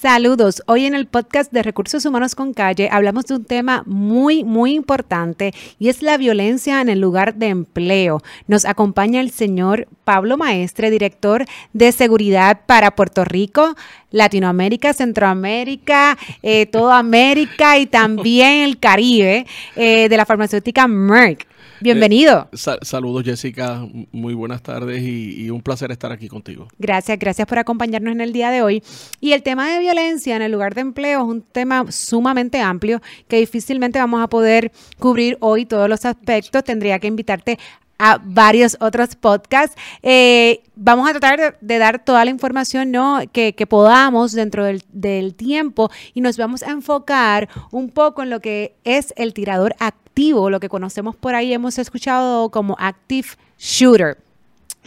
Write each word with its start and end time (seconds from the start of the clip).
Saludos. 0.00 0.62
Hoy 0.66 0.86
en 0.86 0.94
el 0.94 1.06
podcast 1.06 1.52
de 1.52 1.62
Recursos 1.62 2.04
Humanos 2.06 2.34
con 2.34 2.54
Calle 2.54 2.88
hablamos 2.90 3.26
de 3.26 3.34
un 3.34 3.44
tema 3.44 3.84
muy, 3.86 4.42
muy 4.42 4.72
importante 4.72 5.54
y 5.78 5.90
es 5.90 6.02
la 6.02 6.16
violencia 6.16 6.80
en 6.80 6.88
el 6.88 6.98
lugar 6.98 7.34
de 7.34 7.48
empleo. 7.48 8.20
Nos 8.48 8.64
acompaña 8.64 9.20
el 9.20 9.30
señor 9.30 9.86
Pablo 10.02 10.36
Maestre, 10.36 10.90
director 10.90 11.44
de 11.72 11.92
seguridad 11.92 12.62
para 12.66 12.96
Puerto 12.96 13.24
Rico, 13.24 13.76
Latinoamérica, 14.10 14.92
Centroamérica, 14.92 16.18
eh, 16.42 16.66
toda 16.66 16.98
América 16.98 17.78
y 17.78 17.86
también 17.86 18.62
el 18.62 18.80
Caribe 18.80 19.46
eh, 19.76 20.08
de 20.08 20.16
la 20.16 20.26
farmacéutica 20.26 20.88
Merck. 20.88 21.46
Bienvenido. 21.82 22.48
Eh, 22.52 22.56
saludos 22.82 23.24
Jessica, 23.24 23.86
muy 24.12 24.34
buenas 24.34 24.62
tardes 24.62 25.02
y, 25.02 25.50
un 25.50 25.60
placer 25.60 25.90
estar 25.90 26.12
aquí 26.12 26.28
contigo. 26.28 26.68
Gracias, 26.78 27.18
gracias 27.18 27.46
por 27.46 27.58
acompañarnos 27.58 28.12
en 28.12 28.20
el 28.20 28.32
día 28.32 28.50
de 28.50 28.62
hoy. 28.62 28.82
Y 29.20 29.32
el 29.32 29.42
tema 29.42 29.70
de 29.70 29.80
violencia 29.80 30.36
en 30.36 30.42
el 30.42 30.52
lugar 30.52 30.74
de 30.74 30.82
empleo 30.82 31.20
es 31.20 31.26
un 31.26 31.42
tema 31.42 31.90
sumamente 31.90 32.60
amplio 32.60 33.02
que 33.28 33.36
difícilmente 33.36 33.98
vamos 33.98 34.22
a 34.22 34.28
poder 34.28 34.72
cubrir 34.98 35.36
hoy 35.40 35.66
todos 35.66 35.88
los 35.88 36.04
aspectos. 36.04 36.64
Tendría 36.64 36.98
que 36.98 37.08
invitarte 37.08 37.58
a 37.98 38.18
varios 38.22 38.76
otros 38.80 39.14
podcasts. 39.14 39.76
Eh, 40.02 40.62
vamos 40.74 41.08
a 41.08 41.12
tratar 41.12 41.56
de, 41.60 41.78
dar 41.78 42.04
toda 42.04 42.24
la 42.24 42.30
información 42.32 42.90
¿no? 42.90 43.20
que, 43.32 43.54
podamos 43.68 44.32
dentro 44.32 44.64
del, 44.64 44.82
del, 44.92 45.34
tiempo 45.34 45.90
y 46.12 46.20
nos 46.20 46.36
vamos 46.36 46.64
a 46.64 46.70
enfocar 46.72 47.48
un 47.70 47.90
poco 47.90 48.22
en 48.24 48.30
lo 48.30 48.40
que 48.40 48.74
es 48.84 49.14
el 49.16 49.32
tirador 49.32 49.76
activo, 49.78 50.01
lo 50.14 50.60
que 50.60 50.68
conocemos 50.68 51.16
por 51.16 51.34
ahí, 51.34 51.52
hemos 51.52 51.78
escuchado 51.78 52.50
como 52.50 52.76
active 52.78 53.28
shooter. 53.58 54.18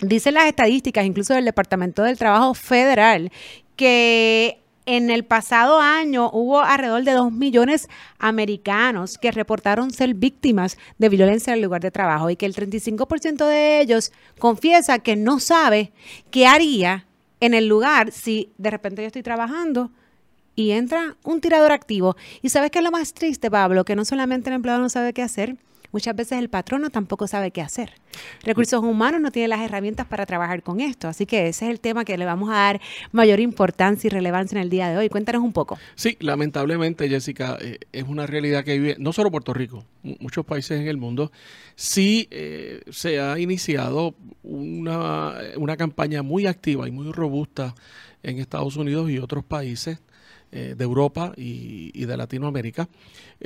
Dicen 0.02 0.34
las 0.34 0.48
estadísticas, 0.48 1.06
incluso 1.06 1.34
del 1.34 1.46
Departamento 1.46 2.04
del 2.04 2.18
Trabajo 2.18 2.54
Federal, 2.54 3.32
que 3.76 4.60
en 4.86 5.10
el 5.10 5.24
pasado 5.24 5.80
año 5.80 6.30
hubo 6.32 6.60
alrededor 6.60 7.04
de 7.04 7.14
2 7.14 7.32
millones 7.32 7.90
americanos 8.20 9.18
que 9.18 9.32
reportaron 9.32 9.92
ser 9.92 10.14
víctimas 10.14 10.78
de 11.00 11.10
violencia 11.10 11.52
en 11.52 11.58
el 11.58 11.64
lugar 11.64 11.82
de 11.82 11.92
trabajo 11.92 12.30
y 12.30 12.36
que 12.36 12.46
el 12.46 12.54
35% 12.54 13.48
de 13.48 13.82
ellos 13.82 14.12
confiesa 14.38 15.00
que 15.00 15.16
no 15.16 15.40
sabe 15.40 15.92
qué 16.30 16.46
haría 16.46 17.08
en 17.40 17.54
el 17.54 17.68
lugar 17.68 18.12
si 18.12 18.52
de 18.58 18.70
repente 18.70 19.02
yo 19.02 19.08
estoy 19.08 19.24
trabajando 19.24 19.90
y 20.56 20.72
entra 20.72 21.16
un 21.24 21.42
tirador 21.42 21.72
activo. 21.72 22.16
Y 22.42 22.50
sabes 22.50 22.72
qué 22.72 22.80
es 22.80 22.86
lo 22.86 22.92
más 22.92 23.14
triste, 23.14 23.52
Pablo, 23.52 23.86
que 23.86 23.96
no 23.96 24.06
solamente 24.06 24.50
el 24.50 24.56
empleado 24.56 24.82
no 24.82 24.90
sabe 24.90 25.14
qué 25.14 25.22
hacer, 25.22 25.58
Muchas 25.96 26.14
veces 26.14 26.40
el 26.40 26.50
patrono 26.50 26.90
tampoco 26.90 27.26
sabe 27.26 27.52
qué 27.52 27.62
hacer. 27.62 27.94
Recursos 28.44 28.84
humanos 28.84 29.22
no 29.22 29.32
tiene 29.32 29.48
las 29.48 29.62
herramientas 29.62 30.06
para 30.06 30.26
trabajar 30.26 30.62
con 30.62 30.82
esto, 30.82 31.08
así 31.08 31.26
que 31.26 31.48
ese 31.48 31.68
es 31.68 31.72
el 31.72 31.80
tema 31.80 32.04
que 32.04 32.18
le 32.18 32.26
vamos 32.26 32.50
a 32.50 32.56
dar 32.56 32.82
mayor 33.14 33.40
importancia 33.40 34.10
y 34.10 34.12
relevancia 34.12 34.58
en 34.58 34.64
el 34.64 34.70
día 34.70 34.90
de 34.90 34.98
hoy. 34.98 35.08
Cuéntanos 35.08 35.42
un 35.42 35.54
poco. 35.54 35.78
Sí, 35.96 36.18
lamentablemente, 36.20 37.08
Jessica, 37.08 37.58
eh, 37.62 37.80
es 37.94 38.04
una 38.04 38.28
realidad 38.28 38.66
que 38.66 38.78
vive 38.78 38.98
no 39.00 39.14
solo 39.14 39.32
Puerto 39.32 39.54
Rico, 39.54 39.86
muchos 40.04 40.46
países 40.46 40.82
en 40.82 40.90
el 40.90 40.98
mundo. 40.98 41.32
Sí 41.76 42.28
eh, 42.30 42.82
se 42.92 43.22
ha 43.22 43.40
iniciado 43.40 44.16
una, 44.44 45.34
una 45.56 45.78
campaña 45.78 46.24
muy 46.24 46.46
activa 46.46 46.90
y 46.90 46.92
muy 46.92 47.10
robusta 47.14 47.74
en 48.22 48.40
Estados 48.40 48.76
Unidos 48.76 49.10
y 49.10 49.20
otros 49.20 49.46
países 49.46 50.00
eh, 50.56 50.76
de 50.76 50.84
Europa 50.84 51.34
y, 51.38 52.06
de 52.06 52.18
Latinoamérica 52.18 52.88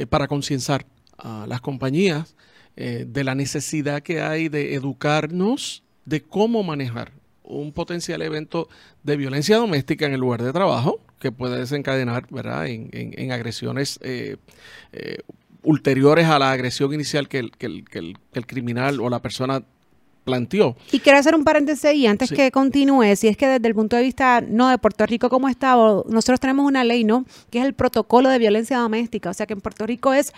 para 0.09 0.27
concienciar 0.27 0.85
a 1.17 1.45
las 1.47 1.61
compañías 1.61 2.35
eh, 2.75 3.05
de 3.05 3.23
la 3.25 3.35
necesidad 3.35 4.01
que 4.01 4.21
hay 4.21 4.47
de 4.47 4.73
educarnos 4.73 5.83
de 6.05 6.21
cómo 6.21 6.63
manejar 6.63 7.11
un 7.43 7.73
potencial 7.73 8.21
evento 8.21 8.69
de 9.03 9.17
violencia 9.17 9.57
doméstica 9.57 10.05
en 10.05 10.13
el 10.13 10.21
lugar 10.21 10.43
de 10.43 10.53
trabajo 10.53 10.99
que 11.19 11.31
puede 11.31 11.59
desencadenar 11.59 12.27
¿verdad? 12.29 12.67
En, 12.67 13.31
agresiones 13.33 13.99
eh, 14.01 14.37
eh, 14.93 15.17
ulteriores 15.63 16.27
a 16.27 16.39
la 16.39 16.51
agresión 16.51 16.93
inicial 16.93 17.27
que 17.27 17.39
el, 17.39 17.51
que, 17.51 17.65
el, 17.65 17.83
que, 17.83 17.99
el, 17.99 18.45
criminal 18.47 19.01
o 19.01 19.09
la 19.09 19.21
persona 19.21 19.63
planteó. 20.29 20.75
Y 20.91 20.99
quiero 20.99 21.19
hacer 21.19 21.35
un 21.35 21.43
paréntesis 21.43 21.93
y 21.93 22.07
antes 22.07 22.31
que 22.31 22.51
continúe, 22.51 23.15
si 23.15 23.27
es 23.27 23.37
que 23.37 23.47
desde 23.47 23.67
el 23.67 23.75
punto 23.75 23.95
de 23.95 24.03
vista 24.03 24.41
no 24.41 24.69
de 24.69 24.77
Puerto 24.77 25.05
Rico 25.05 25.29
como 25.29 25.49
Estado, 25.49 26.05
nosotros 26.07 26.39
tenemos 26.39 26.65
una 26.65 26.83
ley, 26.83 27.03
¿no? 27.03 27.25
Que 27.49 27.59
es 27.59 27.65
el 27.65 27.73
protocolo 27.73 28.29
de 28.29 28.39
violencia 28.39 28.77
doméstica, 28.77 29.29
o 29.29 29.33
sea 29.33 29.45
que 29.45 29.53
en 29.53 29.61
Puerto 29.61 29.85
Rico 29.85 30.13
es 30.13 30.33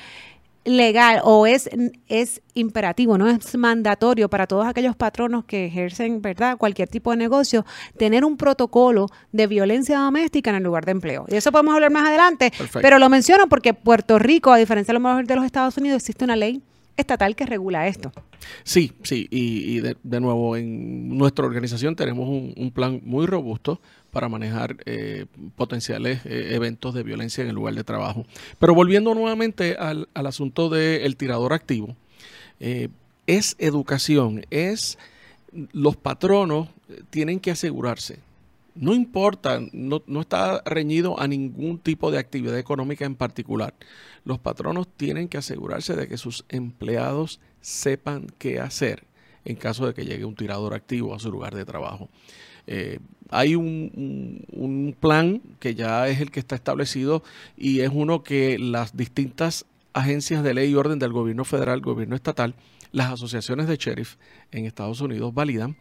legal 0.63 1.21
o 1.23 1.47
es, 1.47 1.69
es 2.07 2.41
imperativo, 2.53 3.17
no 3.17 3.27
es 3.27 3.57
mandatorio 3.57 4.29
para 4.29 4.45
todos 4.45 4.67
aquellos 4.67 4.95
patronos 4.95 5.45
que 5.45 5.65
ejercen, 5.65 6.21
¿verdad?, 6.21 6.57
cualquier 6.57 6.87
tipo 6.87 7.11
de 7.11 7.17
negocio, 7.17 7.65
tener 7.97 8.23
un 8.23 8.37
protocolo 8.37 9.07
de 9.31 9.47
violencia 9.47 9.97
doméstica 9.97 10.51
en 10.51 10.57
el 10.57 10.63
lugar 10.63 10.85
de 10.85 10.91
empleo. 10.91 11.25
Y 11.29 11.35
eso 11.35 11.51
podemos 11.51 11.73
hablar 11.73 11.91
más 11.91 12.07
adelante, 12.07 12.51
pero 12.73 12.99
lo 12.99 13.09
menciono 13.09 13.47
porque 13.47 13.73
Puerto 13.73 14.19
Rico, 14.19 14.51
a 14.51 14.57
diferencia 14.57 14.93
de 14.93 14.99
lo 14.99 15.07
mejor 15.07 15.25
de 15.25 15.35
los 15.35 15.45
Estados 15.45 15.77
Unidos, 15.77 15.97
existe 15.97 16.23
una 16.23 16.35
ley 16.35 16.61
estatal 16.97 17.35
que 17.35 17.45
regula 17.45 17.87
esto. 17.87 18.11
Sí, 18.63 18.93
sí, 19.03 19.27
y, 19.29 19.79
de, 19.79 20.19
nuevo, 20.19 20.55
en 20.57 21.17
nuestra 21.17 21.45
organización 21.45 21.95
tenemos 21.95 22.27
un, 22.27 22.71
plan 22.71 23.01
muy 23.03 23.25
robusto 23.25 23.79
para 24.11 24.29
manejar 24.29 24.77
eh, 24.85 25.25
potenciales 25.55 26.25
eh, 26.25 26.49
eventos 26.53 26.93
de 26.93 27.03
violencia 27.03 27.43
en 27.43 27.49
el 27.49 27.55
lugar 27.55 27.75
de 27.75 27.83
trabajo. 27.83 28.25
Pero 28.59 28.73
volviendo 28.73 29.13
nuevamente 29.13 29.75
al, 29.77 30.07
asunto 30.13 30.69
del 30.69 31.15
tirador 31.17 31.53
activo, 31.53 31.95
eh, 32.59 32.89
es 33.27 33.55
educación, 33.59 34.45
es 34.49 34.97
los 35.73 35.95
patronos 35.95 36.69
tienen 37.09 37.39
que 37.39 37.51
asegurarse 37.51 38.19
no 38.75 38.93
importa, 38.93 39.59
no, 39.73 40.01
está 40.21 40.61
reñido 40.65 41.19
a 41.19 41.27
ningún 41.27 41.79
tipo 41.79 42.11
de 42.11 42.19
actividad 42.19 42.57
económica 42.57 43.05
en 43.05 43.15
particular. 43.15 43.73
Los 44.23 44.39
patronos 44.39 44.87
tienen 44.95 45.27
que 45.27 45.37
asegurarse 45.37 45.95
de 45.95 46.07
que 46.07 46.17
sus 46.17 46.45
empleados 46.49 47.39
sepan 47.59 48.27
qué 48.37 48.59
hacer 48.59 49.03
en 49.43 49.55
caso 49.55 49.87
de 49.87 49.93
que 49.93 50.05
llegue 50.05 50.25
un 50.25 50.35
tirador 50.35 50.73
activo 50.73 51.15
a 51.15 51.19
su 51.19 51.31
lugar 51.31 51.55
de 51.55 51.65
trabajo. 51.65 52.09
Eh, 52.67 52.99
hay 53.29 53.55
un, 53.55 54.45
un, 54.51 54.95
plan 54.99 55.41
que 55.59 55.73
ya 55.73 56.07
es 56.07 56.21
el 56.21 56.29
que 56.29 56.39
está 56.39 56.55
establecido 56.55 57.23
y 57.57 57.79
es 57.79 57.89
uno 57.91 58.23
que 58.23 58.59
las 58.59 58.95
distintas 58.95 59.65
agencias 59.93 60.43
de 60.43 60.53
ley 60.53 60.71
y 60.71 60.75
orden 60.75 60.99
del 60.99 61.11
gobierno 61.11 61.43
federal, 61.43 61.81
gobierno 61.81 62.15
estatal, 62.15 62.53
las 62.91 63.11
asociaciones 63.11 63.67
de 63.67 63.77
sheriff 63.77 64.15
en 64.51 64.65
Estados 64.65 65.01
Unidos 65.01 65.33
validan, 65.33 65.77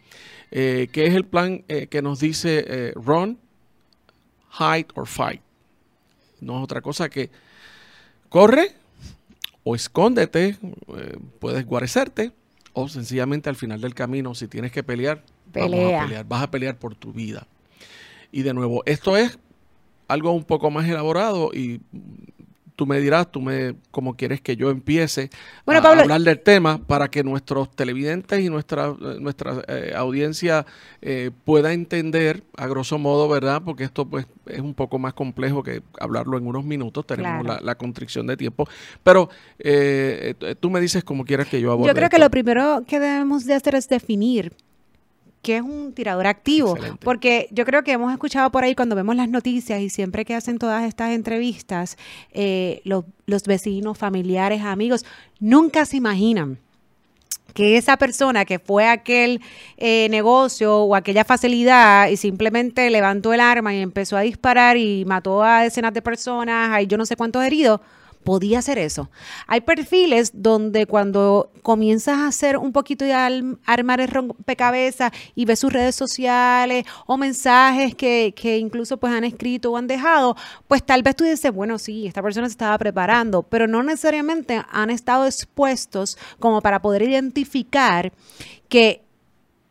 eh, 0.51 0.89
que 0.93 1.07
es 1.07 1.15
el 1.15 1.25
plan 1.25 1.65
eh, 1.69 1.87
que 1.89 2.03
nos 2.03 2.21
dice 2.21 2.65
eh, 2.67 2.93
run, 2.95 3.39
hide 4.59 4.87
or 4.95 5.07
fight. 5.07 5.41
No 6.41 6.59
es 6.59 6.65
otra 6.65 6.81
cosa 6.81 7.09
que 7.09 7.31
corre 8.29 8.73
o 9.65 9.75
escóndete, 9.75 10.57
puedes 11.39 11.67
guarecerte 11.67 12.33
o 12.73 12.89
sencillamente 12.89 13.51
al 13.51 13.57
final 13.57 13.81
del 13.81 13.95
camino, 13.95 14.35
si 14.35 14.49
tienes 14.49 14.73
que 14.73 14.83
pelear, 14.83 15.23
Vamos 15.53 15.93
a 15.93 16.07
pelear, 16.07 16.25
vas 16.27 16.43
a 16.43 16.51
pelear 16.51 16.79
por 16.79 16.95
tu 16.95 17.13
vida. 17.13 17.47
Y 18.33 18.43
de 18.43 18.55
nuevo, 18.55 18.83
esto 18.87 19.17
es 19.17 19.39
algo 20.09 20.33
un 20.33 20.45
poco 20.45 20.71
más 20.71 20.89
elaborado 20.89 21.51
y 21.53 21.81
tú 22.81 22.87
me 22.87 22.99
dirás, 22.99 23.31
tú 23.31 23.43
me, 23.43 23.75
cómo 23.91 24.15
quieres 24.15 24.41
que 24.41 24.57
yo 24.57 24.71
empiece 24.71 25.29
a 25.67 25.77
hablar 25.77 26.23
del 26.23 26.41
tema 26.41 26.79
para 26.79 27.11
que 27.11 27.23
nuestros 27.23 27.71
televidentes 27.71 28.41
y 28.41 28.49
nuestra, 28.49 28.95
nuestra 29.19 29.63
eh, 29.69 29.93
audiencia 29.95 30.65
eh, 31.03 31.31
pueda 31.45 31.75
entender 31.75 32.43
a 32.57 32.67
grosso 32.69 32.99
modo, 32.99 33.29
¿verdad? 33.29 33.61
Porque 33.63 33.85
esto 33.85 34.07
pues 34.07 34.25
es 34.47 34.61
un 34.61 34.73
poco 34.73 34.99
más 34.99 35.13
complejo 35.13 35.63
que 35.63 35.83
hablarlo 35.99 36.39
en 36.39 36.47
unos 36.47 36.65
minutos, 36.65 37.07
tenemos 37.07 37.45
la, 37.45 37.75
constricción 37.75 38.27
de 38.27 38.39
tiempo, 38.39 38.67
pero 39.03 39.29
eh, 39.59 40.35
tú 40.59 40.71
me 40.71 40.81
dices 40.81 41.05
cómo 41.05 41.27
quieras 41.27 41.49
que 41.49 41.61
yo 41.61 41.73
aborde. 41.73 41.89
Yo 41.89 41.95
creo 41.95 42.09
que 42.09 42.19
lo 42.19 42.31
primero 42.31 42.85
que 42.87 42.99
debemos 42.99 43.45
de 43.45 43.57
hacer 43.57 43.75
es 43.75 43.91
definir 43.91 44.55
que 45.43 45.57
es 45.57 45.63
un 45.63 45.93
tirador 45.93 46.27
activo. 46.27 46.77
Porque 47.01 47.49
yo 47.51 47.65
creo 47.65 47.83
que 47.83 47.93
hemos 47.93 48.13
escuchado 48.13 48.51
por 48.51 48.65
ahí 48.65 48.75
cuando 48.75 48.97
vemos 48.97 49.17
las 49.17 49.29
noticias 49.29 49.81
y 49.81 49.89
siempre 49.89 50.25
que 50.25 50.35
hacen 50.35 50.59
todas 50.59 50.85
estas 50.85 51.13
entrevistas, 51.13 51.97
eh, 52.33 52.83
los, 52.85 53.05
vecinos, 53.45 53.97
familiares, 53.97 54.63
amigos, 54.63 55.05
nunca 55.39 55.85
se 55.87 55.97
imaginan 55.97 56.59
que 57.55 57.77
esa 57.77 57.97
persona 57.97 58.45
que 58.45 58.61
fue 58.61 58.87
a 58.87 58.93
aquel 58.93 59.41
eh, 59.77 60.09
negocio 60.09 60.83
o 60.83 60.95
aquella 60.95 61.25
facilidad 61.25 62.09
y 62.09 62.17
simplemente 62.17 62.89
levantó 62.91 63.33
el 63.33 63.41
arma 63.41 63.75
y 63.75 63.81
empezó 63.81 64.17
a 64.17 64.21
disparar 64.21 64.77
y 64.77 65.05
mató 65.05 65.43
a 65.43 65.63
decenas 65.63 65.93
de 65.93 66.01
personas, 66.01 66.71
hay 66.71 66.87
yo 66.87 66.97
no 66.97 67.07
sé 67.07 67.17
cuántos 67.17 67.43
heridos, 67.43 67.81
podía 68.25 68.59
hacer 68.59 68.79
eso. 68.79 69.11
Hay 69.47 69.63
perfiles 69.63 70.33
donde 70.35 70.87
cuando 70.87 71.51
comienzas 71.63 72.19
a 72.19 72.29
hacer 72.29 72.57
un 72.57 72.73
poquito 72.73 73.05
de 73.05 73.13
armar 73.13 74.01
el 74.01 74.09
rompecabezas 74.09 75.13
y 75.35 75.45
ves 75.45 75.59
sus 75.59 75.73
redes 75.73 75.95
sociales 75.95 76.85
o 77.07 77.17
mensajes 77.17 77.95
que, 77.95 78.35
que, 78.37 78.59
incluso 78.59 78.99
pues 78.99 79.13
han 79.13 79.25
escrito 79.25 79.73
o 79.73 79.77
han 79.77 79.87
dejado, 79.87 80.37
pues 80.69 80.85
tal 80.85 81.03
vez 81.03 81.17
tú 81.17 81.25
dices, 81.25 81.53
bueno, 81.53 81.79
sí, 81.79 82.07
esta 82.07 82.23
persona 82.23 82.47
se 82.49 82.53
estaba 82.53 82.77
preparando, 82.79 83.43
pero 83.43 83.67
no 83.67 83.83
necesariamente 83.83 84.63
han 84.71 84.91
estado 84.91 85.27
expuestos 85.27 86.19
como 86.39 86.61
para 86.61 86.83
poder 86.83 87.03
identificar 87.03 88.13
que 88.69 89.03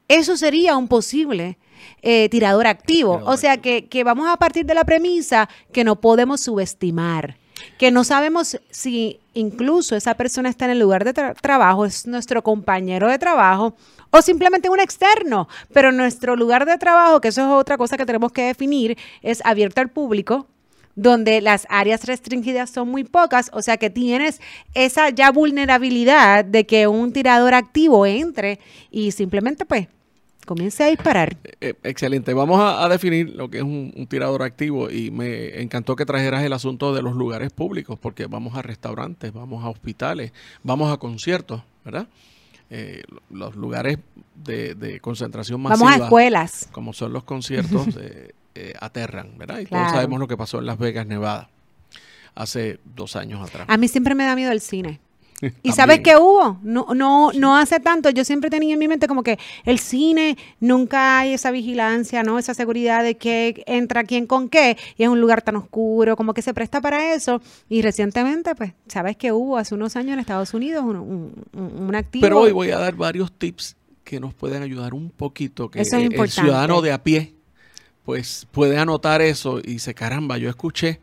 eso 0.08 0.38
sería 0.38 0.76
un 0.76 0.88
posible 0.88 1.58
eh, 2.02 2.30
tirador 2.30 2.68
activo. 2.68 3.22
o 3.26 3.38
sea 3.38 3.58
que, 3.58 3.88
que 3.88 4.04
vamos 4.04 4.28
a 4.28 4.38
partir 4.38 4.66
de 4.66 4.74
la 4.74 4.84
premisa 4.84 5.50
que 5.72 5.84
no 5.84 6.02
podemos 6.02 6.42
subestimar 6.42 7.39
que 7.78 7.92
no 7.92 8.04
sabemos 8.04 8.60
si 8.70 9.20
incluso 9.34 9.96
esa 9.96 10.16
persona 10.16 10.50
está 10.50 10.66
en 10.66 10.72
el 10.72 10.80
lugar 10.80 11.04
de 11.04 11.14
trabajo, 11.14 11.86
es 11.86 12.08
nuestro 12.08 12.44
compañero 12.44 13.08
de 13.08 13.18
trabajo 13.18 13.76
o 14.12 14.22
simplemente 14.22 14.70
un 14.70 14.80
externo, 14.80 15.48
pero 15.74 15.92
nuestro 15.92 16.36
lugar 16.36 16.66
de 16.66 16.78
trabajo, 16.78 17.22
que 17.22 17.30
eso 17.30 17.42
es 17.42 17.48
otra 17.48 17.78
cosa 17.78 17.98
que 17.98 18.06
tenemos 18.06 18.32
que 18.32 18.44
definir, 18.44 18.98
es 19.22 19.42
abierto 19.46 19.82
al 19.82 19.90
público, 19.90 20.48
donde 20.96 21.42
las 21.42 21.66
áreas 21.70 22.06
restringidas 22.06 22.70
son 22.70 22.90
muy 22.90 23.04
pocas, 23.04 23.50
o 23.54 23.62
sea 23.62 23.78
que 23.78 23.90
tienes 23.90 24.42
esa 24.74 25.10
ya 25.10 25.32
vulnerabilidad 25.32 26.44
de 26.44 26.66
que 26.66 26.88
un 26.88 27.14
tirador 27.14 27.54
activo 27.54 28.06
entre 28.06 28.60
y 28.92 29.12
simplemente 29.12 29.66
pues 29.66 29.88
comience 30.50 30.84
a 30.84 30.88
disparar. 30.88 31.38
Eh, 31.44 31.54
eh, 31.62 31.74
excelente. 31.84 32.34
Vamos 32.34 32.60
a, 32.60 32.90
definir 32.90 33.36
lo 33.36 33.52
que 33.52 33.58
es 33.58 33.64
un, 33.64 34.08
tirador 34.10 34.42
activo 34.42 34.90
y 34.90 35.12
me 35.12 35.62
encantó 35.62 35.96
que 35.96 36.08
trajeras 36.08 36.44
el 36.44 36.54
asunto 36.54 36.92
de 36.92 37.04
los 37.04 37.14
lugares 37.16 37.54
públicos 37.54 38.00
porque 38.02 38.26
vamos 38.26 38.58
a 38.58 38.64
restaurantes, 38.64 39.32
vamos 39.32 39.64
a 39.64 39.70
hospitales, 39.70 40.34
vamos 40.64 40.92
a 40.92 40.98
conciertos, 40.98 41.62
¿verdad? 41.86 42.08
Eh, 42.72 43.04
los 43.30 43.56
lugares 43.56 44.00
de, 44.36 45.00
concentración 45.02 45.62
masiva. 45.62 45.86
Vamos 45.86 46.02
a 46.02 46.04
escuelas. 46.06 46.70
Como 46.72 46.94
son 46.94 47.14
los 47.14 47.24
conciertos. 47.24 47.88
Eh, 48.56 48.74
aterran, 48.82 49.38
¿verdad? 49.38 49.60
Y 49.60 49.68
todos 49.68 49.92
sabemos 49.92 50.20
lo 50.20 50.28
que 50.28 50.36
pasó 50.36 50.60
en 50.60 50.66
Las 50.66 50.78
Vegas, 50.78 51.06
Nevada, 51.06 51.50
hace 52.36 52.80
dos 52.84 53.16
años 53.16 53.48
atrás. 53.48 53.68
A 53.70 53.78
mí 53.78 53.88
siempre 53.88 54.16
me 54.16 54.26
da 54.26 54.36
miedo 54.36 54.52
el 54.52 54.60
cine. 54.60 55.00
¿Y 55.64 55.72
sabes 55.72 56.02
qué 56.02 56.18
hubo? 56.18 56.60
No, 56.64 56.88
no, 56.96 57.32
no 57.34 57.58
hace 57.58 57.80
tanto. 57.80 58.10
Yo 58.10 58.26
siempre 58.26 58.50
tenía 58.50 58.74
en 58.74 58.80
mi 58.80 58.88
mente 58.88 59.08
como 59.08 59.24
que 59.24 59.40
el 59.66 59.80
cine 59.80 60.38
nunca 60.60 61.20
hay 61.20 61.34
esa 61.34 61.52
vigilancia, 61.52 62.24
¿no? 62.24 62.40
Esa 62.40 62.54
seguridad 62.54 63.04
de 63.04 63.18
que 63.18 63.64
entra 63.66 64.04
quién 64.04 64.28
con 64.28 64.50
qué. 64.50 64.78
Y 64.98 65.04
es 65.04 65.10
un 65.10 65.22
lugar 65.22 65.42
tan 65.42 65.56
oscuro, 65.56 66.16
como 66.16 66.34
que 66.34 66.42
se 66.42 66.54
presta 66.54 66.82
para 66.82 67.14
eso. 67.14 67.42
Y 67.70 67.82
recientemente, 67.82 68.56
pues, 68.56 68.74
¿sabes 68.88 69.18
qué 69.18 69.32
hubo? 69.32 69.58
Hace 69.58 69.76
unos 69.76 69.96
años 69.96 70.14
en 70.14 70.20
Estados 70.20 70.54
Unidos 70.54 70.84
un, 70.84 71.34
un, 71.54 71.96
activo. 71.96 72.22
Pero 72.22 72.40
hoy 72.40 72.52
voy 72.52 72.72
a 72.72 72.78
dar 72.78 72.96
varios 72.96 73.32
tips 73.32 73.76
que 74.04 74.20
nos 74.20 74.34
pueden 74.34 74.64
ayudar 74.64 74.94
un 74.94 75.10
poquito. 75.10 75.70
Que 75.70 75.82
el 75.82 76.30
ciudadano 76.30 76.82
de 76.82 76.92
a 76.92 77.04
pie 77.04 77.36
pues 78.04 78.48
puede 78.52 78.80
anotar 78.80 79.22
eso 79.22 79.60
y 79.60 79.74
dice, 79.74 79.94
caramba, 79.94 80.40
yo 80.40 80.50
escuché 80.50 81.00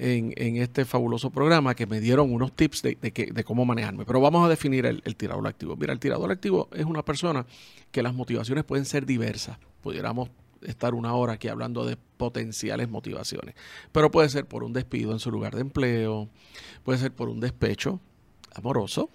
en, 0.00 0.56
este 0.56 0.86
fabuloso 0.86 1.30
programa 1.30 1.74
que 1.74 1.86
me 1.86 2.00
dieron 2.00 2.32
unos 2.32 2.52
tips 2.52 2.82
de, 2.82 3.44
cómo 3.44 3.66
manejarme. 3.66 4.06
Pero 4.06 4.20
vamos 4.20 4.46
a 4.46 4.48
definir 4.48 4.86
el, 4.86 5.16
tirador 5.16 5.46
activo. 5.46 5.76
Mira, 5.76 5.92
el 5.92 6.00
tirador 6.00 6.30
activo 6.30 6.68
es 6.72 6.86
una 6.86 7.04
persona 7.04 7.44
que 7.90 8.02
las 8.02 8.14
motivaciones 8.14 8.64
pueden 8.64 8.86
ser 8.86 9.04
diversas. 9.04 9.58
Pudiéramos 9.82 10.30
estar 10.62 10.94
una 10.94 11.14
hora 11.14 11.34
aquí 11.34 11.48
hablando 11.48 11.84
de 11.84 11.98
potenciales 12.16 12.88
motivaciones. 12.88 13.54
Pero 13.92 14.10
puede 14.10 14.30
ser 14.30 14.46
por 14.46 14.64
un 14.64 14.72
despido 14.72 15.12
en 15.12 15.18
su 15.18 15.30
lugar 15.30 15.54
de 15.54 15.60
empleo, 15.60 16.28
puede 16.82 16.98
ser 16.98 17.12
por 17.12 17.28
un 17.28 17.40
despecho 17.40 18.00
amoroso, 18.54 19.10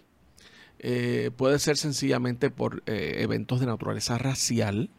eh, 0.79 1.31
puede 1.35 1.57
ser 1.57 1.77
sencillamente 1.77 2.51
por 2.51 2.83
eh, 2.85 3.17
eventos 3.19 3.59
de 3.59 3.65
naturaleza 3.65 4.19
racial. 4.19 4.91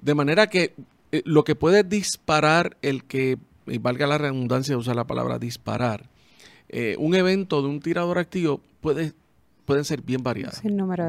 De 0.00 0.14
manera 0.14 0.48
que 0.48 0.74
eh, 1.10 1.22
lo 1.24 1.42
que 1.42 1.54
puede 1.54 1.82
disparar 1.84 2.76
el 2.82 3.04
que, 3.04 3.38
y 3.70 3.78
valga 3.78 4.06
la 4.06 4.18
redundancia 4.18 4.74
de 4.74 4.80
usar 4.80 4.96
la 4.96 5.06
palabra 5.06 5.38
disparar, 5.38 6.08
eh, 6.68 6.96
un 6.98 7.14
evento 7.14 7.62
de 7.62 7.68
un 7.68 7.80
tirador 7.80 8.18
activo 8.18 8.60
puede, 8.80 9.12
pueden 9.64 9.84
ser 9.84 10.02
bien 10.02 10.22
variados. 10.22 10.60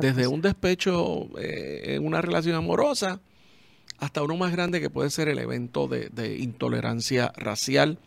Desde 0.01 0.27
un 0.27 0.41
despecho 0.41 1.27
eh, 1.37 1.95
en 1.95 2.05
una 2.05 2.21
relación 2.21 2.55
amorosa 2.55 3.19
hasta 3.97 4.23
uno 4.23 4.37
más 4.37 4.51
grande 4.51 4.79
que 4.79 4.89
puede 4.89 5.09
ser 5.09 5.27
el 5.27 5.39
evento 5.39 5.87
de, 5.87 6.09
de 6.09 6.37
intolerancia 6.37 7.33
racial 7.35 7.99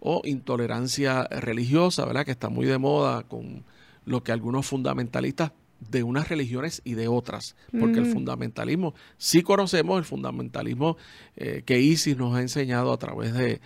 o 0.00 0.22
intolerancia 0.24 1.24
religiosa, 1.24 2.04
¿verdad? 2.04 2.24
Que 2.24 2.32
está 2.32 2.48
muy 2.48 2.66
de 2.66 2.78
moda 2.78 3.22
con 3.22 3.64
lo 4.04 4.22
que 4.22 4.32
algunos 4.32 4.66
fundamentalistas 4.66 5.52
de 5.80 6.02
unas 6.02 6.28
religiones 6.28 6.82
y 6.84 6.94
de 6.94 7.08
otras, 7.08 7.54
porque 7.78 8.00
el 8.00 8.06
fundamentalismo, 8.06 8.94
sí 9.16 9.42
conocemos 9.42 9.98
el 9.98 10.04
fundamentalismo 10.04 10.96
eh, 11.36 11.62
que 11.64 11.80
ISIS 11.80 12.16
nos 12.16 12.34
ha 12.34 12.40
enseñado 12.40 12.92
a 12.92 12.98
través 12.98 13.32
de, 13.32 13.60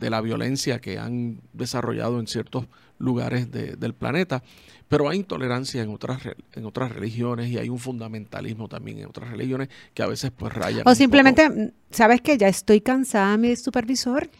la 0.00 0.20
violencia 0.20 0.80
que 0.80 0.98
han 0.98 1.40
desarrollado 1.52 2.18
en 2.18 2.26
ciertos 2.26 2.66
lugares 2.98 3.50
del 3.50 3.94
planeta, 3.94 4.42
pero 4.88 5.08
hay 5.08 5.18
intolerancia 5.18 5.82
en 5.82 5.90
otras, 5.90 6.22
en 6.54 6.64
otras 6.64 6.92
religiones 6.92 7.50
y 7.50 7.58
hay 7.58 7.68
un 7.68 7.78
fundamentalismo 7.78 8.68
también 8.68 8.98
en 8.98 9.06
otras 9.06 9.30
religiones 9.30 9.68
que 9.94 10.02
a 10.02 10.06
veces 10.06 10.32
pues 10.36 10.52
rayan. 10.52 10.82
O 10.86 10.94
simplemente, 10.94 11.72
¿sabes 11.90 12.22
que 12.22 12.38
Ya 12.38 12.48
estoy 12.48 12.80
cansada, 12.80 13.36
mi 13.36 13.54
supervisor 13.54 14.30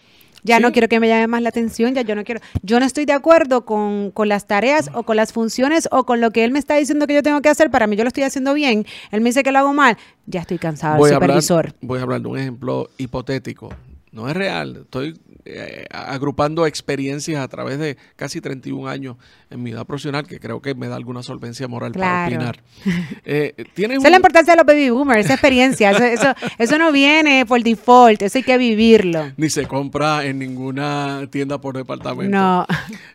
ya 0.43 0.61
no 0.61 0.73
quiero 0.73 0.89
que 0.89 1.01
me 1.01 1.09
llame 1.09 1.27
más 1.27 1.43
la 1.43 1.49
atención, 1.49 1.95
ya 1.95 2.03
yo 2.03 2.15
no 2.15 2.25
quiero, 2.25 2.41
yo 2.63 2.81
no 2.81 2.87
estoy 2.87 3.05
de 3.05 3.13
acuerdo 3.13 3.65
con, 3.65 4.13
las 4.29 4.47
tareas 4.47 4.91
o 4.95 5.05
con 5.05 5.17
las 5.17 5.33
funciones 5.33 5.89
o 5.91 6.05
con 6.05 6.21
lo 6.21 6.31
que 6.31 6.45
él 6.45 6.53
me 6.53 6.59
está 6.59 6.77
diciendo 6.77 7.07
que 7.07 7.15
yo 7.15 7.23
tengo 7.23 7.41
que 7.41 7.49
hacer, 7.49 7.71
para 7.71 7.87
mí 7.87 7.97
yo 7.97 8.05
lo 8.05 8.09
estoy 8.09 8.25
haciendo 8.25 8.55
bien, 8.55 8.87
él 9.11 9.21
me 9.21 9.31
dice 9.31 9.43
que 9.43 9.53
lo 9.53 9.59
hago 9.59 9.73
mal, 9.73 9.97
ya 10.27 10.41
estoy 10.41 10.59
cansado 10.59 11.03
del 11.03 11.15
supervisor. 11.15 11.75
voy 11.81 11.99
a 11.99 12.03
hablar 12.03 12.21
de 12.21 12.29
un 12.29 12.39
ejemplo 12.39 12.91
hipotético, 12.99 13.71
no 14.19 14.29
es 14.29 14.37
real, 14.37 14.81
estoy 14.83 15.17
eh, 15.45 15.85
agrupando 15.93 16.67
experiencias 16.67 17.41
a 17.41 17.47
través 17.47 17.79
de 17.79 17.97
casi 18.17 18.41
31 18.41 18.89
años 18.89 19.17
en 19.49 19.63
mi 19.63 19.71
edad 19.71 19.87
profesional, 19.87 20.27
que 20.27 20.41
creo 20.41 20.61
que 20.61 20.75
me 20.75 20.89
da 20.89 20.97
alguna 20.97 21.23
solvencia 21.23 21.69
moral 21.69 21.93
para 21.93 22.27
opinar. 22.27 22.61
Eh, 23.25 23.55
esa 23.77 23.93
es 23.93 24.03
la 24.03 24.17
importancia 24.17 24.55
de 24.55 24.57
los 24.57 24.67
baby 24.67 24.91
boomers, 24.91 25.27
esa 25.27 25.35
experiencia. 25.35 25.91
eso, 25.91 26.35
eso, 26.59 26.79
no 26.79 26.91
viene 26.91 27.45
por 27.47 27.63
default, 27.63 28.23
eso 28.23 28.39
hay 28.39 28.45
que 28.45 28.59
vivirlo. 28.59 29.33
Ni 29.37 29.51
se 29.51 29.67
compra 29.67 30.25
en 30.25 30.39
ninguna 30.39 31.29
tienda 31.31 31.61
por 31.61 31.77
departamento. 31.77 32.37
No. 32.37 32.67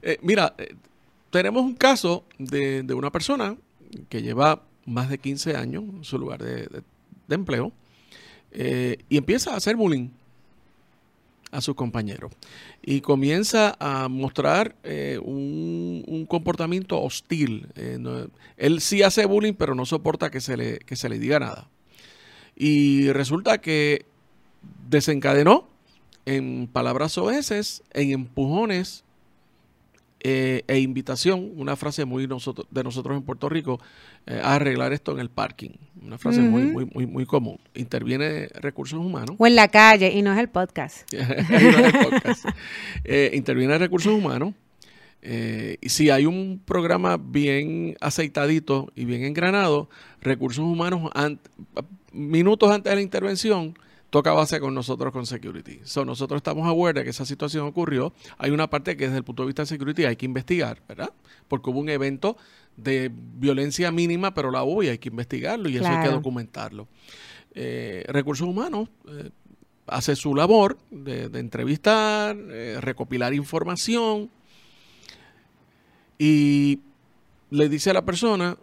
Eh, 0.02 0.20
mira, 0.22 0.54
tenemos 1.32 1.64
un 1.64 1.74
caso 1.74 2.26
de, 2.38 2.86
una 2.96 3.12
persona 3.12 3.56
que 4.08 4.22
lleva 4.22 4.62
más 4.86 5.10
de 5.10 5.18
15 5.18 5.56
años 5.56 5.84
en 5.84 6.04
su 6.04 6.18
lugar 6.18 6.44
de, 6.44 6.84
empleo 7.30 7.74
y 8.54 9.18
empieza 9.18 9.54
a 9.54 9.58
hacer 9.58 9.76
bullying 9.76 10.10
a 11.54 11.62
sus 11.62 11.76
compañeros. 11.76 12.34
Y 12.82 13.02
comienza 13.02 13.78
a 13.80 14.10
mostrar 14.10 14.76
eh, 14.84 15.20
un, 15.24 16.26
comportamiento 16.28 17.02
hostil. 17.02 17.68
Eh, 17.76 18.00
él 18.58 18.82
sí 18.82 19.04
hace 19.04 19.26
bullying, 19.26 19.54
pero 19.54 19.76
no 19.76 19.86
soporta 19.86 20.32
que 20.32 20.42
se, 20.42 20.58
le, 20.58 20.80
que 20.80 20.96
se 20.96 21.10
le 21.10 21.20
diga 21.20 21.40
nada. 21.40 21.70
Y 22.56 23.12
resulta 23.12 23.60
que 23.60 24.06
desencadenó 24.90 25.68
en 26.26 26.68
palabras 26.68 27.18
oeces, 27.18 27.84
en 27.92 28.12
empujones 28.12 29.03
eh, 30.26 30.64
e 30.68 30.80
invitación, 30.80 31.52
una 31.56 31.76
frase 31.76 32.06
muy 32.06 32.28
nosotros, 32.28 32.66
de 32.72 32.82
nosotros 32.84 33.18
en 33.18 33.24
Puerto 33.24 33.50
Rico, 33.50 33.82
eh, 34.26 34.40
a 34.42 34.56
arreglar 34.56 34.94
esto 34.94 35.12
en 35.12 35.20
el 35.20 35.30
parking. 35.30 35.72
Una 36.02 36.18
frase 36.18 36.40
muy, 36.40 36.64
muy, 36.64 36.86
muy, 36.86 37.06
muy 37.06 37.26
común. 37.26 37.60
Interviene 37.76 38.48
recursos 38.56 39.00
humanos. 39.00 39.36
O 39.38 39.48
en 39.48 39.56
la 39.56 39.68
calle, 39.68 40.12
y 40.14 40.22
no 40.22 40.32
es 40.32 40.40
el 40.40 40.50
podcast. 40.50 41.12
Eh, 43.06 43.32
interviene 43.34 43.78
recursos 43.78 44.14
humanos. 44.14 44.54
y 45.22 45.90
si 45.90 46.10
hay 46.10 46.26
un 46.26 46.62
programa 46.64 47.18
bien 47.18 47.96
aceitadito 48.00 48.92
y 48.96 49.06
bien 49.06 49.24
engranado, 49.24 49.90
recursos 50.22 50.64
humanos, 50.64 51.12
minutos 52.14 52.72
antes 52.72 52.92
de 52.92 52.96
la 52.96 53.02
intervención, 53.02 53.78
toca 54.14 54.32
base 54.32 54.60
con 54.60 54.76
nosotros 54.76 55.12
con 55.12 55.26
security. 55.26 55.80
So, 55.86 56.06
nosotros 56.06 56.38
estamos 56.38 56.68
aware 56.68 57.00
de 57.00 57.04
que 57.04 57.10
esa 57.10 57.26
situación 57.26 57.66
ocurrió. 57.66 58.14
Hay 58.38 58.52
una 58.52 58.70
parte 58.70 58.96
que 58.96 59.06
desde 59.06 59.18
el 59.18 59.24
punto 59.24 59.42
de 59.42 59.48
vista 59.48 59.64
de 59.64 59.66
security 59.66 60.06
hay 60.06 60.16
que 60.16 60.28
investigar, 60.28 60.84
¿verdad? 60.88 61.12
Porque 61.48 61.72
hubo 61.72 61.80
un 61.80 61.90
evento 61.90 62.38
de 62.78 63.10
violencia 63.12 63.92
mínima, 63.92 64.32
pero 64.36 64.52
la 64.52 64.64
hubo 64.64 64.84
y 64.84 64.90
hay 64.90 65.00
que 65.00 65.10
investigarlo 65.10 65.68
y 65.68 65.78
eso 65.78 65.88
hay 65.88 66.06
que 66.06 66.14
documentarlo. 66.14 66.88
Eh, 67.56 68.06
recursos 68.08 68.48
humanos 68.48 68.88
eh, 69.08 69.32
hace 69.88 70.16
su 70.16 70.36
labor 70.36 70.78
de, 70.92 71.24
entrevistar, 71.34 72.38
eh, 72.38 72.78
recopilar 72.82 73.34
información 73.34 74.30
y 76.20 76.82
le 77.50 77.68
dice 77.68 77.90
a 77.90 77.94
la 77.96 78.06
persona 78.06 78.58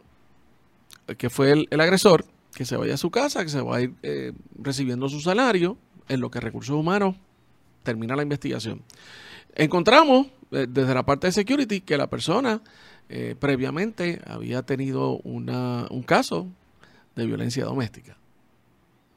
que 1.18 1.28
fue 1.28 1.66
el 1.68 1.80
agresor, 1.80 2.24
que 2.54 2.64
se 2.64 2.76
vaya 2.76 2.94
a 2.94 2.96
su 2.96 3.10
casa, 3.10 3.42
que 3.44 3.50
se 3.50 3.60
va 3.60 3.76
a 3.76 3.80
ir 3.82 3.94
eh, 4.02 4.32
recibiendo 4.58 5.08
su 5.08 5.20
salario, 5.20 5.78
en 6.08 6.20
lo 6.20 6.30
que 6.30 6.40
Recursos 6.40 6.74
Humanos 6.74 7.16
termina 7.82 8.16
la 8.16 8.22
investigación. 8.22 8.82
Encontramos 9.54 10.26
eh, 10.50 10.66
desde 10.68 10.94
la 10.94 11.04
parte 11.04 11.28
de 11.28 11.32
security 11.32 11.80
que 11.80 11.96
la 11.96 12.08
persona 12.08 12.60
eh, 13.08 13.36
previamente 13.38 14.20
había 14.26 14.62
tenido 14.62 15.18
una, 15.18 15.86
un 15.90 16.02
caso 16.02 16.48
de 17.16 17.26
violencia 17.26 17.64
doméstica 17.64 18.16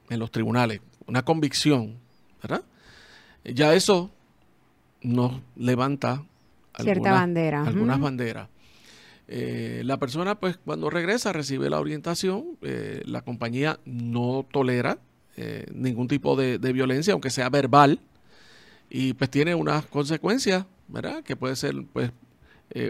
en 0.10 0.20
los 0.20 0.32
tribunales, 0.32 0.82
una 1.08 1.24
convicción, 1.24 1.98
¿verdad? 2.42 2.64
Ya 3.44 3.74
eso 3.74 4.12
nos 5.02 5.34
levanta 5.56 6.24
Cierta 6.80 7.12
bandera. 7.12 7.64
algunas 7.64 8.00
banderas. 8.00 8.50
Eh, 9.28 9.82
la 9.86 9.98
persona, 9.98 10.40
pues, 10.40 10.58
cuando 10.58 10.90
regresa, 10.90 11.34
recibe 11.34 11.70
la 11.70 11.80
orientación. 11.80 12.58
Eh, 12.62 13.02
la 13.06 13.22
compañía 13.22 13.80
no 13.86 14.46
tolera 14.52 15.00
eh, 15.38 15.66
ningún 15.74 16.08
tipo 16.08 16.36
de, 16.36 16.58
violencia, 16.58 17.14
aunque 17.14 17.30
sea 17.30 17.50
verbal, 17.50 18.00
y 18.90 19.14
pues 19.14 19.30
tiene 19.30 19.56
unas 19.56 19.86
consecuencias, 19.88 20.66
¿verdad? 20.88 21.24
Que 21.24 21.36
puede 21.36 21.56
ser 21.56 21.74
pues 21.92 22.12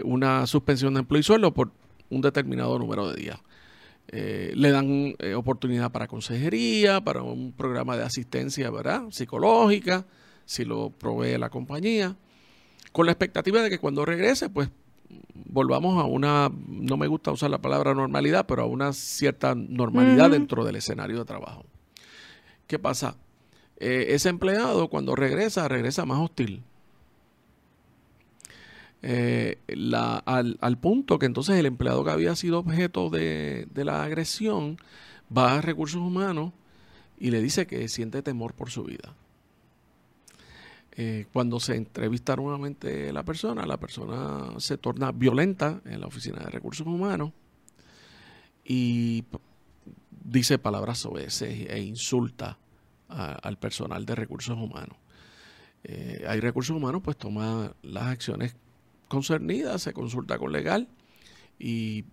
una 0.04 0.46
suspensión 0.46 0.94
de 0.94 1.00
empleo 1.00 1.20
y 1.20 1.22
sueldo 1.22 1.52
por 1.52 1.70
un 2.08 2.22
determinado 2.22 2.78
número 2.78 3.10
de 3.10 3.20
días. 3.20 3.38
Le 4.10 4.70
dan 4.70 5.14
oportunidad 5.36 5.90
para 5.90 6.06
consejería, 6.06 7.02
para 7.02 7.22
un 7.22 7.52
programa 7.52 7.96
de 7.96 8.04
asistencia 8.04 8.70
¿verdad? 8.70 9.04
psicológica, 9.10 10.06
si 10.46 10.64
lo 10.64 10.90
provee 10.90 11.38
la 11.38 11.50
compañía, 11.50 12.16
con 12.92 13.06
la 13.06 13.12
expectativa 13.12 13.62
de 13.62 13.70
que 13.70 13.78
cuando 13.78 14.04
regrese, 14.04 14.48
pues 14.48 14.70
volvamos 15.34 16.02
a 16.02 16.06
una, 16.06 16.50
no 16.68 16.96
me 16.96 17.06
gusta 17.06 17.30
usar 17.30 17.50
la 17.50 17.60
palabra 17.60 17.94
normalidad, 17.94 18.46
pero 18.46 18.62
a 18.62 18.66
una 18.66 18.92
cierta 18.92 19.54
normalidad 19.54 20.30
dentro 20.30 20.64
del 20.64 20.76
escenario 20.76 21.18
de 21.18 21.24
trabajo. 21.24 21.64
¿Qué 22.66 22.78
pasa? 22.78 23.16
Eh, 23.78 24.06
ese 24.10 24.28
empleado 24.28 24.88
cuando 24.88 25.14
regresa, 25.14 25.68
regresa 25.68 26.04
más 26.04 26.18
hostil. 26.18 26.62
Eh, 29.02 29.58
al, 30.24 30.78
punto 30.78 31.18
que 31.18 31.26
entonces 31.26 31.56
el 31.58 31.66
empleado 31.66 32.04
que 32.04 32.10
había 32.10 32.34
sido 32.36 32.58
objeto 32.58 33.10
de, 33.10 33.68
de 33.70 33.84
la 33.84 34.02
agresión 34.02 34.78
va 35.36 35.54
a 35.54 35.60
recursos 35.60 36.00
humanos 36.00 36.52
y 37.18 37.30
le 37.30 37.42
dice 37.42 37.66
que 37.66 37.88
siente 37.88 38.22
temor 38.22 38.54
por 38.54 38.70
su 38.70 38.82
vida. 38.84 39.14
Eh, 40.96 41.26
cuando 41.32 41.58
se 41.58 41.74
entrevista 41.74 42.36
nuevamente 42.36 43.12
la 43.12 43.24
persona, 43.24 43.66
la 43.66 43.78
persona 43.78 44.58
se 44.58 44.78
torna 44.78 45.10
violenta 45.10 45.80
en 45.84 46.00
la 46.00 46.06
oficina 46.06 46.38
de 46.38 46.50
recursos 46.50 46.86
humanos 46.86 47.32
y 48.64 49.24
dice 50.10 50.58
palabras 50.58 50.98
soeces 50.98 51.68
e 51.68 51.80
insulta 51.80 52.58
al 53.08 53.58
personal 53.58 54.06
de 54.06 54.14
recursos 54.14 54.56
humanos. 54.56 54.96
Eh, 55.84 56.24
hay 56.26 56.40
recursos 56.40 56.76
humanos, 56.76 57.02
pues 57.04 57.16
toma 57.16 57.74
las 57.82 58.04
acciones 58.04 58.56
concernidas, 59.08 59.82
se 59.82 59.92
consulta 59.92 60.38
con 60.38 60.52
legal 60.52 60.88
y 61.58 62.04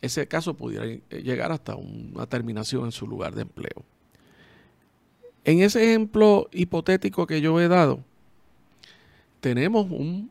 ese 0.00 0.28
caso 0.28 0.54
pudiera 0.54 0.86
llegar 1.10 1.52
hasta 1.52 1.74
una 1.74 2.26
terminación 2.26 2.84
en 2.84 2.92
su 2.92 3.06
lugar 3.06 3.34
de 3.34 3.42
empleo. 3.42 3.84
En 5.44 5.60
ese 5.60 5.84
ejemplo 5.84 6.48
hipotético 6.52 7.26
que 7.26 7.40
yo 7.40 7.60
he 7.60 7.68
dado, 7.68 8.00
tenemos 9.40 9.86
un, 9.90 10.30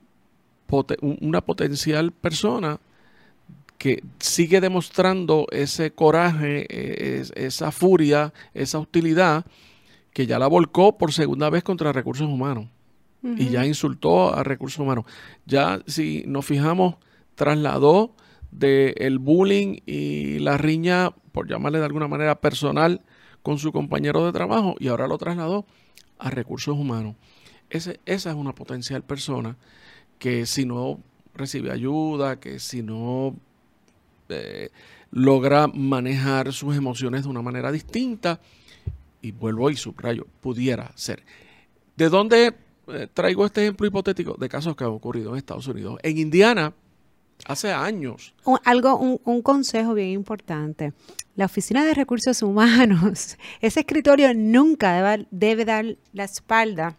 una 1.22 1.41
potencial 1.41 2.12
persona 2.12 2.79
que 3.77 4.03
sigue 4.17 4.62
demostrando 4.62 5.46
ese 5.51 5.91
coraje, 5.91 6.65
e, 6.70 7.24
esa 7.36 7.72
furia, 7.72 8.34
esa 8.53 8.79
hostilidad, 8.79 9.46
que 10.13 10.25
ya 10.25 10.39
la 10.39 10.48
volcó 10.48 10.98
por 10.98 11.12
segunda 11.12 11.50
vez 11.50 11.63
contra 11.63 11.91
recursos 11.91 12.27
humanos 12.27 12.67
y 13.24 13.50
ya 13.50 13.65
insultó 13.65 14.34
a 14.34 14.43
recursos 14.43 14.79
humanos. 14.79 15.05
Ya 15.46 15.82
si 15.88 16.24
nos 16.27 16.46
fijamos, 16.46 16.96
trasladó 17.36 18.15
del 18.51 19.20
bullying 19.20 19.77
y 19.86 20.39
la 20.39 20.58
riña, 20.58 21.12
por 21.32 21.48
llamarle 21.48 21.79
de 21.79 21.86
alguna 21.86 22.08
manera 22.08 22.39
personal, 22.39 23.01
con 23.44 23.60
su 23.60 23.72
compañero 23.72 24.26
de 24.26 24.32
trabajo 24.32 24.76
y 24.80 24.88
ahora 24.88 25.08
lo 25.08 25.18
trasladó 25.18 25.66
a 26.18 26.30
recursos 26.30 26.76
humanos. 26.78 27.16
esa 27.70 27.96
es 28.06 28.26
una 28.26 28.56
potencial 28.56 29.04
persona 29.04 29.58
que 30.18 30.46
si 30.46 30.66
no 30.66 31.00
recibe 31.36 31.72
ayuda, 31.72 32.40
que 32.40 32.60
si 32.60 32.82
no 32.82 33.36
eh, 34.30 34.70
logra 35.12 35.68
manejar 35.68 36.54
sus 36.54 36.76
emociones 36.76 37.24
de 37.24 37.30
una 37.30 37.42
manera 37.42 37.72
distinta, 37.72 38.40
y 39.24 39.32
vuelvo 39.32 39.70
y 39.70 39.78
subrayo, 39.78 40.28
pudiera 40.42 40.92
ser. 40.96 41.24
¿De 41.96 42.10
dónde 42.10 42.54
eh, 42.88 43.08
traigo 43.14 43.46
este 43.46 43.64
ejemplo 43.64 43.88
hipotético? 43.88 44.36
De 44.38 44.50
casos 44.50 44.76
que 44.76 44.84
han 44.84 44.90
ocurrido 44.90 45.32
en 45.32 45.38
Estados 45.38 45.68
Unidos. 45.68 45.98
En 46.04 46.18
Indiana, 46.18 46.74
hace 47.46 47.72
años. 47.72 48.34
algo, 48.63 48.98
un, 48.98 49.42
consejo 49.42 49.94
bien 49.94 50.10
importante. 50.10 50.94
La 51.36 51.46
Oficina 51.46 51.84
de 51.84 51.94
Recursos 51.94 52.42
Humanos, 52.42 53.38
ese 53.62 53.80
escritorio 53.82 54.34
nunca 54.34 55.25
debe, 55.32 55.66
dar 55.66 55.86
la 56.13 56.24
espalda 56.24 56.96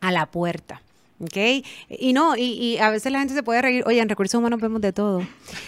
a 0.00 0.12
la 0.12 0.26
puerta. 0.30 0.82
¿Ok? 1.18 1.64
Y 1.88 2.12
no, 2.12 2.36
y, 2.36 2.76
a 2.76 2.90
veces 2.90 3.10
la 3.10 3.20
gente 3.20 3.32
se 3.32 3.42
puede 3.42 3.62
reír, 3.62 3.84
oye, 3.86 4.00
en 4.00 4.08
recursos 4.08 4.38
humanos 4.38 4.60
vemos 4.60 4.82
de 4.82 4.92
todo. 4.92 5.22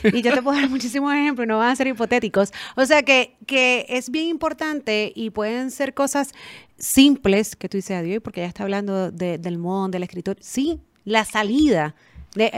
Y 0.04 0.20
yo 0.20 0.34
te 0.34 0.42
puedo 0.42 0.56
dar 0.60 0.68
muchísimos 0.68 1.12
ejemplos, 1.14 1.48
no 1.48 1.56
van 1.56 1.70
a 1.70 1.76
ser 1.76 1.86
hipotéticos. 1.86 2.52
O 2.76 2.84
sea 2.84 3.02
que, 3.02 3.34
que 3.46 3.86
es 3.88 4.10
bien 4.10 4.26
importante 4.26 5.10
y 5.14 5.30
pueden 5.30 5.70
ser 5.70 5.94
cosas 5.94 6.32
simples 6.76 7.56
que 7.56 7.68
tú 7.68 7.78
dices, 7.78 7.96
adiós, 7.96 8.22
porque 8.22 8.42
ya 8.42 8.46
está 8.46 8.62
hablando 8.62 9.10
del 9.10 9.58
modo 9.58 9.88
del 9.88 10.02
escritor. 10.02 10.36
Sí, 10.40 10.80
la 11.04 11.24
salida 11.24 11.94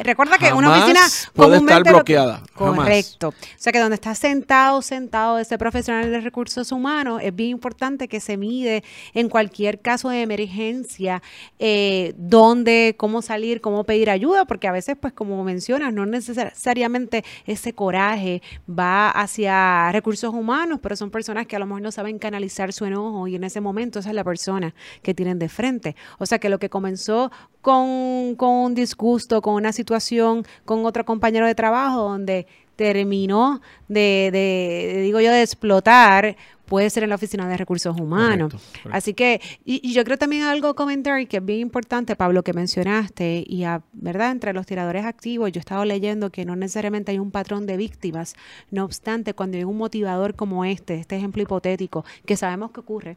recuerda 0.02 0.38
que 0.38 0.52
una 0.52 0.70
oficina 0.70 1.00
puede 1.34 1.56
estar 1.56 1.82
bloqueada. 1.82 2.42
correcto. 2.54 3.28
O 3.28 3.34
sea 3.56 3.72
que 3.72 3.78
donde 3.78 3.94
está 3.94 4.14
sentado, 4.14 4.82
sentado 4.82 5.38
ese 5.38 5.58
profesional 5.58 6.10
de 6.10 6.20
recursos 6.20 6.72
humanos, 6.72 7.20
es 7.22 7.34
bien 7.34 7.50
importante 7.50 8.08
que 8.08 8.20
se 8.20 8.36
mide 8.36 8.84
en 9.14 9.28
cualquier 9.28 9.80
caso 9.80 10.08
de 10.08 10.22
emergencia, 10.22 11.22
eh, 11.58 12.14
dónde, 12.16 12.94
cómo 12.96 13.22
salir, 13.22 13.60
cómo 13.60 13.84
pedir 13.84 14.10
ayuda, 14.10 14.44
porque 14.44 14.68
a 14.68 14.72
veces, 14.72 14.96
pues 15.00 15.12
como 15.12 15.42
mencionas, 15.44 15.92
no 15.92 16.06
necesariamente 16.06 17.24
ese 17.46 17.72
coraje 17.72 18.42
va 18.68 19.10
hacia 19.10 19.90
recursos 19.92 20.32
humanos, 20.32 20.80
pero 20.82 20.96
son 20.96 21.10
personas 21.10 21.46
que 21.46 21.56
a 21.56 21.58
lo 21.58 21.66
mejor 21.66 21.82
no 21.82 21.92
saben 21.92 22.18
canalizar 22.18 22.72
su 22.72 22.84
enojo 22.84 23.28
y 23.28 23.36
en 23.36 23.44
ese 23.44 23.60
momento 23.60 24.00
esa 24.00 24.10
es 24.10 24.14
la 24.14 24.24
persona 24.24 24.74
que 25.02 25.14
tienen 25.14 25.38
de 25.38 25.48
frente. 25.48 25.96
O 26.18 26.26
sea 26.26 26.38
que 26.38 26.48
lo 26.48 26.58
que 26.58 26.70
comenzó 26.70 27.30
con, 27.60 28.34
con 28.36 28.50
un 28.50 28.74
disgusto, 28.74 29.42
con 29.42 29.54
una 29.54 29.72
situación 29.72 30.44
con 30.64 30.84
otro 30.84 31.04
compañero 31.04 31.46
de 31.46 31.54
trabajo 31.54 32.02
donde 32.02 32.46
terminó 32.76 33.60
de, 33.88 34.30
de, 34.32 35.02
digo 35.02 35.20
yo, 35.20 35.30
de 35.30 35.42
explotar, 35.42 36.36
puede 36.70 36.88
ser 36.88 37.02
en 37.02 37.10
la 37.10 37.16
oficina 37.16 37.46
de 37.48 37.56
recursos 37.56 38.00
humanos. 38.00 38.54
Así 38.90 39.12
que, 39.12 39.40
y, 39.64 39.92
yo 39.92 40.04
creo 40.04 40.16
también 40.16 40.44
algo 40.44 40.74
comentar 40.74 41.26
que 41.26 41.38
es 41.38 41.44
bien 41.44 41.58
importante, 41.58 42.14
Pablo, 42.14 42.42
que 42.44 42.52
mencionaste, 42.52 43.44
y 43.46 43.64
a, 43.64 43.82
verdad, 43.92 44.30
entre 44.30 44.52
los 44.52 44.64
tiradores 44.66 45.04
activos, 45.04 45.50
yo 45.50 45.58
he 45.58 45.60
estado 45.60 45.84
leyendo 45.84 46.30
que 46.30 46.44
no 46.44 46.54
necesariamente 46.54 47.10
hay 47.10 47.18
un 47.18 47.32
patrón 47.32 47.66
de 47.66 47.76
víctimas, 47.76 48.34
no 48.70 48.84
obstante, 48.84 49.34
cuando 49.34 49.58
hay 49.58 49.64
un 49.64 49.76
motivador 49.76 50.36
como 50.36 50.64
este, 50.64 50.94
este 50.94 51.16
ejemplo 51.16 51.42
hipotético, 51.42 52.04
que 52.24 52.36
sabemos 52.36 52.70
que 52.70 52.80
ocurre, 52.80 53.16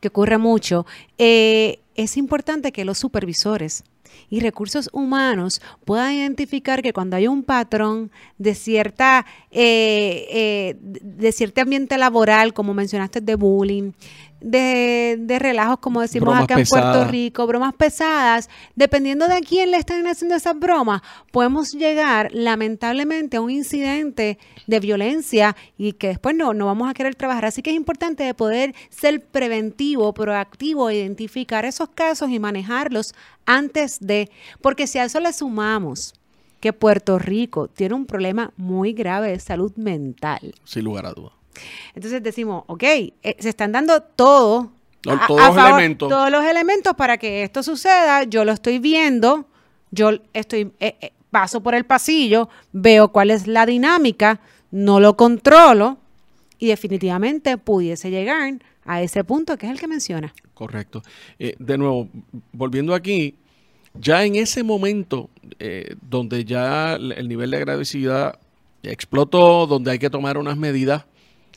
que 0.00 0.08
ocurre 0.08 0.38
mucho, 0.38 0.86
eh, 1.18 1.80
es 1.94 2.16
importante 2.16 2.72
que 2.72 2.84
los 2.84 2.98
supervisores 2.98 3.84
y 4.30 4.40
recursos 4.40 4.88
humanos 4.92 5.60
puedan 5.84 6.12
identificar 6.12 6.82
que 6.82 6.92
cuando 6.92 7.16
hay 7.16 7.26
un 7.26 7.42
patrón 7.42 8.10
de 8.38 8.54
cierta 8.54 9.26
eh, 9.50 10.26
eh, 10.30 10.76
de 10.80 11.32
cierto 11.32 11.60
ambiente 11.60 11.98
laboral, 11.98 12.52
como 12.52 12.74
mencionaste, 12.74 13.20
de 13.20 13.34
bullying, 13.34 13.92
de, 14.44 15.16
de 15.18 15.38
relajos, 15.38 15.78
como 15.78 16.02
decimos 16.02 16.36
acá 16.36 16.58
en 16.58 16.66
Puerto 16.66 17.04
Rico, 17.06 17.46
bromas 17.46 17.74
pesadas, 17.74 18.50
dependiendo 18.76 19.26
de 19.26 19.40
quién 19.40 19.70
le 19.70 19.78
están 19.78 20.06
haciendo 20.06 20.36
esas 20.36 20.58
bromas, 20.58 21.00
podemos 21.32 21.72
llegar 21.72 22.30
lamentablemente 22.32 23.38
a 23.38 23.40
un 23.40 23.50
incidente 23.50 24.38
de 24.66 24.80
violencia 24.80 25.56
y 25.78 25.94
que 25.94 26.08
después 26.08 26.36
no, 26.36 26.52
no 26.52 26.66
vamos 26.66 26.90
a 26.90 26.94
querer 26.94 27.14
trabajar. 27.14 27.46
Así 27.46 27.62
que 27.62 27.70
es 27.70 27.76
importante 27.76 28.32
poder 28.34 28.74
ser 28.90 29.24
preventivo, 29.24 30.12
proactivo, 30.12 30.90
identificar 30.90 31.64
esos 31.64 31.88
casos 31.88 32.28
y 32.28 32.38
manejarlos 32.38 33.14
antes 33.46 33.98
de, 34.00 34.30
porque 34.60 34.86
si 34.86 34.98
a 34.98 35.04
eso 35.04 35.20
le 35.20 35.32
sumamos 35.32 36.14
que 36.60 36.74
Puerto 36.74 37.18
Rico 37.18 37.68
tiene 37.68 37.94
un 37.94 38.06
problema 38.06 38.52
muy 38.56 38.92
grave 38.92 39.30
de 39.30 39.40
salud 39.40 39.72
mental. 39.76 40.54
Sin 40.64 40.84
lugar 40.84 41.06
a 41.06 41.12
dudas. 41.12 41.32
Entonces 41.94 42.22
decimos, 42.22 42.64
ok, 42.66 42.82
eh, 42.82 43.12
se 43.38 43.48
están 43.48 43.72
dando 43.72 44.02
todo, 44.02 44.72
todos, 45.02 45.54
los 45.54 45.56
elementos. 45.56 46.08
todos 46.08 46.30
los 46.30 46.44
elementos 46.44 46.94
para 46.94 47.18
que 47.18 47.42
esto 47.42 47.62
suceda. 47.62 48.24
Yo 48.24 48.44
lo 48.44 48.52
estoy 48.52 48.78
viendo, 48.78 49.46
yo 49.90 50.10
estoy 50.32 50.72
eh, 50.80 50.96
eh, 51.00 51.12
paso 51.30 51.62
por 51.62 51.74
el 51.74 51.84
pasillo, 51.84 52.48
veo 52.72 53.08
cuál 53.08 53.30
es 53.30 53.46
la 53.46 53.66
dinámica, 53.66 54.40
no 54.70 55.00
lo 55.00 55.16
controlo 55.16 55.98
y 56.58 56.68
definitivamente 56.68 57.58
pudiese 57.58 58.10
llegar 58.10 58.54
a 58.84 59.02
ese 59.02 59.24
punto 59.24 59.56
que 59.56 59.66
es 59.66 59.72
el 59.72 59.80
que 59.80 59.88
menciona. 59.88 60.32
Correcto. 60.54 61.02
de 61.38 61.78
nuevo, 61.78 62.08
volviendo 62.52 62.94
aquí, 62.94 63.34
ya 63.94 64.24
en 64.24 64.36
ese 64.36 64.62
momento 64.62 65.30
donde 66.08 66.44
ya 66.44 66.94
el 66.94 67.28
nivel 67.28 67.50
de 67.50 67.56
agresividad 67.56 68.38
explotó, 68.82 69.66
donde 69.66 69.90
hay 69.90 69.98
que 69.98 70.10
tomar 70.10 70.38
unas 70.38 70.56
medidas 70.56 71.06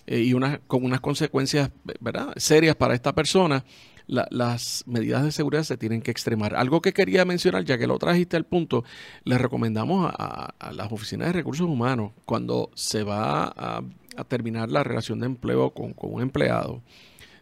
eh, 0.08 0.22
y 0.22 0.34
una, 0.34 0.60
con 0.68 0.86
unas 0.86 1.02
consecuencias 1.02 1.70
¿verdad? 2.00 2.34
serias 2.38 2.76
para 2.76 2.96
esta 2.96 3.14
persona, 3.14 3.64
las 4.08 4.86
medidas 4.88 5.24
de 5.24 5.34
seguridad 5.34 5.64
se 5.64 5.76
tienen 5.76 6.02
que 6.02 6.12
extremar. 6.12 6.56
Algo 6.56 6.82
que 6.82 6.94
quería 6.94 7.26
mencionar, 7.26 7.66
ya 7.66 7.78
que 7.78 7.88
lo 7.88 8.00
trajiste 8.00 8.38
al 8.38 8.46
punto, 8.46 8.86
le 9.26 9.38
recomendamos 9.38 10.10
a, 10.18 10.54
las 10.72 10.92
oficinas 10.94 11.28
de 11.28 11.34
recursos 11.34 11.68
humanos, 11.68 12.14
cuando 12.26 12.72
se 12.74 13.04
va 13.04 13.54
a, 13.56 13.84
terminar 14.30 14.72
la 14.72 14.84
relación 14.84 15.20
de 15.20 15.26
empleo 15.26 15.72
con, 15.72 15.94
un 15.98 16.22
empleado, 16.22 16.82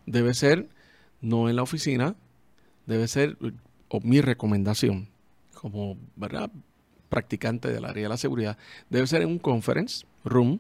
debe 0.08 0.34
ser 0.34 0.68
no 1.22 1.50
en 1.50 1.56
la 1.56 1.62
oficina, 1.62 2.16
debe 2.88 3.08
ser, 3.08 3.38
o 3.88 4.02
mi 4.02 4.22
recomendación, 4.22 5.08
como 5.54 5.98
¿verdad? 6.16 6.50
practicante 7.10 7.72
del 7.72 7.86
área 7.86 8.04
de 8.04 8.10
la 8.10 8.18
seguridad, 8.18 8.58
debe 8.90 9.08
ser 9.08 9.22
en 9.22 9.30
un 9.30 9.40
conference 9.40 10.06
room 10.24 10.60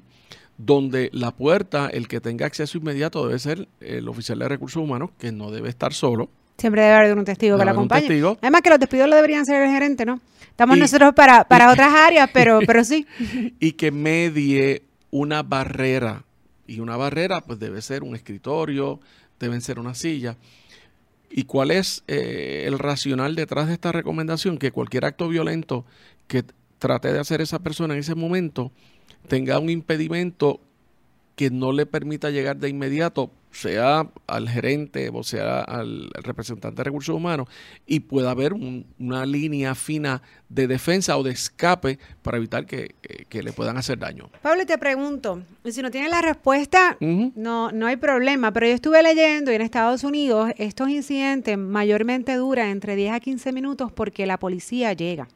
donde 0.58 1.10
la 1.14 1.32
puerta, 1.32 1.88
el 1.88 2.08
que 2.08 2.22
tenga 2.22 2.46
acceso 2.46 2.78
inmediato 2.78 3.26
debe 3.28 3.40
ser 3.40 3.68
el 3.82 4.08
oficial 4.08 4.40
de 4.40 4.48
recursos 4.48 4.82
humanos, 4.82 5.12
que 5.20 5.32
no 5.32 5.52
debe 5.52 5.70
estar 5.70 5.94
solo. 5.94 6.30
Siempre 6.58 6.82
debe 6.82 6.94
haber 6.94 7.18
un 7.18 7.26
testigo 7.26 7.58
que 7.58 7.66
la 7.66 7.72
acompañe. 7.72 8.08
Además 8.42 8.62
que 8.62 8.70
los 8.70 8.80
despidos 8.80 9.10
lo 9.10 9.16
deberían 9.16 9.42
hacer 9.42 9.62
el 9.64 9.70
gerente, 9.70 10.06
¿no? 10.06 10.22
Estamos 10.50 10.78
nosotros 10.78 11.14
para, 11.14 11.44
para 11.44 11.70
otras 11.72 11.94
áreas, 11.94 12.30
pero, 12.34 12.60
pero 12.66 12.84
sí. 12.86 13.06
Y 13.60 13.74
que 13.74 13.92
medie 13.92 14.84
una 15.12 15.44
barrera. 15.44 16.24
Y 16.66 16.80
una 16.80 16.96
barrera, 16.96 17.42
pues 17.42 17.60
debe 17.60 17.82
ser 17.82 18.04
un 18.04 18.16
escritorio, 18.16 19.02
deben 19.38 19.60
ser 19.62 19.80
una 19.80 19.94
silla. 19.94 20.38
¿Y 21.30 21.44
cuál 21.44 21.72
es 21.72 22.04
eh, 22.08 22.64
el 22.66 22.80
racional 22.80 23.36
detrás 23.36 23.68
de 23.68 23.74
esta 23.74 23.92
recomendación? 23.92 24.58
Que 24.58 24.72
cualquier 24.72 25.04
acto 25.04 25.28
violento 25.28 25.86
que 26.28 26.46
trate 26.80 27.12
de 27.12 27.20
hacer 27.20 27.42
esa 27.42 27.60
persona 27.60 27.94
en 27.94 28.00
ese 28.00 28.16
momento 28.16 28.72
tenga 29.25 29.60
un 29.60 29.70
impedimento 29.70 30.60
que 31.36 31.50
no 31.50 31.72
le 31.72 31.86
permita 31.86 32.29
llegar 32.29 32.58
de 32.58 32.70
inmediato, 32.70 33.29
sea 33.51 34.10
al 34.27 34.50
gerente 34.50 35.10
o 35.13 35.24
sea 35.24 35.62
al 35.62 36.10
representante 36.15 36.77
de 36.77 36.84
recursos 36.84 37.15
humanos, 37.15 37.48
y 37.86 38.01
pueda 38.01 38.32
haber 38.32 38.53
una 38.53 39.25
línea 39.25 39.75
fina 39.75 40.22
de 40.50 40.67
defensa 40.67 41.17
o 41.17 41.24
de 41.24 41.32
escape 41.32 42.00
para 42.22 42.38
evitar 42.38 42.65
que, 42.65 42.96
le 43.32 43.51
puedan 43.51 43.77
hacer 43.77 44.00
daño. 44.00 44.29
Pablo, 44.41 44.65
te 44.65 44.77
pregunto, 44.77 45.41
si 45.65 45.82
no 45.82 45.91
tienes 45.91 46.10
la 46.10 46.22
respuesta, 46.22 46.98
no, 47.00 47.72
no 47.72 47.88
hay 47.88 47.98
problema, 47.98 48.51
pero 48.51 48.67
yo 48.67 48.74
estuve 48.74 49.03
leyendo 49.03 49.51
y 49.51 49.55
en 49.55 49.62
Estados 49.62 50.03
Unidos 50.03 50.51
estos 50.58 50.89
incidentes 50.89 51.58
mayormente 51.58 52.36
duran 52.36 52.70
entre 52.70 52.96
10 52.96 53.13
a 53.13 53.20
15 53.20 53.51
minutos 53.51 53.91
porque 53.91 54.25
la 54.25 54.38
policía 54.38 54.94
llega. 54.94 55.27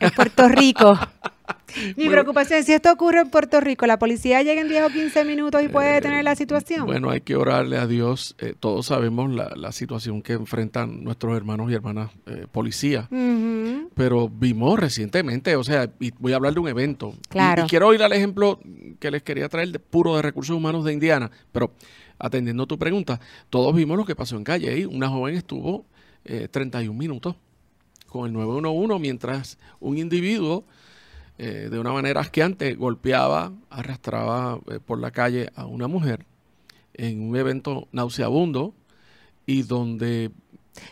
En 0.00 0.10
Puerto 0.10 0.48
Rico. 0.48 0.98
Mi 1.96 2.08
preocupación 2.08 2.60
es 2.60 2.66
si 2.66 2.72
esto 2.72 2.90
ocurre 2.92 3.20
en 3.20 3.30
Puerto 3.30 3.60
Rico, 3.60 3.86
la 3.86 3.98
policía 3.98 4.42
llega 4.42 4.60
en 4.60 4.68
10 4.68 4.84
o 4.84 4.88
15 4.88 5.24
minutos 5.24 5.62
y 5.62 5.68
puede 5.68 5.94
detener 5.94 6.24
la 6.24 6.34
situación. 6.34 6.86
Bueno, 6.86 7.10
hay 7.10 7.20
que 7.20 7.36
orarle 7.36 7.76
a 7.76 7.86
Dios. 7.86 8.34
Eh, 8.38 8.54
todos 8.58 8.86
sabemos 8.86 9.30
la, 9.30 9.72
situación 9.72 10.22
que 10.22 10.32
enfrentan 10.32 11.04
nuestros 11.04 11.36
hermanos 11.36 11.70
y 11.70 11.74
hermanas 11.74 12.10
eh, 12.26 12.46
policías. 12.50 13.08
Pero 13.94 14.28
vimos 14.28 14.78
recientemente, 14.78 15.54
o 15.56 15.64
sea, 15.64 15.90
y 16.00 16.12
voy 16.18 16.32
a 16.32 16.36
hablar 16.36 16.54
de 16.54 16.60
un 16.60 16.68
evento. 16.68 17.14
Claro. 17.28 17.64
Y, 17.64 17.68
quiero 17.68 17.92
ir 17.92 18.02
al 18.02 18.12
ejemplo 18.12 18.60
que 18.98 19.10
les 19.10 19.22
quería 19.22 19.48
traer 19.48 19.70
de 19.70 19.78
puro 19.78 20.16
de 20.16 20.22
recursos 20.22 20.56
humanos 20.56 20.84
de 20.84 20.92
Indiana. 20.92 21.30
Pero 21.52 21.72
atendiendo 22.18 22.66
tu 22.66 22.78
pregunta, 22.78 23.20
todos 23.50 23.74
vimos 23.74 23.98
lo 23.98 24.04
que 24.06 24.14
pasó 24.14 24.36
en 24.36 24.44
Calle. 24.44 24.78
y 24.78 24.84
Una 24.86 25.08
joven 25.08 25.34
estuvo 25.34 25.84
31 26.24 26.90
eh, 26.90 26.96
minutos 26.96 27.36
con 28.06 28.26
el 28.26 28.32
911 28.32 28.98
mientras 29.00 29.58
un 29.80 29.98
individuo 29.98 30.64
eh, 31.38 31.68
de 31.70 31.78
una 31.78 31.92
manera 31.92 32.20
asqueante 32.20 32.74
golpeaba, 32.74 33.52
arrastraba 33.68 34.58
eh, 34.70 34.78
por 34.84 34.98
la 34.98 35.10
calle 35.10 35.50
a 35.54 35.66
una 35.66 35.86
mujer 35.86 36.24
en 36.94 37.28
un 37.28 37.36
evento 37.36 37.88
nauseabundo 37.92 38.74
y 39.44 39.62
donde 39.62 40.30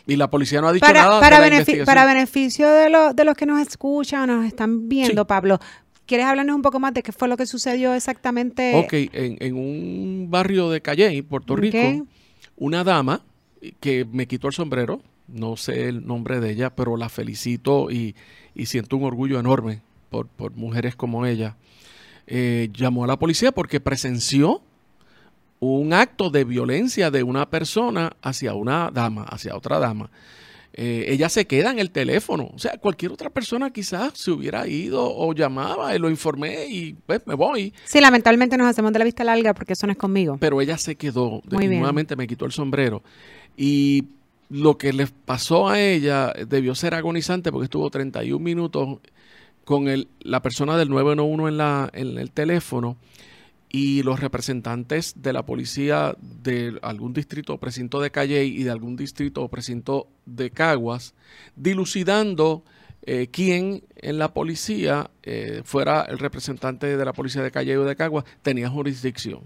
y 0.07 0.15
la 0.15 0.29
policía 0.29 0.61
no 0.61 0.67
ha 0.67 0.73
dicho 0.73 0.85
nada 0.91 1.19
para, 1.19 1.39
para 1.85 2.05
beneficio 2.05 2.67
de, 2.67 3.13
de, 3.13 3.23
los 3.23 3.35
que 3.35 3.45
nos 3.45 3.59
escuchan 3.61 4.27
nos 4.27 4.45
están 4.45 4.87
viendo 4.89 5.25
Pablo 5.25 5.59
¿Quieres 6.05 6.27
hablarnos 6.27 6.55
un 6.55 6.61
poco 6.61 6.79
más 6.79 6.93
de 6.93 7.01
qué 7.01 7.11
fue 7.11 7.27
lo 7.27 7.35
que 7.35 7.47
sucedió 7.47 7.93
exactamente? 7.93 8.75
Ok, 8.75 8.93
en, 9.11 9.55
un 9.55 10.27
barrio 10.29 10.69
de 10.69 10.81
Calle, 10.81 11.23
Puerto 11.23 11.55
Rico, 11.55 12.05
una 12.57 12.83
dama 12.83 13.23
que 13.79 14.05
me 14.05 14.27
quitó 14.27 14.47
el 14.47 14.53
sombrero, 14.53 15.01
no 15.27 15.57
sé 15.57 15.89
el 15.89 16.05
nombre 16.05 16.39
de 16.39 16.51
ella, 16.51 16.75
pero 16.75 16.97
la 16.97 17.09
felicito 17.09 17.89
y, 17.91 18.15
siento 18.65 18.97
un 18.97 19.03
orgullo 19.03 19.39
enorme 19.39 19.81
por, 20.09 20.27
mujeres 20.55 20.95
como 20.95 21.25
ella. 21.25 21.55
Eh, 22.27 22.69
llamó 22.73 23.03
a 23.03 23.07
la 23.07 23.19
policía 23.19 23.51
porque 23.51 23.79
presenció 23.79 24.61
un 25.59 25.93
acto 25.93 26.29
de 26.29 26.43
violencia 26.43 27.11
de 27.11 27.23
una 27.23 27.49
persona 27.49 28.15
hacia 28.21 28.53
una 28.53 28.91
dama, 28.91 29.23
hacia 29.23 29.55
otra 29.55 29.79
dama. 29.79 30.09
Eh, 30.77 31.05
ella 31.07 31.29
se 31.29 31.47
queda 31.47 31.71
en 31.71 31.79
el 31.79 31.89
teléfono. 31.89 32.51
O 32.53 32.59
sea, 32.59 32.77
cualquier 32.77 33.13
otra 33.13 33.29
persona 33.29 33.71
quizás 33.71 34.11
se 34.15 34.31
hubiera 34.31 34.67
ido 34.67 35.05
o 35.05 35.33
llamaba 35.33 35.95
y 35.95 35.99
lo 35.99 36.09
informé 36.09 36.65
y 36.65 36.93
pues 36.93 37.25
me 37.25 37.33
voy. 37.33 37.73
Sí, 37.85 38.01
lamentablemente 38.01 38.57
nos 38.57 38.67
hacemos 38.67 38.91
de 38.91 38.99
la 38.99 39.05
vista 39.05 39.23
larga 39.23 39.53
porque 39.53 39.73
eso 39.73 39.87
no 39.87 39.93
es 39.93 39.97
conmigo. 39.97 40.37
Pero 40.39 40.59
ella 40.59 40.77
se 40.77 40.95
quedó. 40.95 41.41
nuevamente 41.49 42.17
me 42.17 42.27
quitó 42.27 42.45
el 42.45 42.51
sombrero. 42.51 43.03
Y 43.55 44.03
lo 44.49 44.77
que 44.77 44.93
le 44.93 45.07
pasó 45.07 45.67
a 45.67 45.79
ella 45.79 46.33
debió 46.47 46.75
ser 46.75 46.93
agonizante 46.93 47.51
porque 47.51 47.65
estuvo 47.65 47.89
31 47.89 48.43
minutos 48.43 48.99
con 49.63 49.87
el, 49.87 50.07
la 50.19 50.41
persona 50.41 50.77
del 50.77 50.89
911 50.89 51.49
en, 51.49 51.57
la, 51.57 51.89
en 51.93 52.17
el 52.17 52.31
teléfono 52.31 52.97
y 53.69 54.03
los 54.03 54.19
representantes 54.19 55.15
de 55.21 55.33
la 55.33 55.45
policía 55.45 56.15
de 56.21 56.79
algún 56.81 57.13
distrito 57.13 57.55
o 57.55 57.59
precinto 57.59 57.99
de 57.99 58.11
Calle 58.11 58.45
y 58.45 58.63
de 58.63 58.71
algún 58.71 58.95
distrito 58.95 59.41
o 59.41 59.49
precinto 59.49 60.07
de 60.25 60.51
Caguas, 60.51 61.13
dilucidando 61.55 62.63
eh, 63.01 63.27
quién 63.31 63.83
en 63.97 64.17
la 64.17 64.33
policía 64.33 65.09
eh, 65.23 65.61
fuera 65.65 66.03
el 66.03 66.19
representante 66.19 66.95
de 66.95 67.05
la 67.05 67.11
policía 67.13 67.43
de 67.43 67.51
Calle 67.51 67.77
o 67.77 67.83
de 67.83 67.95
Caguas 67.95 68.23
tenía 68.41 68.69
jurisdicción. 68.69 69.41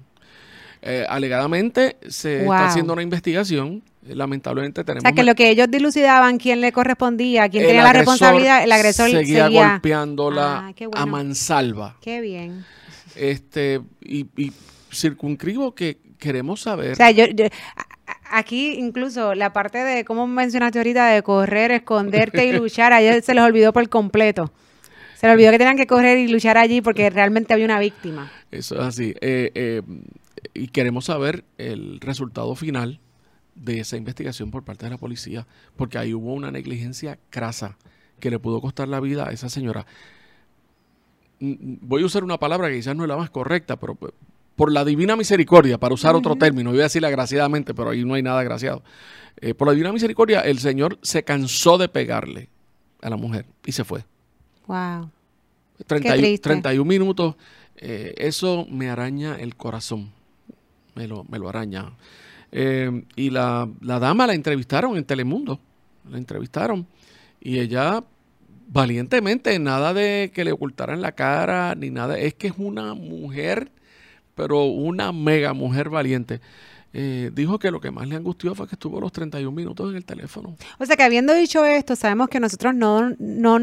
Eh, 0.82 1.06
alegadamente 1.10 1.98
se 2.08 2.42
está 2.42 2.68
haciendo 2.68 2.94
una 2.94 3.02
investigación. 3.02 3.84
Eh, 4.08 4.16
lamentablemente 4.16 4.84
tenemos. 4.84 5.04
O 5.04 5.08
sea, 5.08 5.14
que 5.14 5.24
lo 5.24 5.36
que 5.36 5.50
ellos 5.50 5.70
dilucidaban, 5.70 6.38
quién 6.38 6.62
le 6.62 6.72
correspondía, 6.72 7.50
quién 7.50 7.66
tenía 7.66 7.84
la 7.84 7.94
responsabilidad, 7.94 8.64
el 8.64 8.72
agresor 8.72 9.10
seguía, 9.10 9.50
golpeándola 9.50 10.68
ah, 10.70 10.74
a 10.96 11.06
mansalva. 11.06 11.98
Qué 12.02 12.22
bien. 12.22 12.66
Este, 13.16 13.82
y, 14.02 14.26
circunscribo 14.92 15.76
que 15.76 15.98
queremos 16.18 16.62
saber. 16.62 16.94
O 16.94 16.96
sea, 16.96 17.12
yo, 17.12 17.26
aquí 18.32 18.74
incluso 18.74 19.36
la 19.36 19.54
parte 19.54 19.78
de, 19.80 20.06
como 20.06 20.26
mencionaste 20.28 20.80
ahorita, 20.80 21.08
de 21.08 21.22
correr, 21.22 21.72
esconderte 21.72 22.46
y 22.46 22.52
luchar, 22.58 22.94
a 22.94 23.02
ellos 23.02 23.24
se 23.26 23.34
les 23.34 23.44
olvidó 23.44 23.74
por 23.74 23.88
completo. 23.90 24.52
Se 25.16 25.28
les 25.28 25.34
olvidó 25.34 25.52
que 25.52 25.58
tenían 25.58 25.78
que 25.78 25.88
correr 25.88 26.18
y 26.18 26.30
luchar 26.30 26.58
allí 26.58 26.82
porque 26.82 27.10
realmente 27.10 27.54
había 27.54 27.66
una 27.66 27.80
víctima. 27.80 28.32
Eso 28.52 28.76
es 28.76 28.82
así. 28.82 29.14
Eh, 29.20 29.52
eh, 29.54 29.82
y 30.54 30.68
queremos 30.68 31.06
saber 31.06 31.44
el 31.58 32.00
resultado 32.00 32.56
final 32.56 33.02
de 33.60 33.80
esa 33.80 33.98
investigación 33.98 34.52
por 34.52 34.64
parte 34.64 34.86
de 34.86 34.92
la 34.92 34.98
policía, 34.98 35.46
porque 35.76 35.98
ahí 35.98 36.14
hubo 36.14 36.34
una 36.34 36.52
negligencia 36.52 37.20
crasa 37.30 37.78
que 38.20 38.30
le 38.30 38.40
pudo 38.40 38.62
costar 38.62 38.88
la 38.88 39.00
vida 39.00 39.28
a 39.28 39.32
esa 39.32 39.50
señora. 39.50 39.86
Voy 41.40 42.04
a 42.04 42.06
usar 42.06 42.24
una 42.24 42.38
palabra 42.38 42.70
que 42.70 42.78
quizás 42.78 42.96
no 42.96 43.04
es 43.04 43.10
la 43.10 43.18
más 43.18 43.30
correcta, 43.30 43.78
pero 43.78 43.98
por 44.56 44.72
la 44.72 44.84
divina 44.84 45.16
misericordia, 45.16 45.78
para 45.78 45.94
usar 45.94 46.16
otro 46.16 46.36
término, 46.36 46.72
voy 46.72 46.80
a 46.80 46.84
decirle 46.84 47.08
agraciadamente, 47.08 47.74
pero 47.74 47.92
ahí 47.92 48.04
no 48.04 48.14
hay 48.14 48.24
nada 48.24 48.42
agraciado. 48.42 48.84
Eh, 49.38 49.54
por 49.54 49.68
la 49.68 49.74
divina 49.74 49.94
misericordia, 49.94 50.42
el 50.42 50.60
Señor 50.60 51.00
se 51.02 51.24
cansó 51.24 51.78
de 51.78 51.88
pegarle 51.88 52.50
a 53.02 53.10
la 53.10 53.16
mujer 53.16 53.46
y 53.66 53.72
se 53.72 53.86
fue. 53.86 54.04
Wow. 54.68 55.10
31 55.88 56.84
minutos, 56.84 57.36
eh, 57.78 58.14
eso 58.18 58.68
me 58.70 58.90
araña 58.90 59.36
el 59.36 59.56
corazón 59.56 60.12
me 61.00 61.08
lo, 61.08 61.24
me 61.30 61.40
lo 61.40 61.48
araña. 61.48 61.92
Eh, 62.52 63.04
y 63.16 63.30
la, 63.30 63.70
la, 63.82 64.00
dama 64.00 64.28
la 64.28 64.34
entrevistaron 64.34 64.98
en 64.98 65.06
Telemundo, 65.06 65.60
la 66.10 66.18
entrevistaron 66.18 66.88
y 67.42 67.60
ella 67.60 68.04
valientemente, 68.72 69.58
nada 69.60 69.94
de 69.94 70.32
que 70.34 70.44
le 70.44 70.52
ocultaran 70.52 71.02
la 71.02 71.12
cara 71.12 71.76
ni 71.76 71.90
nada, 71.90 72.18
es 72.18 72.34
que 72.36 72.48
es 72.48 72.54
una 72.58 72.94
mujer, 72.94 73.72
pero 74.36 74.64
una 74.64 75.12
mega 75.12 75.54
mujer 75.54 75.90
valiente. 75.90 76.40
Eh, 76.92 77.30
dijo 77.34 77.60
que 77.60 77.70
lo 77.70 77.80
que 77.80 77.92
más 77.92 78.08
le 78.08 78.16
angustió 78.16 78.56
fue 78.56 78.68
que 78.68 78.76
estuvo 78.76 79.00
los 79.00 79.12
31 79.12 79.52
minutos 79.52 79.92
en 79.92 79.98
el 79.98 80.06
teléfono. 80.06 80.56
O 80.80 80.86
sea 80.86 80.96
que 80.96 81.04
habiendo 81.04 81.34
dicho 81.34 81.64
esto, 81.66 81.96
sabemos 81.96 82.30
que 82.30 82.40
nosotros 82.40 82.74
no, 82.74 83.12
no 83.20 83.60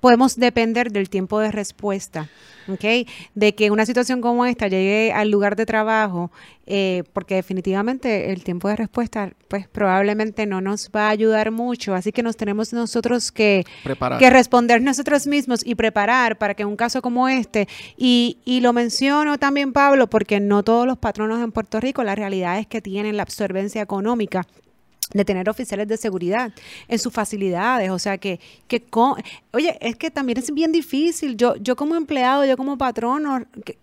podemos 0.00 0.36
depender 0.36 0.90
del 0.90 1.08
tiempo 1.08 1.38
de 1.40 1.52
respuesta, 1.52 2.28
¿ok? 2.68 3.06
De 3.34 3.54
que 3.54 3.70
una 3.70 3.86
situación 3.86 4.20
como 4.20 4.46
esta 4.46 4.68
llegue 4.68 5.12
al 5.12 5.30
lugar 5.30 5.56
de 5.56 5.66
trabajo, 5.66 6.30
eh, 6.66 7.04
porque 7.12 7.34
definitivamente 7.34 8.32
el 8.32 8.44
tiempo 8.44 8.68
de 8.68 8.76
respuesta, 8.76 9.32
pues 9.48 9.68
probablemente 9.68 10.46
no 10.46 10.60
nos 10.60 10.90
va 10.94 11.08
a 11.08 11.10
ayudar 11.10 11.50
mucho, 11.50 11.94
así 11.94 12.12
que 12.12 12.22
nos 12.22 12.36
tenemos 12.36 12.72
nosotros 12.72 13.30
que, 13.32 13.64
que 14.18 14.30
responder 14.30 14.80
nosotros 14.80 15.26
mismos 15.26 15.66
y 15.66 15.74
preparar 15.74 16.38
para 16.38 16.54
que 16.54 16.64
un 16.64 16.76
caso 16.76 17.02
como 17.02 17.28
este, 17.28 17.68
y, 17.96 18.38
y 18.44 18.60
lo 18.60 18.72
menciono 18.72 19.38
también 19.38 19.72
Pablo, 19.72 20.08
porque 20.08 20.40
no 20.40 20.62
todos 20.62 20.86
los 20.86 20.98
patronos 20.98 21.42
en 21.42 21.52
Puerto 21.52 21.80
Rico, 21.80 22.04
la 22.04 22.14
realidad 22.14 22.58
es 22.58 22.66
que 22.66 22.80
tienen 22.80 23.16
la 23.16 23.24
absorbencia 23.24 23.82
económica 23.82 24.46
de 25.12 25.24
tener 25.24 25.48
oficiales 25.48 25.88
de 25.88 25.96
seguridad 25.96 26.52
en 26.86 26.98
sus 26.98 27.12
facilidades, 27.12 27.90
o 27.90 27.98
sea 27.98 28.18
que, 28.18 28.38
que 28.68 28.84
oye, 29.52 29.76
es 29.80 29.96
que 29.96 30.10
también 30.10 30.38
es 30.38 30.52
bien 30.52 30.70
difícil, 30.70 31.36
yo, 31.36 31.56
yo 31.56 31.74
como 31.74 31.96
empleado, 31.96 32.44
yo 32.44 32.56
como 32.56 32.78
patrono, 32.78 33.44
¿qué, 33.64 33.78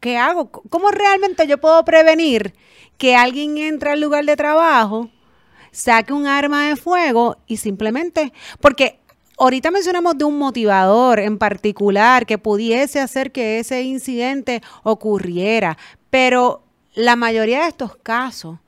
¿qué 0.00 0.16
hago? 0.16 0.50
¿Cómo 0.50 0.90
realmente 0.90 1.46
yo 1.46 1.58
puedo 1.58 1.84
prevenir 1.84 2.54
que 2.96 3.16
alguien 3.16 3.58
entre 3.58 3.90
al 3.90 4.00
lugar 4.00 4.24
de 4.24 4.36
trabajo, 4.36 5.10
saque 5.70 6.12
un 6.12 6.26
arma 6.26 6.68
de 6.68 6.76
fuego 6.76 7.36
y 7.46 7.56
simplemente, 7.56 8.32
porque 8.60 8.98
ahorita 9.38 9.70
mencionamos 9.70 10.18
de 10.18 10.24
un 10.24 10.38
motivador 10.38 11.20
en 11.20 11.38
particular 11.38 12.26
que 12.26 12.38
pudiese 12.38 13.00
hacer 13.00 13.32
que 13.32 13.58
ese 13.58 13.82
incidente 13.82 14.62
ocurriera, 14.82 15.78
pero 16.10 16.64
la 16.94 17.16
mayoría 17.16 17.62
de 17.62 17.68
estos 17.68 17.96
casos 17.96 18.58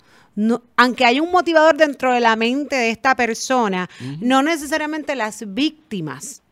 aunque 0.77 1.05
hay 1.05 1.21
un 1.21 1.31
motivador 1.31 1.77
dentro 1.77 2.13
de 2.13 2.21
la 2.21 2.37
mente 2.37 2.77
de 2.77 2.91
esta 2.91 3.15
persona, 3.17 3.89
no 4.21 4.43
necesariamente 4.43 5.15
las 5.17 5.43
víctimas 5.55 6.43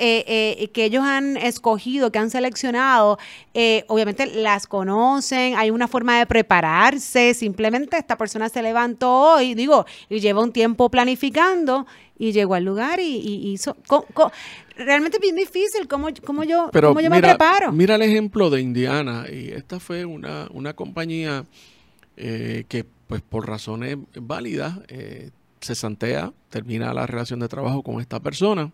eh, 0.00 0.54
eh, 0.60 0.68
que 0.68 0.84
ellos 0.84 1.02
han 1.02 1.36
escogido, 1.36 2.12
que 2.12 2.20
han 2.20 2.30
seleccionado, 2.30 3.18
eh, 3.52 3.84
obviamente 3.88 4.26
las 4.26 4.68
conocen, 4.68 5.56
hay 5.56 5.72
una 5.72 5.88
forma 5.88 6.20
de 6.20 6.26
prepararse, 6.26 7.34
simplemente 7.34 7.96
esta 7.96 8.16
persona 8.16 8.48
se 8.48 8.62
levantó 8.62 9.10
hoy, 9.10 9.54
digo, 9.54 9.86
y 10.08 10.20
lleva 10.20 10.40
un 10.40 10.52
tiempo 10.52 10.88
planificando 10.88 11.84
y 12.16 12.30
llegó 12.30 12.54
al 12.54 12.64
lugar 12.64 13.00
y, 13.00 13.50
hizo... 13.50 13.76
realmente 14.76 15.16
es 15.16 15.20
bien 15.20 15.34
difícil 15.34 15.88
cómo, 15.88 16.10
cómo 16.24 16.44
yo, 16.44 16.70
cómo 16.72 17.00
yo 17.00 17.10
me 17.10 17.20
preparo. 17.20 17.72
Mira 17.72 17.96
el 17.96 18.02
ejemplo 18.02 18.50
de 18.50 18.60
Indiana, 18.60 19.26
y 19.28 19.48
esta 19.48 19.80
fue 19.80 20.04
una, 20.04 20.46
una 20.52 20.74
compañía 20.74 21.44
que 22.14 22.86
pues 23.08 23.22
por 23.22 23.48
razones 23.48 23.96
válidas, 24.14 24.78
eh, 24.88 25.30
se 25.60 25.74
santea, 25.74 26.32
termina 26.50 26.94
la 26.94 27.06
relación 27.06 27.40
de 27.40 27.48
trabajo 27.48 27.82
con 27.82 28.00
esta 28.00 28.20
persona 28.20 28.70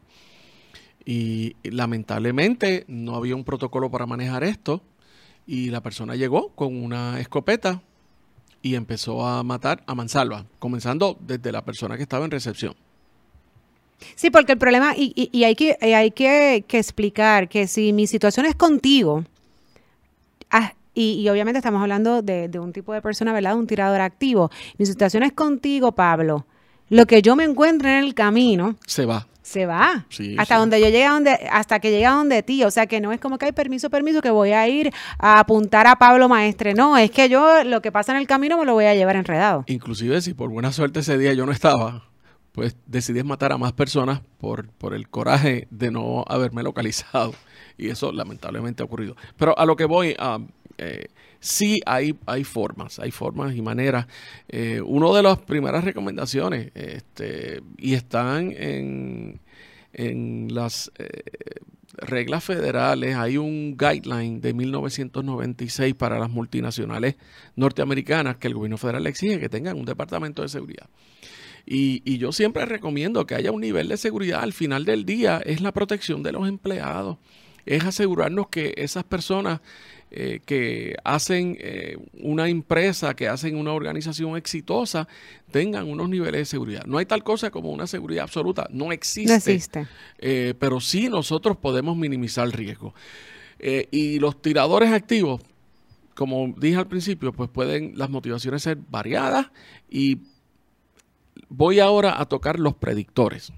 y 1.06 1.56
lamentablemente 1.62 2.84
no 2.88 3.14
había 3.14 3.36
un 3.36 3.44
protocolo 3.44 3.90
para 3.90 4.06
manejar 4.06 4.44
esto 4.44 4.82
y 5.46 5.70
la 5.70 5.82
persona 5.82 6.16
llegó 6.16 6.50
con 6.50 6.76
una 6.82 7.20
escopeta 7.20 7.82
y 8.60 8.74
empezó 8.74 9.26
a 9.26 9.42
matar 9.42 9.82
a 9.86 9.94
mansalva, 9.94 10.46
comenzando 10.58 11.16
desde 11.20 11.52
la 11.52 11.64
persona 11.64 11.96
que 11.96 12.02
estaba 12.02 12.24
en 12.24 12.30
recepción. 12.30 12.74
Sí, 14.16 14.30
porque 14.30 14.52
el 14.52 14.58
problema, 14.58 14.94
y, 14.96 15.44
hay, 15.44 15.54
que, 15.54 15.78
hay 15.80 16.10
que, 16.10 16.64
que, 16.66 16.78
explicar 16.78 17.48
que 17.48 17.66
si 17.66 17.92
mi 17.92 18.06
situación 18.06 18.46
es 18.46 18.54
contigo, 18.54 19.24
ah, 20.94 21.00
y, 21.00 21.28
obviamente 21.28 21.58
estamos 21.58 21.82
hablando 21.82 22.22
de, 22.22 22.50
un 22.58 22.72
tipo 22.72 22.92
de 22.92 23.02
persona, 23.02 23.32
¿verdad? 23.32 23.56
Un 23.56 23.66
tirador 23.66 24.00
activo. 24.00 24.50
Mi 24.78 24.86
situación 24.86 25.22
es 25.22 25.32
contigo, 25.32 25.92
Pablo. 25.92 26.46
Lo 26.88 27.06
que 27.06 27.22
yo 27.22 27.34
me 27.36 27.44
encuentre 27.44 27.98
en 27.98 28.04
el 28.04 28.14
camino. 28.14 28.76
Se 28.86 29.06
va. 29.06 29.26
Se 29.42 29.66
va. 29.66 30.06
hasta 30.38 30.56
donde 30.56 30.80
yo 30.80 30.86
llegue 30.86 31.06
donde, 31.06 31.32
hasta 31.52 31.78
que 31.78 31.90
llega 31.90 32.12
donde 32.12 32.42
ti. 32.42 32.64
O 32.64 32.70
sea 32.70 32.86
que 32.86 33.00
no 33.00 33.12
es 33.12 33.20
como 33.20 33.36
que 33.36 33.44
hay 33.44 33.52
permiso, 33.52 33.90
permiso, 33.90 34.22
que 34.22 34.30
voy 34.30 34.52
a 34.52 34.66
ir 34.68 34.90
a 35.18 35.40
apuntar 35.40 35.86
a 35.86 35.96
Pablo 35.96 36.30
Maestre. 36.30 36.72
No, 36.72 36.96
es 36.96 37.10
que 37.10 37.28
yo 37.28 37.62
lo 37.62 37.82
que 37.82 37.92
pasa 37.92 38.12
en 38.12 38.18
el 38.18 38.26
camino 38.26 38.56
me 38.56 38.64
lo 38.64 38.72
voy 38.72 38.86
a 38.86 38.94
llevar 38.94 39.16
enredado. 39.16 39.64
Inclusive 39.66 40.22
si 40.22 40.32
por 40.32 40.48
buena 40.48 40.72
suerte 40.72 41.00
ese 41.00 41.18
día 41.18 41.34
yo 41.34 41.44
no 41.44 41.52
estaba, 41.52 42.04
pues 42.52 42.76
decidí 42.86 43.22
matar 43.22 43.52
a 43.52 43.58
más 43.58 43.72
personas 43.72 44.22
por, 44.38 44.68
por 44.70 44.94
el 44.94 45.10
coraje 45.10 45.68
de 45.70 45.90
no 45.90 46.24
haberme 46.26 46.62
localizado. 46.62 47.34
Y 47.76 47.90
eso 47.90 48.12
lamentablemente 48.12 48.82
ha 48.82 48.86
ocurrido. 48.86 49.16
Pero 49.36 49.58
a 49.58 49.66
lo 49.66 49.76
que 49.76 49.84
voy, 49.84 50.14
a 50.18 50.38
eh, 50.78 51.08
sí 51.44 51.80
hay, 51.84 52.16
hay 52.26 52.42
formas, 52.42 52.98
hay 52.98 53.10
formas 53.10 53.54
y 53.54 53.62
maneras. 53.62 54.06
Eh, 54.48 54.80
una 54.84 55.14
de 55.14 55.22
las 55.22 55.38
primeras 55.38 55.84
recomendaciones, 55.84 56.70
este, 56.74 57.60
y 57.76 57.94
están 57.94 58.52
en, 58.56 59.40
en 59.92 60.54
las 60.54 60.90
eh, 60.98 61.22
reglas 61.98 62.42
federales, 62.44 63.14
hay 63.16 63.36
un 63.36 63.76
guideline 63.76 64.40
de 64.40 64.54
1996 64.54 65.94
para 65.94 66.18
las 66.18 66.30
multinacionales 66.30 67.16
norteamericanas 67.56 68.38
que 68.38 68.48
el 68.48 68.54
gobierno 68.54 68.78
federal 68.78 69.06
exige 69.06 69.38
que 69.38 69.50
tengan 69.50 69.78
un 69.78 69.84
departamento 69.84 70.42
de 70.42 70.48
seguridad. 70.48 70.88
Y, 71.66 72.02
y, 72.04 72.18
yo 72.18 72.30
siempre 72.30 72.66
recomiendo 72.66 73.26
que 73.26 73.34
haya 73.34 73.50
un 73.50 73.62
nivel 73.62 73.88
de 73.88 73.96
seguridad 73.96 74.42
al 74.42 74.52
final 74.52 74.84
del 74.84 75.06
día, 75.06 75.40
es 75.46 75.62
la 75.62 75.72
protección 75.72 76.22
de 76.22 76.32
los 76.32 76.46
empleados, 76.46 77.16
es 77.64 77.84
asegurarnos 77.84 78.48
que 78.48 78.74
esas 78.76 79.04
personas 79.04 79.60
eh, 80.16 80.38
que 80.46 80.94
hacen 81.02 81.56
eh, 81.58 81.96
una 82.22 82.48
empresa, 82.48 83.14
que 83.14 83.26
hacen 83.26 83.56
una 83.56 83.72
organización 83.72 84.36
exitosa, 84.36 85.08
tengan 85.50 85.88
unos 85.90 86.08
niveles 86.08 86.42
de 86.42 86.44
seguridad. 86.44 86.84
No 86.86 86.98
hay 86.98 87.06
tal 87.06 87.24
cosa 87.24 87.50
como 87.50 87.70
una 87.70 87.88
seguridad 87.88 88.22
absoluta, 88.22 88.68
no 88.70 88.92
existe. 88.92 89.32
No 89.32 89.34
existe. 89.34 89.88
Eh, 90.18 90.54
pero 90.56 90.78
sí 90.78 91.08
nosotros 91.08 91.56
podemos 91.56 91.96
minimizar 91.96 92.46
el 92.46 92.52
riesgo. 92.52 92.94
y 93.90 94.20
los 94.20 94.40
tiradores 94.40 94.92
activos, 94.92 95.40
como 96.14 96.54
dije 96.58 96.76
al 96.76 96.86
principio, 96.86 97.32
pues 97.32 97.50
pueden 97.50 97.98
las 97.98 98.08
motivaciones 98.08 98.62
ser 98.62 98.78
variadas 98.88 99.50
y 99.90 100.18
voy 101.48 101.80
ahora 101.80 102.20
a 102.20 102.26
tocar 102.26 102.60
los 102.60 102.74
predictores. 102.76 103.52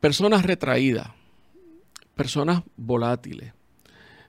Personas 0.00 0.46
retraídas, 0.46 1.08
personas 2.14 2.62
volátiles, 2.78 3.52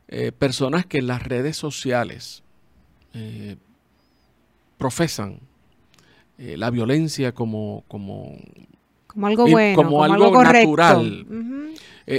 eh, 0.07 0.31
personas 0.31 0.85
que 0.85 0.99
en 0.99 1.07
las 1.07 1.23
redes 1.23 1.57
sociales 1.57 2.43
eh, 3.13 3.55
profesan 4.77 5.39
eh, 6.37 6.57
la 6.57 6.69
violencia 6.69 7.33
como, 7.33 7.83
como, 7.87 8.37
como 9.07 9.27
algo 9.27 9.47
bueno, 9.47 9.75
como, 9.75 10.03
algo, 10.03 10.43
natural. 10.43 11.25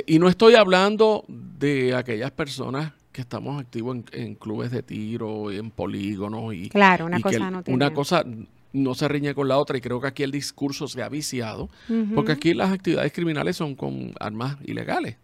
y 0.06 0.18
no 0.18 0.28
estoy 0.28 0.56
hablando 0.56 1.24
de 1.28 1.94
aquellas 1.94 2.32
personas 2.32 2.92
que 3.12 3.20
estamos 3.20 3.60
activos 3.60 3.98
en, 4.10 4.34
clubes 4.34 4.72
de 4.72 4.82
tiro, 4.82 5.52
en 5.52 5.70
polígonos 5.70 6.54
y, 6.54 6.68
claro, 6.68 7.06
una 7.06 7.20
cosa 7.20 7.50
no 7.50 7.62
una 7.68 7.94
cosa 7.94 8.24
no 8.72 8.94
se 8.94 9.08
riñe 9.08 9.34
con 9.34 9.48
la 9.48 9.58
otra. 9.58 9.78
Y 9.78 9.80
creo 9.80 10.00
que 10.00 10.08
aquí 10.08 10.22
el 10.24 10.32
discurso 10.32 10.88
se 10.88 11.02
ha 11.02 11.08
viciado 11.08 11.70
porque 12.14 12.32
aquí 12.32 12.52
las 12.52 12.72
actividades 12.72 13.12
criminales 13.12 13.56
son 13.56 13.74
con 13.74 14.12
armas 14.18 14.56
ilegales 14.64 15.16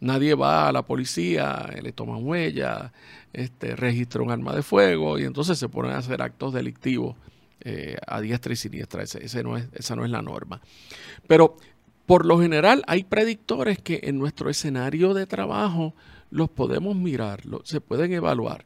nadie 0.00 0.34
va 0.34 0.68
a 0.68 0.72
la 0.72 0.82
policía, 0.82 1.70
le 1.82 1.92
toman 1.92 2.24
huella, 2.24 2.92
este, 3.32 3.76
registra 3.76 4.22
un 4.22 4.30
arma 4.30 4.54
de 4.54 4.62
fuego 4.62 5.18
y 5.18 5.24
entonces 5.24 5.58
se 5.58 5.68
ponen 5.68 5.92
a 5.92 5.98
hacer 5.98 6.22
actos 6.22 6.52
delictivos 6.52 7.16
eh, 7.60 7.96
a 8.06 8.20
diestra 8.20 8.52
y 8.52 8.56
siniestra. 8.56 9.02
Ese, 9.02 9.42
no 9.42 9.56
es, 9.56 9.68
esa 9.72 9.96
no 9.96 10.04
es 10.04 10.10
la 10.10 10.22
norma. 10.22 10.60
Pero 11.26 11.56
por 12.06 12.24
lo 12.24 12.40
general 12.40 12.82
hay 12.86 13.04
predictores 13.04 13.78
que 13.78 14.00
en 14.04 14.18
nuestro 14.18 14.48
escenario 14.48 15.14
de 15.14 15.26
trabajo 15.26 15.94
los 16.30 16.48
podemos 16.48 16.96
mirar, 16.96 17.42
se 17.64 17.80
pueden 17.80 18.12
evaluar. 18.12 18.64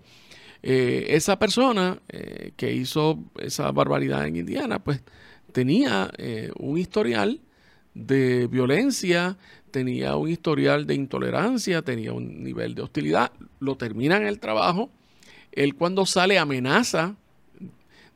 Eh, 0.65 1.07
esa 1.09 1.39
persona 1.39 2.01
eh, 2.09 2.53
que 2.57 2.73
hizo 2.73 3.19
esa 3.39 3.73
barbaridad 3.73 4.27
en 4.27 4.37
Indiana, 4.37 4.83
pues 4.83 5.03
tenía 5.53 6.11
un 6.57 6.79
historial 6.79 7.41
de 7.95 8.47
violencia, 8.47 9.37
tenía 9.73 10.15
un 10.15 10.29
historial 10.29 10.87
de 10.87 10.95
intolerancia, 10.95 11.83
tenía 11.83 12.13
un 12.13 12.45
nivel 12.45 12.77
de 12.77 12.83
hostilidad, 12.83 13.33
lo 13.59 13.77
termina 13.77 14.17
en 14.17 14.27
el 14.27 14.39
trabajo, 14.39 14.91
él 15.51 15.75
cuando 15.75 16.07
sale 16.07 16.39
amenaza, 16.39 17.17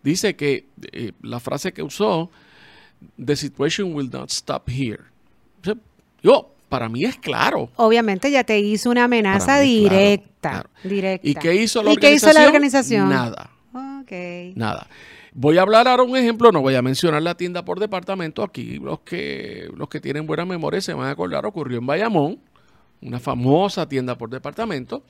dice 0.02 0.36
que 0.36 0.66
eh, 0.92 1.12
la 1.22 1.40
frase 1.40 1.72
que 1.72 1.82
usó, 1.82 2.30
the 3.22 3.34
situation 3.34 3.92
will 3.94 4.10
not 4.10 4.30
stop 4.30 4.68
here. 4.68 5.00
yo, 6.22 6.54
para 6.68 6.88
mí 6.88 7.04
es 7.04 7.16
claro. 7.16 7.70
Obviamente 7.76 8.30
ya 8.30 8.44
te 8.44 8.58
hizo 8.58 8.90
una 8.90 9.04
amenaza 9.04 9.60
directa, 9.60 10.66
directa. 10.84 11.28
¿Y 11.28 11.34
qué 11.34 11.54
hizo 11.54 11.82
la, 11.82 11.90
organización? 11.90 12.00
Qué 12.00 12.14
hizo 12.14 12.32
la 12.32 12.46
organización? 12.46 13.08
Nada. 13.08 13.50
Okay. 14.02 14.52
Nada. 14.54 14.86
Voy 15.38 15.58
a 15.58 15.62
hablar 15.62 15.86
ahora 15.86 16.02
un 16.02 16.16
ejemplo, 16.16 16.50
no 16.50 16.62
voy 16.62 16.76
a 16.76 16.80
mencionar 16.80 17.20
la 17.22 17.36
tienda 17.36 17.62
por 17.62 17.78
departamento. 17.78 18.42
Aquí 18.42 18.78
los 18.78 19.00
que, 19.00 19.68
los 19.76 19.86
que 19.90 20.00
tienen 20.00 20.26
buena 20.26 20.46
memoria 20.46 20.80
se 20.80 20.94
van 20.94 21.08
a 21.08 21.10
acordar, 21.10 21.44
ocurrió 21.44 21.76
en 21.76 21.84
Bayamón, 21.84 22.38
una 23.02 23.20
famosa 23.20 23.86
tienda 23.86 24.16
por 24.16 24.30
departamento. 24.30 25.02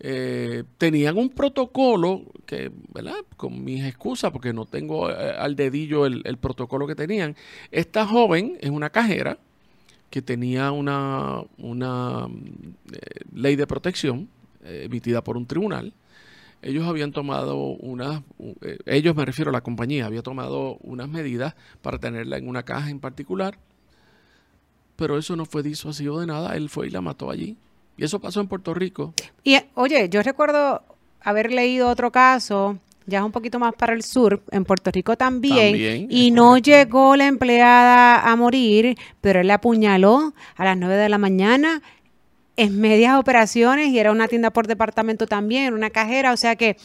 Eh, 0.00 0.64
tenían 0.78 1.16
un 1.16 1.30
protocolo 1.30 2.22
que, 2.44 2.72
¿verdad? 2.92 3.18
Con 3.36 3.62
mis 3.62 3.84
excusas, 3.84 4.32
porque 4.32 4.52
no 4.52 4.66
tengo 4.66 5.12
eh, 5.12 5.14
al 5.38 5.54
dedillo 5.54 6.06
el, 6.06 6.38
protocolo 6.38 6.84
que 6.88 6.96
tenían. 6.96 7.36
Esta 7.70 8.04
joven 8.04 8.58
es 8.60 8.70
una 8.70 8.90
cajera 8.90 9.38
que 10.10 10.22
tenía 10.22 10.72
una, 10.72 11.40
una 11.58 12.26
eh, 12.92 13.20
ley 13.32 13.54
de 13.54 13.68
protección 13.68 14.28
emitida 14.64 15.22
por 15.22 15.36
un 15.36 15.46
tribunal 15.46 15.92
ellos 16.62 16.86
habían 16.86 17.12
tomado 17.12 17.56
unas, 17.56 18.22
eh, 18.62 18.78
ellos 18.86 19.14
me 19.14 19.24
refiero 19.24 19.50
a 19.50 19.52
la 19.52 19.60
compañía, 19.60 20.06
había 20.06 20.22
tomado 20.22 20.78
unas 20.82 21.08
medidas 21.08 21.54
para 21.82 21.98
tenerla 21.98 22.38
en 22.38 22.48
una 22.48 22.64
caja 22.64 22.90
en 22.90 23.00
particular, 23.00 23.58
pero 24.96 25.18
eso 25.18 25.36
no 25.36 25.44
fue 25.44 25.62
disuasivo 25.62 26.20
de 26.20 26.26
nada, 26.26 26.56
él 26.56 26.68
fue 26.68 26.88
y 26.88 26.90
la 26.90 27.00
mató 27.00 27.30
allí. 27.30 27.56
Y 27.96 28.04
eso 28.04 28.20
pasó 28.20 28.40
en 28.40 28.48
Puerto 28.48 28.74
Rico. 28.74 29.14
Y 29.42 29.56
oye, 29.74 30.08
yo 30.08 30.22
recuerdo 30.22 30.82
haber 31.20 31.52
leído 31.52 31.88
otro 31.88 32.12
caso 32.12 32.78
ya 33.06 33.18
es 33.18 33.24
un 33.24 33.32
poquito 33.32 33.58
más 33.58 33.74
para 33.74 33.92
el 33.92 34.02
sur, 34.02 34.42
en 34.50 34.64
Puerto 34.64 34.90
Rico 34.90 35.16
también, 35.16 36.08
y 36.10 36.30
no 36.32 36.58
llegó 36.58 37.16
la 37.16 37.26
empleada 37.26 38.20
a 38.20 38.36
morir, 38.36 38.96
pero 39.20 39.40
él 39.40 39.46
la 39.46 39.54
apuñaló 39.54 40.34
a 40.56 40.64
las 40.64 40.76
9 40.76 40.96
de 40.96 41.08
la 41.08 41.18
mañana 41.18 41.82
en 42.56 42.80
medias 42.80 43.18
operaciones 43.18 43.88
y 43.88 43.98
era 43.98 44.10
una 44.10 44.28
tienda 44.28 44.50
por 44.50 44.66
departamento 44.66 45.26
también, 45.26 45.74
una 45.74 45.90
cajera, 45.90 46.32
o 46.32 46.36
sea 46.36 46.56
que 46.56 46.76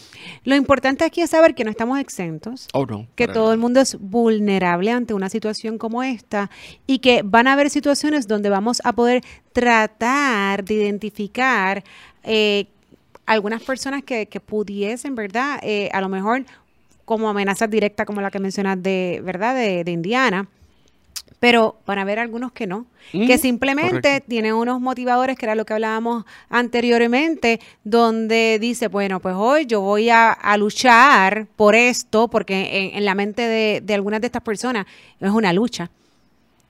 lo 0.43 0.55
importante 0.55 1.05
aquí 1.05 1.21
es 1.21 1.29
saber 1.29 1.55
que 1.55 1.63
no 1.63 1.71
estamos 1.71 1.99
exentos, 1.99 2.67
oh, 2.73 2.85
no, 2.85 3.07
que 3.15 3.27
todo 3.27 3.53
el 3.53 3.57
mundo 3.57 3.79
es 3.79 3.97
vulnerable 3.99 4.91
ante 4.91 5.13
una 5.13 5.29
situación 5.29 5.77
como 5.77 6.03
esta 6.03 6.49
y 6.87 6.99
que 6.99 7.21
van 7.23 7.47
a 7.47 7.53
haber 7.53 7.69
situaciones 7.69 8.27
donde 8.27 8.49
vamos 8.49 8.81
a 8.83 8.91
poder 8.93 9.23
tratar 9.53 10.65
de 10.65 10.73
identificar 10.73 11.83
eh, 12.23 12.67
algunas 13.25 13.63
personas 13.63 14.03
que, 14.03 14.27
pudiesen, 14.45 15.15
¿verdad? 15.15 15.59
Eh, 15.63 15.89
a 15.93 16.01
lo 16.01 16.09
mejor 16.09 16.43
como 17.05 17.29
amenazas 17.29 17.69
directas 17.69 18.05
como 18.05 18.19
la 18.19 18.29
que 18.29 18.39
mencionas 18.39 18.81
de, 18.81 19.21
¿verdad? 19.23 19.55
de 19.55 19.91
Indiana 19.91 20.47
pero 21.41 21.79
van 21.87 21.97
a 21.97 22.03
haber 22.03 22.19
algunos 22.19 22.51
que 22.51 22.67
no, 22.67 22.85
que 23.11 23.39
simplemente 23.39 24.21
tienen 24.21 24.53
unos 24.53 24.79
motivadores, 24.79 25.35
que 25.35 25.47
era 25.47 25.55
lo 25.55 25.65
que 25.65 25.73
hablábamos 25.73 26.23
anteriormente, 26.49 27.59
donde 27.83 28.59
dice, 28.61 28.89
bueno, 28.89 29.19
pues 29.19 29.33
hoy 29.35 29.65
yo 29.65 29.81
voy 29.81 30.11
a, 30.11 30.37
luchar 30.59 31.47
por 31.55 31.73
esto, 31.73 32.27
porque 32.27 32.91
en, 32.93 33.05
la 33.05 33.15
mente 33.15 33.41
de, 33.41 33.81
de, 33.83 33.93
algunas 33.95 34.21
de 34.21 34.27
estas 34.27 34.43
personas 34.43 34.85
es 35.19 35.31
una 35.31 35.51
lucha 35.51 35.89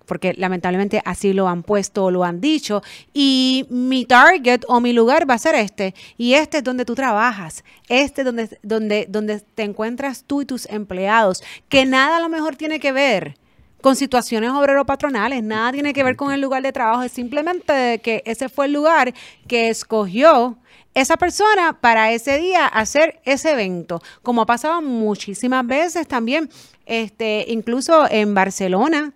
porque 0.06 0.34
lamentablemente 0.34 1.02
así 1.06 1.32
lo 1.32 1.48
han 1.48 1.64
puesto 1.64 2.06
o 2.06 2.12
lo 2.12 2.26
han 2.26 2.42
dicho, 2.42 2.82
y 3.14 3.66
mi 3.70 4.06
target 4.06 4.64
o 4.68 4.82
mi 4.82 4.92
lugar 4.94 5.30
va 5.30 5.36
a 5.36 5.38
ser 5.38 5.56
este, 5.56 5.96
y 6.18 6.34
este 6.34 6.58
es 6.58 6.64
donde 6.64 6.84
tú 6.84 6.96
trabajas, 6.96 7.64
este 7.88 8.22
es 8.22 8.26
donde, 8.26 8.60
donde, 8.62 9.06
donde 9.08 9.40
te 9.40 9.64
encuentras 9.64 10.24
tú 10.26 10.42
y 10.42 10.46
tus 10.46 10.66
empleados, 10.66 11.44
que 11.70 11.86
nada 11.86 12.18
a 12.18 12.20
lo 12.20 12.28
mejor 12.28 12.58
tiene 12.58 12.80
que 12.80 12.92
ver 12.92 13.38
con 13.82 13.96
situaciones 13.96 14.52
obrero-patronales, 14.52 15.44
nada 15.44 15.72
tiene 15.72 15.94
que 15.94 16.04
ver 16.04 16.16
con 16.16 16.32
el 16.32 16.42
lugar 16.42 16.64
de 16.64 16.72
trabajo, 16.72 17.04
es 17.04 17.12
simplemente 17.12 18.00
que 18.00 18.24
ese 18.26 18.50
fue 18.50 18.66
el 18.66 18.74
lugar 18.74 19.14
que 19.48 19.70
escogió 19.70 20.58
esa 20.94 21.18
persona 21.18 21.78
para 21.80 22.12
ese 22.12 22.38
día 22.38 22.68
hacer 22.68 23.20
ese 23.24 23.52
evento, 23.52 24.02
como 24.24 24.42
ha 24.42 24.46
pasado 24.46 24.82
muchísimas 24.82 25.66
veces 25.66 26.08
también, 26.08 26.50
este, 26.86 27.46
incluso 27.48 28.10
en 28.10 28.34
Barcelona, 28.34 29.14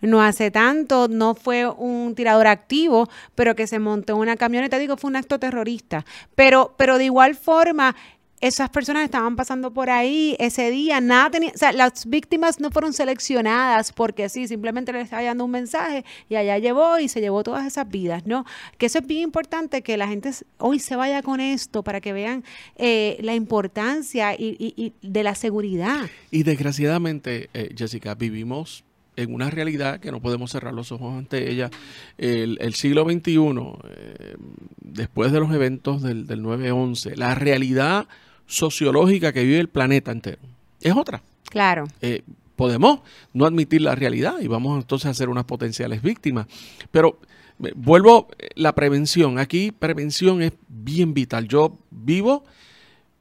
no 0.00 0.22
hace 0.22 0.50
tanto, 0.50 1.08
no 1.08 1.34
fue 1.34 1.66
un 1.66 2.14
tirador 2.14 2.46
activo, 2.46 3.08
pero 3.34 3.56
que 3.56 3.66
se 3.66 3.78
montó 3.78 4.16
una 4.16 4.36
camioneta, 4.36 4.78
digo, 4.78 4.96
fue 4.96 5.10
un 5.10 5.16
acto 5.16 5.38
terrorista. 5.38 6.04
Pero, 6.34 6.74
pero 6.76 6.98
de 6.98 7.06
igual 7.06 7.34
forma, 7.34 7.96
esas 8.40 8.70
personas 8.70 9.04
estaban 9.04 9.36
pasando 9.36 9.72
por 9.72 9.90
ahí 9.90 10.36
ese 10.38 10.70
día, 10.70 11.00
nada 11.00 11.30
tenía, 11.30 11.50
o 11.54 11.58
sea, 11.58 11.72
las 11.72 12.06
víctimas 12.06 12.60
no 12.60 12.70
fueron 12.70 12.92
seleccionadas 12.92 13.92
porque 13.92 14.28
sí, 14.28 14.46
simplemente 14.46 14.92
le 14.92 15.00
estaba 15.00 15.22
dando 15.22 15.44
un 15.44 15.50
mensaje 15.50 16.04
y 16.28 16.36
allá 16.36 16.58
llevó 16.58 16.98
y 16.98 17.08
se 17.08 17.20
llevó 17.20 17.42
todas 17.42 17.66
esas 17.66 17.88
vidas, 17.88 18.26
¿no? 18.26 18.44
Que 18.76 18.86
eso 18.86 18.98
es 18.98 19.06
bien 19.06 19.22
importante 19.22 19.82
que 19.82 19.96
la 19.96 20.06
gente 20.06 20.30
hoy 20.58 20.78
se 20.78 20.96
vaya 20.96 21.22
con 21.22 21.40
esto 21.40 21.82
para 21.82 22.00
que 22.00 22.12
vean 22.12 22.44
eh, 22.76 23.18
la 23.20 23.34
importancia 23.34 24.34
y, 24.38 24.92
de 25.02 25.22
la 25.22 25.34
seguridad. 25.34 26.08
Y 26.30 26.42
desgraciadamente, 26.44 27.50
eh, 27.54 27.74
Jessica, 27.76 28.14
vivimos 28.14 28.84
en 29.16 29.34
una 29.34 29.50
realidad 29.50 29.98
que 29.98 30.12
no 30.12 30.20
podemos 30.20 30.52
cerrar 30.52 30.72
los 30.72 30.92
ojos 30.92 31.18
ante 31.18 31.50
ella. 31.50 31.70
El, 32.18 32.74
siglo 32.74 33.02
XXI, 33.02 33.36
eh, 33.36 34.36
después 34.80 35.32
de 35.32 35.40
los 35.40 35.52
eventos 35.52 36.02
del, 36.02 36.28
del 36.28 36.40
9-11, 36.40 37.16
la 37.16 37.34
realidad 37.34 38.06
sociológica 38.48 39.32
que 39.32 39.44
vive 39.44 39.60
el 39.60 39.68
planeta 39.68 40.10
entero. 40.10 40.40
Es 40.80 40.96
otra. 40.96 41.22
Claro. 41.50 41.84
Eh, 42.00 42.22
podemos 42.56 43.00
no 43.32 43.44
admitir 43.46 43.82
la 43.82 43.94
realidad 43.94 44.40
y 44.40 44.48
vamos 44.48 44.80
entonces 44.80 45.08
a 45.08 45.14
ser 45.14 45.28
unas 45.28 45.44
potenciales 45.44 46.02
víctimas. 46.02 46.46
Pero 46.90 47.20
eh, 47.62 47.72
vuelvo, 47.76 48.28
eh, 48.38 48.48
la 48.56 48.74
prevención. 48.74 49.38
Aquí 49.38 49.70
prevención 49.70 50.42
es 50.42 50.52
bien 50.66 51.14
vital. 51.14 51.46
Yo 51.46 51.78
vivo 51.90 52.44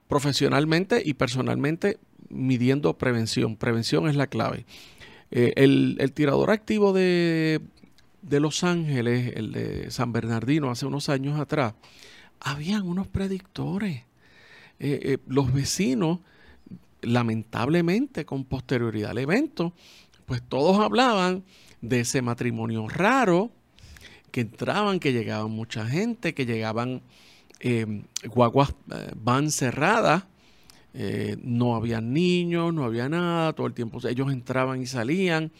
profesionalmente 0.07 1.03
y 1.05 1.13
personalmente 1.13 1.99
midiendo 2.29 2.97
prevención. 2.97 3.57
Prevención 3.57 4.07
es 4.09 4.15
la 4.15 4.27
clave. 4.27 4.65
el, 5.29 6.11
tirador 6.13 6.51
activo 6.51 6.93
de, 6.93 7.59
de 8.21 8.39
Los 8.39 8.63
Ángeles, 8.63 9.33
el 9.35 9.51
de 9.51 9.91
San 9.91 10.13
Bernardino, 10.13 10.71
hace 10.71 10.85
unos 10.85 11.09
años 11.09 11.37
atrás, 11.37 11.73
habían 12.39 12.87
unos 12.87 13.07
predictores 13.07 14.06
eh, 14.79 14.99
eh, 15.03 15.17
los 15.27 15.51
vecinos, 15.51 16.19
lamentablemente 17.01 18.25
con 18.25 18.45
posterioridad 18.45 19.11
al 19.11 19.17
evento, 19.17 19.73
pues 20.25 20.41
todos 20.41 20.79
hablaban 20.79 21.43
de 21.81 22.01
ese 22.01 22.21
matrimonio 22.21 22.87
raro, 22.87 23.51
que 24.31 24.41
entraban, 24.41 24.99
que 24.99 25.13
llegaban 25.13 25.51
mucha 25.51 25.85
gente, 25.87 26.33
que 26.33 26.45
llegaban 26.45 27.01
em, 27.59 28.03
guaguas 28.25 28.73
van 29.15 29.49
cerradas, 29.49 30.25
eh, 30.93 31.37
no 31.41 31.75
había 31.75 32.01
niños, 32.01 32.73
no 32.73 32.83
había 32.83 33.09
nada, 33.09 33.53
todo 33.53 33.67
el 33.67 33.73
tiempo 33.73 33.99
ellos 34.07 34.31
entraban 34.31 34.81
y 34.81 34.85
salían 34.85 35.51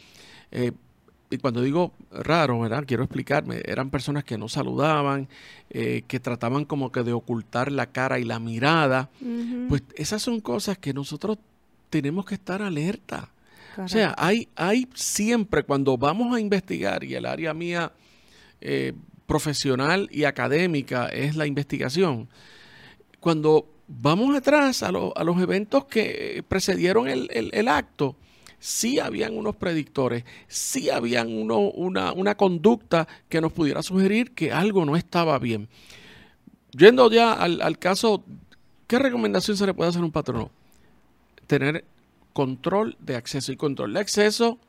y 1.30 1.38
cuando 1.38 1.62
digo 1.62 1.94
raro, 2.12 2.60
¿verdad? 2.60 2.86
Quiero 2.88 3.04
explicarme, 3.04 3.62
eran 3.66 3.90
personas 3.90 4.24
que 4.24 4.38
no 4.38 4.48
saludaban, 4.48 5.28
eh, 5.70 6.04
que 6.08 6.20
trataban 6.20 6.64
como 6.64 6.92
que 6.92 7.04
de 7.04 7.14
ocultar 7.14 7.72
la 7.72 7.88
cara 7.88 8.20
y 8.20 8.24
la 8.24 8.40
mirada. 8.40 9.10
Pues 9.68 9.84
esas 9.96 10.22
son 10.22 10.40
cosas 10.40 10.78
que 10.78 10.94
nosotros 10.94 11.38
tenemos 11.90 12.26
que 12.26 12.36
estar 12.36 12.62
alerta. 12.62 13.30
O 13.78 13.88
sea, 13.88 14.16
hay, 14.18 14.48
hay 14.56 14.88
siempre 14.96 15.64
cuando 15.64 15.98
vamos 15.98 16.36
a 16.36 16.40
investigar, 16.40 17.04
y 17.04 17.14
el 17.14 17.26
área 17.26 17.54
mía 17.54 17.92
eh, 18.60 18.94
profesional 19.28 20.08
y 20.12 20.24
académica 20.24 21.08
es 21.08 21.36
la 21.36 21.46
investigación, 21.46 22.28
cuando 23.20 23.68
vamos 23.88 24.36
atrás 24.36 24.82
a, 24.82 24.88
a 24.88 25.24
los 25.24 25.42
eventos 25.42 25.86
que 25.86 26.44
precedieron 26.48 27.08
el, 27.08 27.30
el 27.32 27.68
acto, 27.68 28.16
sí 28.60 29.00
habían 29.00 29.38
unos 29.38 29.56
predictores, 29.56 30.24
sí 30.48 30.90
habían 30.90 31.30
una, 31.32 32.14
una 32.14 32.36
conducta 32.36 33.08
que 33.30 33.42
nos 33.42 33.52
pudiera 33.54 33.84
sugerir 33.84 34.32
que 34.32 34.52
algo 34.52 34.86
no 34.86 34.96
estaba 34.96 35.38
bien. 35.40 35.70
Yendo 36.72 37.10
ya 37.10 37.34
al, 37.34 37.80
caso, 37.80 38.24
¿qué 38.88 39.00
recomendación 39.00 39.58
se 39.58 39.66
le 39.66 39.74
puede 39.74 39.90
hacer 39.90 40.02
a 40.02 40.06
un 40.06 40.12
patrono? 40.12 40.52
Tener 41.48 41.86
control 42.34 42.98
de 43.00 43.16
acceso. 43.16 43.52
Y 43.52 43.58
control 43.58 43.94
de 43.94 44.00
acceso 44.00 44.60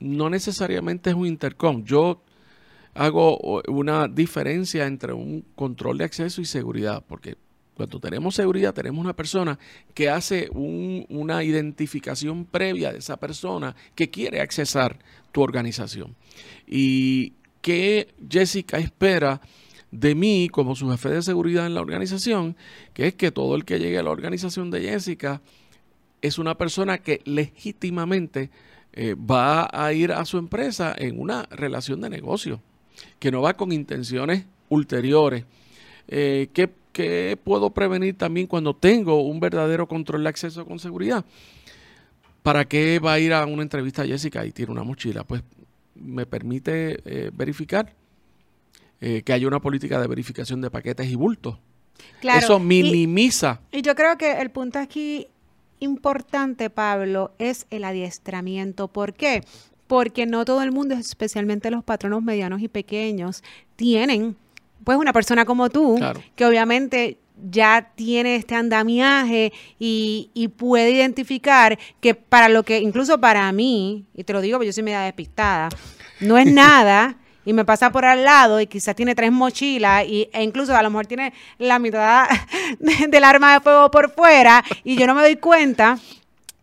no 0.00 0.28
necesariamente 0.28 1.10
es 1.10 1.16
un 1.16 1.26
intercom. 1.26 1.84
Yo 1.84 2.20
hago 2.94 3.62
una 3.68 4.08
diferencia 4.08 4.86
entre 4.86 5.12
un 5.12 5.44
control 5.54 5.98
de 5.98 6.04
acceso 6.04 6.40
y 6.40 6.44
seguridad, 6.44 7.02
porque 7.06 7.36
cuando 7.74 7.98
tenemos 7.98 8.34
seguridad, 8.34 8.72
tenemos 8.72 9.02
una 9.04 9.16
persona 9.16 9.58
que 9.94 10.08
hace 10.08 10.48
una 10.52 11.42
identificación 11.42 12.44
previa 12.44 12.92
de 12.92 12.98
esa 12.98 13.16
persona 13.16 13.74
que 13.94 14.10
quiere 14.10 14.40
accesar 14.40 14.98
tu 15.32 15.42
organización. 15.42 16.14
Y 16.66 17.34
que 17.60 18.14
Jessica 18.30 18.78
espera 18.78 19.40
de 19.90 20.14
mí 20.14 20.48
como 20.50 20.74
su 20.76 20.90
jefe 20.90 21.08
de 21.08 21.22
seguridad 21.22 21.66
en 21.66 21.74
la 21.74 21.80
organización, 21.80 22.56
que 22.92 23.08
es 23.08 23.14
que 23.14 23.30
todo 23.30 23.54
el 23.56 23.64
que 23.64 23.78
llegue 23.78 23.98
a 23.98 24.02
la 24.02 24.10
organización 24.10 24.70
de 24.70 24.82
Jessica 24.82 25.40
es 26.20 26.38
una 26.38 26.56
persona 26.56 26.98
que 26.98 27.20
legítimamente 27.24 28.50
eh, 28.92 29.14
va 29.14 29.68
a 29.72 29.92
ir 29.92 30.12
a 30.12 30.24
su 30.24 30.38
empresa 30.38 30.94
en 30.96 31.20
una 31.20 31.44
relación 31.50 32.00
de 32.00 32.10
negocio, 32.10 32.60
que 33.18 33.30
no 33.30 33.42
va 33.42 33.54
con 33.54 33.72
intenciones 33.72 34.46
ulteriores, 34.68 35.44
eh, 36.08 36.48
que 36.52 36.70
¿Qué 36.94 37.36
puedo 37.42 37.70
prevenir 37.70 38.16
también 38.16 38.46
cuando 38.46 38.76
tengo 38.76 39.20
un 39.24 39.40
verdadero 39.40 39.88
control 39.88 40.22
de 40.22 40.28
acceso 40.28 40.64
con 40.64 40.78
seguridad? 40.78 41.24
¿Para 42.44 42.66
qué 42.66 43.00
va 43.00 43.14
a 43.14 43.18
ir 43.18 43.32
a 43.32 43.44
una 43.46 43.62
entrevista 43.62 44.02
a 44.02 44.06
Jessica 44.06 44.46
y 44.46 44.52
tiene 44.52 44.70
una 44.70 44.84
mochila? 44.84 45.24
Pues 45.24 45.42
me 45.96 46.24
permite 46.24 47.00
eh, 47.04 47.30
verificar 47.34 47.92
eh, 49.00 49.22
que 49.22 49.32
haya 49.32 49.48
una 49.48 49.60
política 49.60 50.00
de 50.00 50.06
verificación 50.06 50.60
de 50.60 50.70
paquetes 50.70 51.10
y 51.10 51.16
bultos. 51.16 51.58
Claro, 52.20 52.38
Eso 52.38 52.60
minimiza. 52.60 53.60
Y, 53.72 53.78
y 53.78 53.82
yo 53.82 53.96
creo 53.96 54.16
que 54.16 54.40
el 54.40 54.50
punto 54.50 54.78
aquí 54.78 55.26
importante, 55.80 56.70
Pablo, 56.70 57.32
es 57.38 57.66
el 57.70 57.82
adiestramiento. 57.82 58.86
¿Por 58.86 59.14
qué? 59.14 59.42
Porque 59.88 60.26
no 60.26 60.44
todo 60.44 60.62
el 60.62 60.70
mundo, 60.70 60.94
especialmente 60.94 61.72
los 61.72 61.82
patronos 61.82 62.22
medianos 62.22 62.62
y 62.62 62.68
pequeños, 62.68 63.42
tienen 63.74 64.36
pues 64.84 64.98
una 64.98 65.12
persona 65.12 65.44
como 65.44 65.70
tú, 65.70 65.98
que 66.36 66.44
obviamente 66.44 67.18
ya 67.50 67.90
tiene 67.94 68.36
este 68.36 68.54
andamiaje 68.54 69.52
y, 69.78 70.50
puede 70.56 70.90
identificar 70.90 71.78
que 72.00 72.14
para 72.14 72.48
lo 72.48 72.62
que, 72.62 72.78
incluso 72.78 73.20
para 73.20 73.50
mí, 73.52 74.06
y 74.14 74.24
te 74.24 74.32
lo 74.32 74.40
digo 74.40 74.58
porque 74.58 74.66
yo 74.66 74.72
soy 74.72 74.82
media 74.84 75.00
despistada, 75.00 75.68
no 76.20 76.38
es 76.38 76.46
nada 76.52 77.16
y 77.44 77.52
me 77.52 77.64
pasa 77.64 77.92
por 77.92 78.04
al 78.04 78.24
lado 78.24 78.60
y 78.60 78.66
quizás 78.66 78.94
tiene 78.94 79.14
tres 79.14 79.30
mochilas 79.30 80.06
y, 80.06 80.28
e 80.32 80.42
incluso 80.42 80.74
a 80.74 80.82
lo 80.82 80.90
mejor 80.90 81.06
tiene 81.06 81.32
la 81.58 81.78
mitad 81.78 82.26
del 83.08 83.24
arma 83.24 83.54
de 83.54 83.60
fuego 83.60 83.90
por 83.90 84.10
fuera 84.10 84.64
y 84.82 84.96
yo 84.96 85.06
no 85.06 85.14
me 85.14 85.22
doy 85.22 85.36
cuenta, 85.36 85.98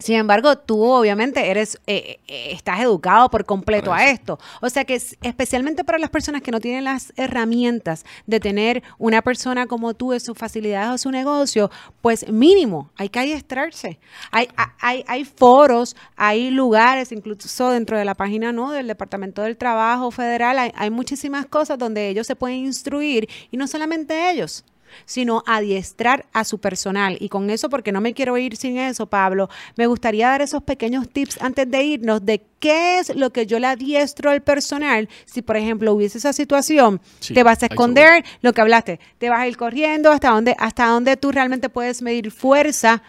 sin 0.02 0.16
embargo, 0.16 0.58
tú 0.58 0.84
obviamente 0.84 1.50
eres, 1.50 1.80
eh, 1.88 2.20
eh, 2.28 2.50
estás 2.52 2.80
educado 2.80 3.30
por 3.30 3.46
completo 3.46 3.94
a 3.94 4.06
esto. 4.06 4.40
O 4.62 4.70
sea 4.70 4.84
que 4.84 4.96
especialmente 4.96 5.84
para 5.84 6.00
las 6.00 6.10
personas 6.10 6.42
que 6.42 6.52
no 6.52 6.60
tienen 6.60 6.84
las 6.84 7.14
herramientas 7.16 8.06
de 8.26 8.40
tener 8.40 8.84
una 8.98 9.22
persona 9.22 9.68
como 9.68 9.94
tú 9.94 10.14
en 10.14 10.20
sus 10.20 10.38
facilidades 10.38 10.92
o 10.92 10.98
su 10.98 11.12
negocio, 11.12 11.70
pues 12.02 12.28
mínimo, 12.30 12.90
hay 12.98 13.10
que 13.10 13.20
adiestrarse. 13.20 14.00
Hay, 14.32 14.50
hay, 14.80 15.04
hay 15.08 15.26
foros, 15.26 15.96
hay 16.16 16.50
lugares, 16.50 17.12
incluso 17.12 17.70
dentro 17.70 17.98
de 17.98 18.06
la 18.06 18.16
página 18.16 18.52
¿no? 18.52 18.72
del 18.72 18.88
Departamento 18.88 19.42
del 19.44 19.58
Trabajo 19.58 20.12
Federal, 20.12 20.58
hay, 20.58 20.72
hay 20.76 20.90
muchísimas 20.90 21.46
cosas 21.46 21.78
donde 21.78 22.10
ellos 22.10 22.28
se 22.28 22.36
pueden 22.36 22.58
instruir 22.58 23.30
y 23.52 23.58
no 23.58 23.68
solamente 23.68 24.32
ellos 24.32 24.64
sino 25.06 25.44
adiestrar 25.46 26.26
a 26.34 26.44
su 26.44 26.60
personal. 26.60 27.18
Y 27.20 27.30
con 27.30 27.50
eso, 27.50 27.70
porque 27.70 27.92
no 27.92 28.02
me 28.02 28.14
quiero 28.14 28.38
ir 28.38 28.56
sin 28.58 28.78
eso, 28.78 29.06
Pablo, 29.06 29.50
me 29.76 29.88
gustaría 29.88 30.28
dar 30.28 30.42
esos 30.42 30.64
pequeños 30.64 31.10
tips 31.10 31.42
antes 31.42 31.70
de 31.70 31.84
irnos 31.84 32.26
de 32.26 32.44
qué 32.60 33.00
es 33.00 33.16
lo 33.16 33.32
que 33.32 33.46
yo 33.46 33.60
le 33.60 33.68
adiestro 33.68 34.30
al 34.30 34.42
personal. 34.42 35.10
Si, 35.26 35.42
por 35.42 35.58
ejemplo, 35.58 35.94
hubiese 35.94 36.18
esa 36.18 36.34
situación, 36.34 37.02
te 37.34 37.44
vas 37.44 37.64
a 37.64 37.68
esconder, 37.68 38.24
lo 38.42 38.54
que 38.54 38.62
hablaste, 38.62 39.00
te 39.18 39.30
vas 39.30 39.40
a 39.40 39.48
ir 39.48 39.58
corriendo 39.58 40.12
hasta 40.12 40.30
donde, 40.30 40.56
hasta 40.58 40.86
donde 40.86 41.18
tú 41.18 41.32
realmente 41.32 41.70
puedes 41.70 42.02
medir 42.02 42.32
fuerza. 42.32 43.02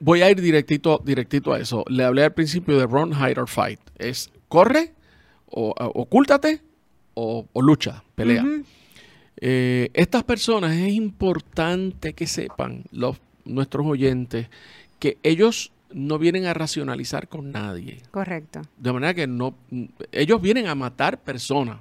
Voy 0.00 0.22
a 0.22 0.30
ir 0.30 0.40
directito, 0.40 1.00
directito 1.04 1.52
a 1.52 1.60
eso. 1.60 1.84
Le 1.88 2.04
hablé 2.04 2.24
al 2.24 2.32
principio 2.32 2.76
de 2.78 2.86
run, 2.86 3.12
hide 3.12 3.38
or 3.38 3.48
fight. 3.48 3.78
Es 3.98 4.32
corre, 4.48 4.92
o, 5.46 5.74
ocúltate, 5.94 6.60
o, 7.14 7.46
lucha, 7.54 8.02
pelea. 8.14 8.44
Eh, 9.44 9.90
estas 9.94 10.22
personas 10.22 10.76
es 10.76 10.92
importante 10.92 12.12
que 12.12 12.28
sepan, 12.28 12.84
los, 12.92 13.20
nuestros 13.44 13.84
oyentes, 13.84 14.46
que 15.00 15.18
ellos 15.24 15.72
no 15.92 16.20
vienen 16.20 16.46
a 16.46 16.54
racionalizar 16.54 17.26
con 17.26 17.50
nadie. 17.50 18.02
Correcto. 18.12 18.62
De 18.76 18.92
manera 18.92 19.14
que 19.14 19.26
no, 19.26 19.56
ellos 20.12 20.40
vienen 20.40 20.68
a 20.68 20.76
matar 20.76 21.20
personas. 21.22 21.80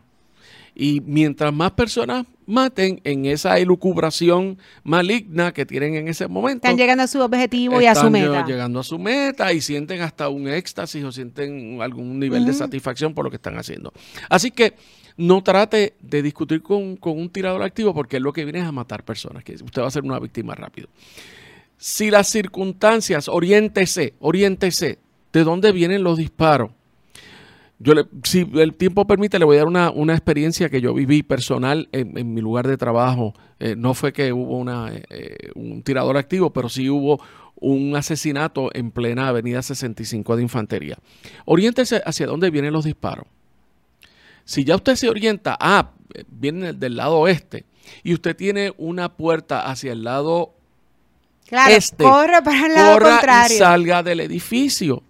Y 0.74 1.02
mientras 1.02 1.54
más 1.54 1.72
personas 1.72 2.26
maten 2.46 3.00
en 3.04 3.26
esa 3.26 3.58
elucubración 3.58 4.58
maligna 4.84 5.54
que 5.54 5.66
tienen 5.66 5.96
en 5.96 6.08
ese 6.08 6.28
momento. 6.28 6.68
Están 6.68 6.78
llegando 6.78 7.04
a 7.04 7.08
su 7.08 7.20
objetivo 7.22 7.82
y 7.82 7.86
a 7.86 7.96
su 7.96 8.10
meta. 8.10 8.26
Están 8.26 8.48
llegando 8.48 8.80
a 8.80 8.84
su 8.84 9.00
meta 9.00 9.54
y 9.54 9.62
sienten 9.62 10.02
hasta 10.02 10.30
un 10.30 10.48
éxtasis 10.48 11.04
o 11.04 11.12
sienten 11.12 11.82
algún 11.82 12.20
nivel 12.20 12.46
de 12.46 12.54
satisfacción 12.54 13.14
por 13.14 13.26
lo 13.26 13.32
que 13.32 13.38
están 13.38 13.58
haciendo. 13.58 13.94
Así 14.30 14.52
que 14.52 14.74
no 15.18 15.44
trate 15.44 15.96
de 16.02 16.22
discutir 16.22 16.62
con, 16.62 16.98
un 17.02 17.30
tirador 17.30 17.64
activo 17.64 17.94
porque 17.94 18.20
lo 18.20 18.34
que 18.34 18.44
viene 18.44 18.60
es 18.60 18.66
a 18.66 18.72
matar 18.72 19.04
personas, 19.04 19.44
que 19.44 19.54
usted 19.54 19.82
va 19.82 19.88
a 19.88 19.92
ser 19.92 20.04
una 20.04 20.20
víctima 20.20 20.56
rápido. 20.56 20.88
Si 21.78 22.12
las 22.12 22.28
circunstancias, 22.28 23.28
oriéntese, 23.28 24.14
oriéntese, 24.20 25.00
¿de 25.34 25.44
dónde 25.44 25.72
vienen 25.72 26.04
los 26.04 26.18
disparos? 26.18 26.72
Yo 27.84 27.96
le, 27.96 28.06
si 28.24 28.48
el 28.54 28.76
tiempo 28.76 29.08
permite, 29.08 29.40
le 29.40 29.46
voy 29.46 29.56
a 29.56 29.60
dar 29.62 29.68
una, 29.68 29.90
una 29.90 30.14
experiencia 30.14 30.70
que 30.70 30.82
yo 30.82 30.94
viví 30.94 31.24
personal 31.24 31.90
en, 31.92 32.34
mi 32.34 32.40
lugar 32.40 32.68
de 32.68 32.78
trabajo. 32.78 33.34
Eh, 33.60 33.76
no 33.76 33.96
fue 33.96 34.14
que 34.14 34.32
hubo 34.32 34.58
una, 34.58 34.92
eh, 35.10 35.50
un 35.56 35.82
tirador 35.82 36.16
activo, 36.16 36.54
pero 36.54 36.70
sí 36.70 36.90
hubo 36.90 37.20
un 37.56 37.96
asesinato 37.96 38.70
en 38.74 38.92
plena 38.92 39.30
avenida 39.30 39.64
65 39.64 40.36
de 40.36 40.44
Infantería. 40.44 40.98
Oriéntese 41.46 42.04
hacia 42.06 42.28
dónde 42.28 42.52
vienen 42.52 42.72
los 42.72 42.86
disparos. 42.86 43.26
Si 44.46 44.64
ya 44.64 44.76
usted 44.76 44.96
se 44.96 45.10
orienta, 45.10 45.58
ah, 45.60 45.92
viene 46.28 46.74
del 46.74 46.98
lado 46.98 47.18
oeste, 47.18 47.66
y 48.04 48.14
usted 48.14 48.36
tiene 48.36 48.74
una 48.78 49.10
puerta 49.10 49.70
hacia 49.70 49.92
el 49.92 50.04
lado 50.04 50.54
claro, 51.48 51.74
este, 51.74 52.04
corre 52.04 52.42
para 52.44 52.68
el 52.68 52.74
lado 52.74 53.00
contrario. 53.00 53.56
Y 53.56 53.60
salga 53.60 54.04
del 54.04 54.20
edificio. 54.20 55.02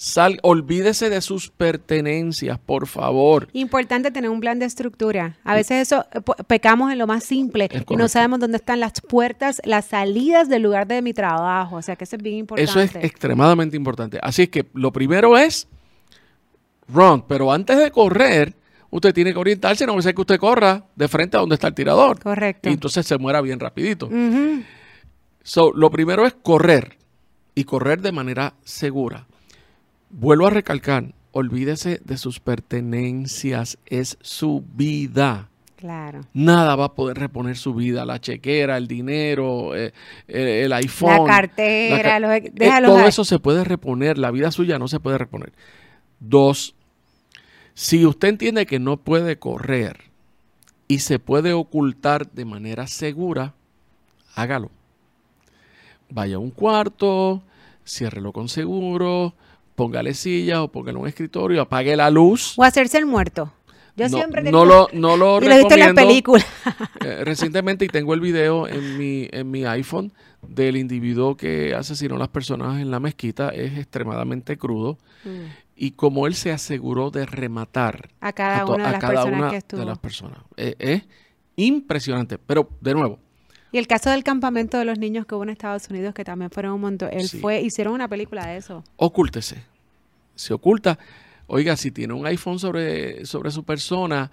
Sal, 0.00 0.38
olvídese 0.40 1.10
de 1.10 1.20
sus 1.20 1.50
pertenencias, 1.50 2.58
por 2.58 2.86
favor. 2.86 3.48
Importante 3.52 4.10
tener 4.10 4.30
un 4.30 4.40
plan 4.40 4.58
de 4.58 4.64
estructura. 4.64 5.36
A 5.44 5.54
veces 5.54 5.82
eso 5.82 6.06
eh, 6.14 6.20
pecamos 6.46 6.90
en 6.90 6.96
lo 6.96 7.06
más 7.06 7.22
simple 7.22 7.68
y 7.86 7.96
no 7.96 8.08
sabemos 8.08 8.40
dónde 8.40 8.56
están 8.56 8.80
las 8.80 9.02
puertas, 9.02 9.60
las 9.62 9.84
salidas 9.84 10.48
del 10.48 10.62
lugar 10.62 10.86
de 10.86 11.02
mi 11.02 11.12
trabajo. 11.12 11.76
O 11.76 11.82
sea 11.82 11.96
que 11.96 12.04
eso 12.04 12.16
es 12.16 12.22
bien 12.22 12.36
importante. 12.36 12.70
Eso 12.70 12.80
es 12.80 12.94
extremadamente 13.04 13.76
importante. 13.76 14.18
Así 14.22 14.44
es 14.44 14.48
que 14.48 14.64
lo 14.72 14.90
primero 14.90 15.36
es 15.36 15.68
run. 16.88 17.20
Pero 17.28 17.52
antes 17.52 17.76
de 17.76 17.90
correr, 17.90 18.54
usted 18.88 19.12
tiene 19.12 19.34
que 19.34 19.38
orientarse, 19.38 19.84
no 19.84 20.00
ser 20.00 20.14
que 20.14 20.22
usted 20.22 20.38
corra 20.38 20.82
de 20.96 21.08
frente 21.08 21.36
a 21.36 21.40
donde 21.40 21.56
está 21.56 21.68
el 21.68 21.74
tirador. 21.74 22.18
Correcto. 22.22 22.70
Y 22.70 22.72
entonces 22.72 23.06
se 23.06 23.18
muera 23.18 23.42
bien 23.42 23.60
rapidito. 23.60 24.08
so, 25.42 25.74
lo 25.74 25.90
primero 25.90 26.26
es 26.26 26.32
correr 26.42 26.96
y 27.54 27.64
correr 27.64 28.00
de 28.00 28.12
manera 28.12 28.54
segura. 28.64 29.26
Vuelvo 30.10 30.48
a 30.48 30.50
recalcar, 30.50 31.14
olvídese 31.30 32.00
de 32.04 32.18
sus 32.18 32.40
pertenencias, 32.40 33.78
es 33.86 34.18
su 34.20 34.64
vida. 34.74 35.48
Claro. 35.76 36.20
Nada 36.34 36.76
va 36.76 36.86
a 36.86 36.94
poder 36.94 37.16
reponer 37.16 37.56
su 37.56 37.72
vida, 37.74 38.04
la 38.04 38.20
chequera, 38.20 38.76
el 38.76 38.86
dinero, 38.86 39.74
eh, 39.74 39.94
eh, 40.28 40.62
el 40.64 40.72
iPhone. 40.74 41.26
La 41.26 41.32
cartera, 41.32 42.36
eh, 42.36 42.52
todo 42.84 43.06
eso 43.06 43.24
se 43.24 43.38
puede 43.38 43.64
reponer, 43.64 44.18
la 44.18 44.30
vida 44.30 44.50
suya 44.50 44.78
no 44.78 44.88
se 44.88 45.00
puede 45.00 45.16
reponer. 45.16 45.52
Dos, 46.18 46.74
si 47.72 48.04
usted 48.04 48.28
entiende 48.28 48.66
que 48.66 48.78
no 48.78 48.98
puede 48.98 49.38
correr 49.38 50.10
y 50.86 50.98
se 50.98 51.18
puede 51.18 51.54
ocultar 51.54 52.30
de 52.30 52.44
manera 52.44 52.88
segura, 52.88 53.54
hágalo. 54.34 54.70
Vaya 56.10 56.36
a 56.36 56.40
un 56.40 56.50
cuarto, 56.50 57.42
ciérrelo 57.86 58.32
con 58.32 58.48
seguro, 58.48 59.34
póngale 59.80 60.12
silla 60.12 60.62
o 60.62 60.68
póngale 60.68 60.98
un 60.98 61.08
escritorio, 61.08 61.62
apague 61.62 61.96
la 61.96 62.10
luz. 62.10 62.52
O 62.58 62.64
hacerse 62.64 62.98
el 62.98 63.06
muerto. 63.06 63.50
Yo 63.96 64.08
siempre 64.08 64.42
no 64.42 64.66
lo, 64.66 64.88
no 64.92 65.16
lo 65.16 65.40
recomiendo. 65.40 65.74
en 65.74 65.80
la 65.80 65.94
película. 65.94 66.44
Eh, 67.02 67.24
recientemente, 67.24 67.86
y 67.86 67.88
tengo 67.88 68.12
el 68.12 68.20
video 68.20 68.68
en 68.68 68.98
mi, 68.98 69.26
en 69.32 69.50
mi 69.50 69.64
iPhone 69.64 70.12
del 70.46 70.76
individuo 70.76 71.34
que 71.34 71.74
asesinó 71.74 72.16
a 72.16 72.18
las 72.18 72.28
personas 72.28 72.78
en 72.78 72.90
la 72.90 73.00
mezquita, 73.00 73.48
es 73.48 73.78
extremadamente 73.78 74.58
crudo. 74.58 74.98
Mm 75.24 75.70
y 75.82 75.92
como 75.92 76.26
él 76.26 76.34
se 76.34 76.52
aseguró 76.52 77.10
de 77.10 77.24
rematar 77.24 78.10
a 78.20 78.34
cada 78.34 78.66
una, 78.66 78.84
de, 78.84 78.92
las 78.92 79.00
personas 79.00 79.64
que 79.64 79.76
de 79.78 79.84
las 79.86 79.98
personas. 79.98 80.38
Eh, 80.58 80.74
es, 80.78 81.02
impresionante, 81.56 82.36
pero 82.36 82.68
de 82.82 82.92
nuevo. 82.92 83.18
Y 83.72 83.78
el 83.78 83.86
caso 83.86 84.10
del 84.10 84.22
campamento 84.22 84.76
de 84.76 84.84
los 84.84 84.98
niños 84.98 85.24
que 85.24 85.34
hubo 85.34 85.42
en 85.42 85.48
Estados 85.48 85.88
Unidos, 85.88 86.12
que 86.12 86.22
también 86.22 86.50
fueron 86.50 86.72
un 86.72 86.82
montón, 86.82 87.08
él 87.10 87.26
fue, 87.28 87.62
hicieron 87.62 87.94
una 87.94 88.08
película 88.08 88.46
de 88.46 88.58
eso. 88.58 88.84
Ocúltese. 88.96 89.69
Se 90.34 90.54
oculta. 90.54 90.98
Oiga, 91.46 91.76
si 91.76 91.90
tiene 91.90 92.14
un 92.14 92.26
iPhone 92.26 92.58
sobre, 92.58 93.26
sobre 93.26 93.50
su 93.50 93.64
persona, 93.64 94.30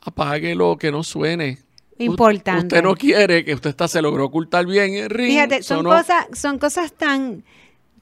apáguelo, 0.00 0.76
que 0.76 0.90
no 0.90 1.02
suene. 1.02 1.58
Importante. 1.98 2.66
Usted 2.66 2.82
no 2.82 2.94
quiere 2.94 3.44
que 3.44 3.54
usted 3.54 3.70
está, 3.70 3.88
se 3.88 4.00
logró 4.02 4.26
ocultar 4.26 4.66
bien 4.66 4.94
el 4.94 5.10
ring. 5.10 5.30
Fíjate, 5.30 5.62
son, 5.62 5.84
cosas, 5.84 6.26
son 6.32 6.58
cosas 6.58 6.92
tan 6.92 7.42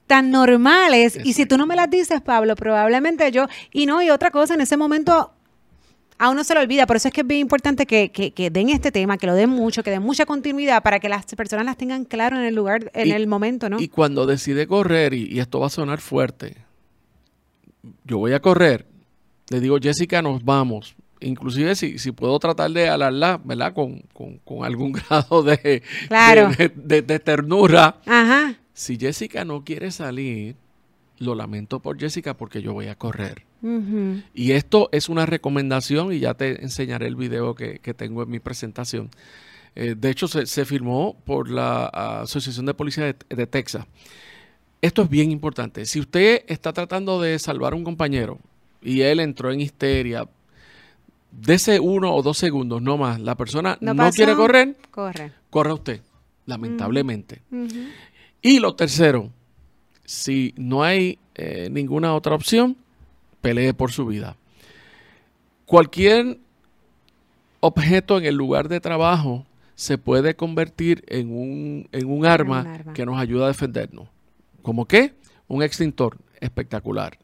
tan 0.06 0.30
normales. 0.30 1.18
Y 1.24 1.32
si 1.32 1.46
tú 1.46 1.56
no 1.56 1.66
me 1.66 1.76
las 1.76 1.90
dices, 1.90 2.20
Pablo, 2.20 2.56
probablemente 2.56 3.30
yo. 3.30 3.46
Y 3.72 3.87
no, 3.87 4.02
y 4.02 4.10
otra 4.10 4.30
cosa, 4.30 4.54
en 4.54 4.60
ese 4.60 4.76
momento 4.76 5.32
a 6.18 6.30
uno 6.30 6.44
se 6.44 6.54
lo 6.54 6.60
olvida. 6.60 6.87
Por 6.87 6.96
eso 6.96 7.08
es 7.08 7.14
que 7.14 7.22
es 7.22 7.26
bien 7.26 7.40
importante 7.40 7.87
que, 7.87 8.10
que, 8.10 8.50
den 8.50 8.68
este 8.68 8.92
tema, 8.92 9.18
que 9.18 9.26
lo 9.26 9.34
den 9.34 9.50
mucho, 9.50 9.82
que 9.82 9.90
den 9.90 10.02
mucha 10.02 10.26
continuidad 10.26 10.82
para 10.82 11.00
que 11.00 11.08
las 11.08 11.26
personas 11.26 11.64
las 11.64 11.76
tengan 11.76 12.04
claro 12.04 12.37
en 12.37 12.44
el 12.44 12.54
lugar, 12.54 12.90
en 12.94 13.12
el 13.12 13.26
momento, 13.26 13.68
¿no? 13.68 13.80
Y 13.80 13.88
cuando 13.88 14.26
decide 14.26 14.66
correr, 14.66 15.14
y, 15.14 15.40
esto 15.40 15.60
va 15.60 15.66
a 15.66 15.70
sonar 15.70 16.00
fuerte, 16.00 16.56
yo 18.05 18.18
voy 18.18 18.33
a 18.33 18.40
correr, 18.40 18.87
le 19.51 19.61
digo, 19.61 19.79
Jessica, 19.81 20.23
nos 20.23 20.44
vamos. 20.44 20.94
Inclusive 21.20 21.75
si, 21.75 21.99
si 21.99 22.12
puedo 22.12 22.38
tratar 22.38 22.70
de 22.70 22.88
alarla, 22.88 23.40
¿verdad? 23.42 23.73
Con, 23.73 24.03
con, 24.12 24.64
algún 24.64 24.92
grado 25.09 25.42
de, 25.42 25.83
de, 26.75 27.03
de 27.03 27.18
ternura. 27.18 28.01
Ajá 28.05 28.57
si 28.75 28.99
Jessica 28.99 29.44
no 29.44 29.64
quiere 29.64 29.90
salir, 29.92 30.57
lo 31.18 31.35
lamento 31.37 31.81
por 31.81 31.99
Jessica 31.99 32.37
porque 32.37 32.61
yo 32.61 32.75
voy 32.75 32.88
a 32.88 32.97
correr. 32.97 33.44
Y 34.35 34.53
esto 34.53 34.90
es 34.92 35.09
una 35.09 35.25
recomendación 35.25 36.12
y 36.12 36.18
ya 36.18 36.35
te 36.35 36.62
enseñaré 36.62 37.07
el 37.07 37.16
video 37.16 37.55
que, 37.55 37.79
tengo 37.97 38.23
en 38.23 38.31
mi 38.31 38.38
presentación. 38.38 39.09
Eh, 39.75 39.94
de 39.97 40.11
hecho, 40.11 40.29
se, 40.29 40.64
firmó 40.66 41.17
por 41.25 41.48
la 41.48 41.87
Asociación 41.87 42.67
de 42.67 42.75
Policía 42.75 43.17
de, 43.29 43.46
Texas. 43.46 43.87
Esto 44.85 45.00
es 45.00 45.08
bien 45.08 45.30
importante. 45.30 45.87
Si 45.87 45.98
usted 45.98 46.44
está 46.46 46.74
tratando 46.74 47.18
de 47.18 47.38
salvar 47.38 47.72
a 47.72 47.76
un 47.76 47.85
compañero 47.85 48.38
y 48.82 49.00
él 49.00 49.18
entró 49.18 49.50
en 49.50 49.62
histeria, 49.62 50.28
dese 51.32 51.80
uno 51.80 52.14
o 52.14 52.22
dos 52.22 52.37
segundos, 52.37 52.82
no 52.82 52.98
más. 52.98 53.18
La 53.18 53.35
persona 53.35 53.78
no, 53.80 54.10
quiere 54.10 54.35
correr, 54.35 54.76
corre. 54.90 55.32
corre 55.48 55.72
usted, 55.72 56.00
lamentablemente. 56.44 57.40
Y 58.42 58.58
lo 58.58 58.74
tercero, 58.74 59.30
si 60.04 60.52
no 60.58 60.82
hay 60.82 61.18
eh, 61.35 61.70
ninguna 61.72 62.14
otra 62.14 62.35
opción, 62.35 62.76
pelee 63.40 63.72
por 63.72 63.90
su 63.90 64.04
vida. 64.04 64.37
cualquier 65.64 66.38
objeto 67.60 68.18
en 68.18 68.26
el 68.26 68.35
lugar 68.35 68.68
de 68.68 68.80
trabajo 68.82 69.46
se 69.76 69.96
puede 69.96 70.37
convertir 70.37 71.02
en 71.08 71.35
un, 71.35 71.88
en 71.90 72.04
un, 72.04 72.26
arma, 72.26 72.60
un 72.60 72.66
arma. 72.66 72.92
que 72.92 73.06
nos 73.06 73.18
ayuda 73.18 73.46
a 73.46 73.48
defendernos. 73.48 74.12
¿Cómo 74.65 74.87
qué? 74.87 75.12
Un 75.46 75.62
extintor 75.62 76.17
espectacular. 76.40 77.19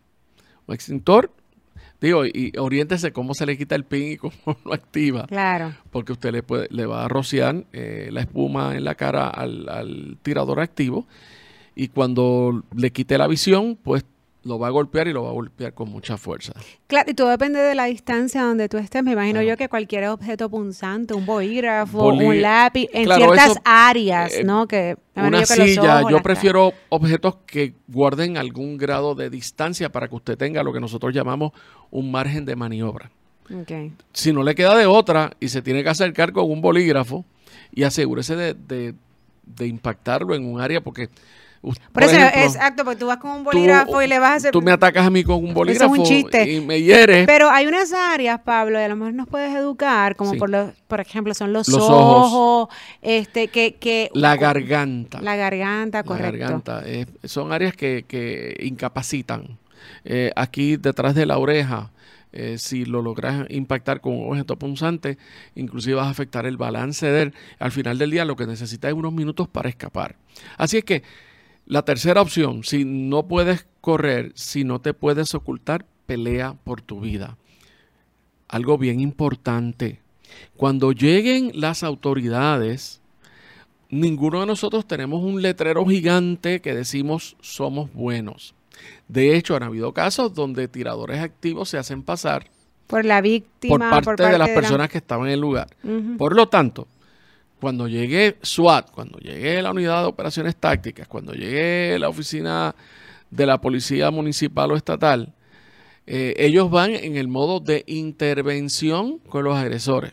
Un 0.67 0.75
extintor, 0.75 1.33
digo, 2.03 2.27
y 2.27 2.53
oriéntese 2.59 3.13
cómo 3.13 3.33
se 3.33 3.47
le 3.47 3.57
quita 3.57 3.75
el 3.75 3.85
pin 3.85 4.13
y 4.13 4.17
cómo 4.19 4.35
lo 4.67 4.75
activa. 4.75 5.27
Claro. 5.27 5.75
Porque 5.91 6.13
usted 6.13 6.33
le, 6.33 6.43
puede, 6.43 6.69
le 6.71 6.85
va 6.85 7.07
a 7.07 7.09
rociar 7.09 7.65
eh, 7.73 8.11
la 8.13 8.21
espuma 8.21 8.77
en 8.77 8.85
la 8.85 8.95
cara 8.95 9.29
al, 9.29 9.71
al 9.71 10.19
tirador 10.23 10.61
activo 10.61 11.07
y 11.75 11.89
cuando 11.89 12.63
le 12.77 12.93
quite 12.93 13.17
la 13.17 13.27
visión, 13.27 13.79
pues 13.83 14.05
lo 14.43 14.59
va 14.59 14.69
a 14.69 14.71
golpear 14.71 15.07
y 15.07 15.13
lo 15.13 15.23
va 15.25 15.29
a 15.31 15.33
golpear 15.33 15.75
con 15.75 15.91
mucha 15.91 16.17
fuerza. 16.17 16.53
Claro, 16.87 17.11
y 17.11 17.15
todo 17.15 17.29
depende 17.29 17.59
de 17.61 17.75
la 17.75 17.85
distancia 17.85 18.43
donde 18.43 18.69
tú 18.71 18.79
estés. 18.79 19.03
Me 19.05 19.13
imagino 19.13 19.35
Claro. 19.41 19.49
yo 19.49 19.57
que 19.59 19.69
cualquier 19.69 20.07
objeto 20.09 20.49
punzante, 20.49 21.13
un 21.13 21.27
bolígrafo, 21.27 22.09
un 22.09 22.41
lápiz, 22.41 22.89
en 22.95 23.05
Claro, 23.05 23.25
ciertas 23.27 23.51
eso, 23.51 23.61
áreas, 23.65 24.35
eh, 24.35 24.45
¿no? 24.45 24.67
Que 24.67 24.97
Una 25.15 25.41
yo 25.43 25.47
que 25.47 25.67
silla, 25.67 26.03
yo 26.09 26.23
prefiero 26.23 26.73
objetos 26.89 27.37
que 27.47 27.75
guarden 27.89 28.39
algún 28.39 28.79
grado 28.79 29.15
de 29.15 29.29
distancia 29.29 29.91
para 29.93 30.09
que 30.09 30.15
usted 30.15 30.39
tenga 30.39 30.63
lo 30.63 30.73
que 30.73 30.81
nosotros 30.81 31.13
llamamos 31.15 31.53
un 31.91 32.11
margen 32.11 32.47
de 32.47 32.57
maniobra. 32.57 33.11
Ok. 33.55 33.93
Si 34.15 34.33
no 34.33 34.43
le 34.43 34.55
queda 34.55 34.75
de 34.77 34.87
otra 34.87 35.33
y 35.39 35.49
se 35.49 35.61
tiene 35.61 35.83
que 35.83 35.91
acercar 35.91 36.33
con 36.33 36.51
un 36.51 36.63
bolígrafo 36.63 37.25
y 37.73 37.83
asegúrese 37.83 38.37
de, 38.37 38.55
de- 38.55 38.95
de 39.45 39.67
impactarlo 39.67 40.35
en 40.35 40.47
un 40.47 40.61
área 40.63 40.81
porque... 40.81 41.09
Por, 41.63 42.03
eso, 42.05 42.17
ejemplo, 42.17 42.41
exacto, 42.41 42.85
porque 42.85 42.99
tú 43.01 43.07
vas 43.07 43.19
con 43.19 43.33
un 43.33 43.45
bolígrafo 43.45 44.01
y 44.01 44.07
le 44.07 44.19
vas 44.19 44.31
a 44.31 44.35
hacer... 44.37 44.51
Tú 44.53 44.63
me 44.63 44.73
atacas 44.73 45.07
a 45.07 45.11
mí 45.11 45.23
con 45.23 45.45
un 45.45 45.53
bolígrafo 45.53 46.03
chiste. 46.05 46.51
y 46.51 46.61
me 46.63 46.81
hieres. 46.81 47.27
Pero 47.27 47.51
hay 47.51 47.67
unas 47.67 47.93
áreas, 47.93 48.41
Pablo, 48.41 48.81
y 48.81 48.83
a 48.83 48.89
lo 48.89 48.97
mejor 48.97 49.13
nos 49.13 49.29
puedes 49.29 49.55
educar, 49.55 50.17
como 50.17 50.33
Sí. 50.33 50.39
por 50.39 50.49
los, 50.49 50.71
por 50.89 51.01
ejemplo, 51.01 51.35
son 51.35 51.53
los, 51.53 51.69
Los 51.69 51.83
ojos, 51.83 52.33
ojos. 52.33 52.69
este, 53.03 53.49
que, 53.49 53.75
que 53.75 54.11
la 54.15 54.37
garganta. 54.37 55.21
la 55.21 55.37
garganta, 55.37 55.99
La 55.99 56.05
correcto. 56.05 56.39
garganta. 56.39 56.83
eh, 56.87 57.05
son 57.25 57.53
áreas 57.53 57.75
que, 57.77 58.07
que 58.09 58.57
incapacitan. 58.63 59.59
Eh, 60.05 60.33
aquí 60.37 60.79
detrás 60.79 61.15
de 61.15 61.27
la 61.27 61.37
oreja, 61.37 61.91
eh, 62.33 62.57
si 62.59 62.87
lo 62.87 63.03
logras 63.03 63.45
impactar 63.51 64.01
con 64.01 64.15
un 64.15 64.31
objeto 64.31 64.57
punzante, 64.59 65.19
inclusive 65.57 65.97
vas 65.97 66.07
a 66.07 66.11
afectar 66.11 66.47
el 66.47 66.57
balance 66.57 67.05
de 67.07 67.23
él. 67.23 67.35
Al 67.59 67.71
final 67.73 67.99
del 67.99 68.11
día 68.13 68.25
lo 68.25 68.37
que 68.37 68.47
necesitas 68.47 68.89
es 68.91 68.95
unos 68.95 69.13
minutos 69.13 69.47
para 69.47 69.69
escapar. 69.69 70.17
Así 70.57 70.79
es 70.79 70.85
que 70.85 71.03
la 71.71 71.83
tercera 71.85 72.21
opción, 72.21 72.65
si 72.65 72.85
no 72.85 73.29
puedes 73.29 73.65
correr, 73.81 74.33
si 74.35 74.65
no 74.65 74.81
te 74.81 74.93
puedes 74.93 75.37
ocultar, 75.37 75.87
pelea 76.05 76.57
por 76.65 76.83
tu 76.83 77.01
vida. 77.01 77.37
Algo 78.49 78.77
bien 78.77 78.99
importante. 78.99 80.01
Cuando 80.57 80.91
lleguen 80.91 81.53
las 81.55 81.85
autoridades, 81.85 83.01
ninguno 83.89 84.41
de 84.41 84.47
nosotros 84.47 84.85
tenemos 84.89 85.23
un 85.23 85.43
letrero 85.43 85.87
gigante 85.87 86.61
que 86.61 86.75
decimos 86.75 87.37
somos 87.41 87.93
buenos. 87.93 88.57
De 89.07 89.37
hecho, 89.37 89.55
han 89.55 89.63
habido 89.63 89.95
casos 89.95 90.35
donde 90.35 90.67
tiradores 90.67 91.21
activos 91.21 91.69
se 91.69 91.79
hacen 91.79 92.03
pasar 92.03 92.51
Por 92.89 93.05
la 93.05 93.19
por 93.19 93.23
víctima, 93.23 93.91
parte, 93.91 94.25
de 94.25 94.39
las 94.39 94.49
personas 94.49 94.89
que 94.89 94.99
estaban 94.99 95.29
en 95.29 95.35
el 95.35 95.41
lugar. 95.41 95.69
Por 96.19 96.35
lo 96.35 96.49
tanto, 96.49 96.89
cuando 97.61 97.87
llegue 97.89 98.37
SWAT, 98.43 98.91
cuando 98.91 99.19
llegue 99.19 99.61
la 99.63 99.71
unidad 99.71 100.03
de 100.03 100.09
operaciones 100.09 100.57
tácticas, 100.57 101.07
cuando 101.07 101.33
llegue 101.33 101.99
la 101.99 102.09
oficina 102.09 102.75
de 103.31 103.47
la 103.47 103.61
policía 103.61 104.11
municipal 104.11 104.73
o 104.73 104.77
estatal, 104.77 105.33
eh, 106.07 106.35
ellos 106.39 106.71
van 106.71 106.91
en 106.93 107.17
el 107.17 107.29
modo 107.29 107.61
de 107.61 107.85
intervención 107.87 109.19
con 109.19 109.45
los 109.45 109.57
agresores. 109.57 110.13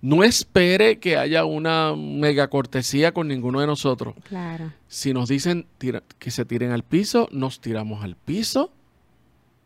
No 0.00 0.22
espere 0.22 0.98
que 0.98 1.16
haya 1.16 1.44
una 1.44 1.94
mega 1.96 2.48
cortesía 2.48 3.12
con 3.12 3.28
ninguno 3.28 3.60
de 3.60 3.66
nosotros. 3.66 4.14
Claro. 4.28 4.72
Si 4.88 5.12
nos 5.12 5.28
dicen 5.28 5.66
tira- 5.78 6.02
que 6.18 6.30
se 6.30 6.44
tiren 6.44 6.70
al 6.70 6.82
piso, 6.84 7.28
nos 7.32 7.60
tiramos 7.60 8.02
al 8.04 8.16
piso, 8.16 8.72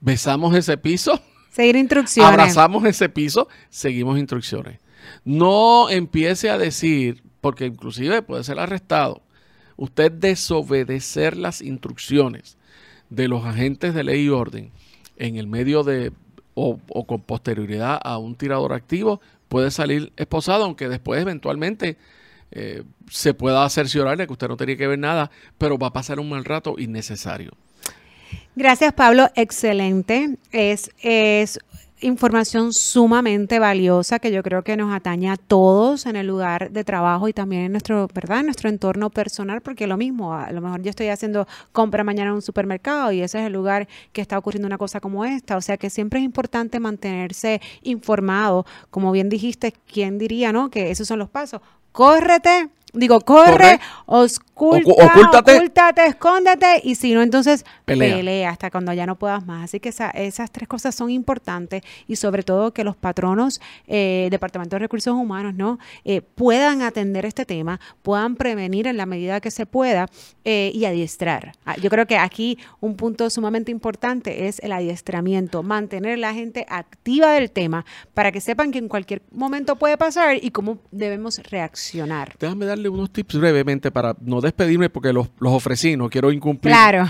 besamos 0.01 0.55
ese 0.57 0.77
piso, 0.79 1.21
Seguir 1.51 1.77
instrucciones. 1.77 2.31
abrazamos 2.31 2.85
ese 2.85 3.09
piso, 3.09 3.49
seguimos 3.71 4.19
instrucciones. 4.19 4.79
No 5.25 5.91
empiece 5.91 6.51
a 6.51 6.59
decir, 6.59 7.23
porque 7.41 7.67
inclusive 7.67 8.23
puede 8.23 8.45
ser 8.45 8.59
arrestado, 8.59 9.23
usted 9.77 10.11
desobedecer 10.11 11.37
las 11.37 11.61
instrucciones 11.61 12.57
de 13.11 13.29
los 13.29 13.45
agentes 13.45 13.95
de 13.95 14.05
ley 14.05 14.25
y 14.25 14.29
orden 14.29 14.73
en 15.17 15.37
el 15.37 15.47
medio 15.47 15.83
de 15.83 16.13
o, 16.55 16.79
con 17.07 17.21
posterioridad 17.21 18.01
a 18.03 18.17
un 18.17 18.35
tirador 18.35 18.73
activo 18.73 19.21
puede 19.49 19.71
salir 19.71 20.13
esposado, 20.17 20.65
aunque 20.65 20.89
después 20.89 21.21
eventualmente 21.21 21.99
eh, 22.51 22.83
se 23.11 23.35
pueda 23.35 23.69
cerciorarle 23.69 24.27
que 24.27 24.33
usted 24.33 24.49
no 24.49 24.57
tenía 24.57 24.77
que 24.77 24.87
ver 24.87 24.99
nada, 24.99 25.31
pero 25.59 25.79
va 25.79 25.89
a 25.89 25.93
pasar 25.93 26.19
un 26.19 26.31
mal 26.31 26.45
rato 26.45 26.77
innecesario. 26.79 27.53
Gracias, 28.57 28.95
Pablo. 28.95 29.29
Excelente. 29.35 30.37
Es, 30.51 30.91
es 31.01 31.61
información 32.01 32.73
sumamente 32.73 33.59
valiosa 33.59 34.19
que 34.19 34.31
yo 34.31 34.43
creo 34.43 34.63
que 34.63 34.77
nos 34.77 34.95
atañe 34.95 35.31
a 35.31 35.37
todos 35.37 36.07
en 36.07 36.17
el 36.17 36.27
lugar 36.27 36.71
de 36.71 36.85
trabajo 36.85 37.29
y 37.29 37.33
también 37.33 37.63
en 37.63 37.73
nuestro, 37.73 38.09
¿verdad? 38.13 38.41
En 38.41 38.47
nuestro 38.47 38.69
entorno 38.69 39.11
personal, 39.11 39.61
porque 39.63 39.87
lo 39.87 39.97
mismo, 39.97 40.35
a 40.35 40.53
lo 40.53 40.61
mejor 40.61 40.83
yo 40.83 40.91
estoy 40.91 41.09
haciendo 41.09 41.47
compra 41.73 42.05
mañana 42.05 42.31
en 42.31 42.37
un 42.37 42.43
supermercado 42.43 43.13
y 43.13 43.23
ese 43.23 43.41
es 43.41 43.47
el 43.47 43.53
lugar 43.53 43.89
que 44.13 44.21
está 44.21 44.37
ocurriendo 44.39 44.67
una 44.67 44.79
cosa 44.79 45.01
como 45.01 45.25
esta. 45.25 45.57
O 45.57 45.63
sea 45.63 45.77
que 45.77 45.91
siempre 45.91 46.21
es 46.21 46.25
importante 46.25 46.81
mantenerse 46.81 47.61
informado. 47.83 48.67
Como 48.91 49.11
bien 49.13 49.29
dijiste, 49.29 49.73
¿quién 49.91 50.19
diría, 50.19 50.53
no? 50.53 50.71
Que 50.71 50.91
esos 50.91 51.09
son 51.09 51.19
los 51.19 51.31
pasos. 51.31 51.61
Córrete. 51.93 52.69
Digo, 52.93 53.21
corre, 53.21 53.53
Corre. 53.53 53.81
osculta, 54.07 54.46
Ocu- 54.57 54.95
ocúltate. 54.99 55.55
ocúltate, 55.57 56.07
escóndete 56.07 56.81
y 56.83 56.95
si 56.95 57.13
no, 57.13 57.23
entonces 57.23 57.65
Pelea. 57.85 58.17
pelea 58.17 58.51
hasta 58.51 58.71
cuando 58.71 58.93
ya 58.95 59.05
no 59.07 59.17
puedas 59.17 59.45
más. 59.45 59.65
Así 59.65 59.81
que 59.81 59.91
esa- 59.91 60.11
esas 60.11 60.51
tres 60.51 60.67
cosas 60.67 60.95
son 60.95 61.11
importantes 61.11 61.83
y 62.09 62.17
sobre 62.17 62.43
todo 62.43 62.73
que 62.73 62.83
los 62.85 62.97
patronos, 62.97 63.61
eh, 63.87 64.29
Departamento 64.31 64.77
de 64.77 64.81
Recursos 64.81 65.13
Humanos, 65.15 65.55
¿no? 65.55 65.79
Eh, 66.05 66.23
puedan 66.23 66.83
atender 66.83 67.27
este 67.27 67.45
tema, 67.45 67.81
puedan 68.03 68.37
prevenir 68.37 68.87
en 68.87 68.97
la 68.97 69.05
medida 69.07 69.41
que 69.41 69.51
se 69.51 69.67
pueda 69.67 70.09
eh, 70.45 70.71
y 70.75 70.85
adiestrar. 70.85 71.53
Ah, 71.65 71.77
Yo 71.77 71.91
creo 71.91 72.07
que 72.07 72.17
aquí 72.17 72.57
un 72.81 72.97
punto 72.97 73.29
sumamente 73.31 73.71
importante 73.71 74.47
es 74.49 74.59
el 74.61 74.73
adiestramiento, 74.73 75.63
mantener 75.63 76.15
a 76.15 76.17
la 76.17 76.33
gente 76.35 76.65
activa 76.69 77.33
del 77.33 77.51
tema 77.51 77.85
para 78.15 78.33
que 78.33 78.41
sepan 78.41 78.71
que 78.73 78.79
en 78.79 78.89
cualquier 78.89 79.23
momento 79.33 79.77
puede 79.77 79.99
pasar 79.99 80.37
y 80.43 80.51
cómo 80.51 80.79
debemos 80.93 81.39
reaccionar. 81.51 82.35
Déjame 82.39 82.65
darle 82.65 82.89
unos 82.89 83.11
tips 83.13 83.37
brevemente 83.39 83.91
para 83.91 84.17
no 84.21 84.41
despedirme 84.47 84.89
porque 84.91 85.13
los, 85.13 85.29
los 85.39 85.53
ofrecí, 85.53 85.97
no 85.97 86.09
quiero 86.09 86.33
incumplir. 86.33 86.73
Claro. 86.73 87.07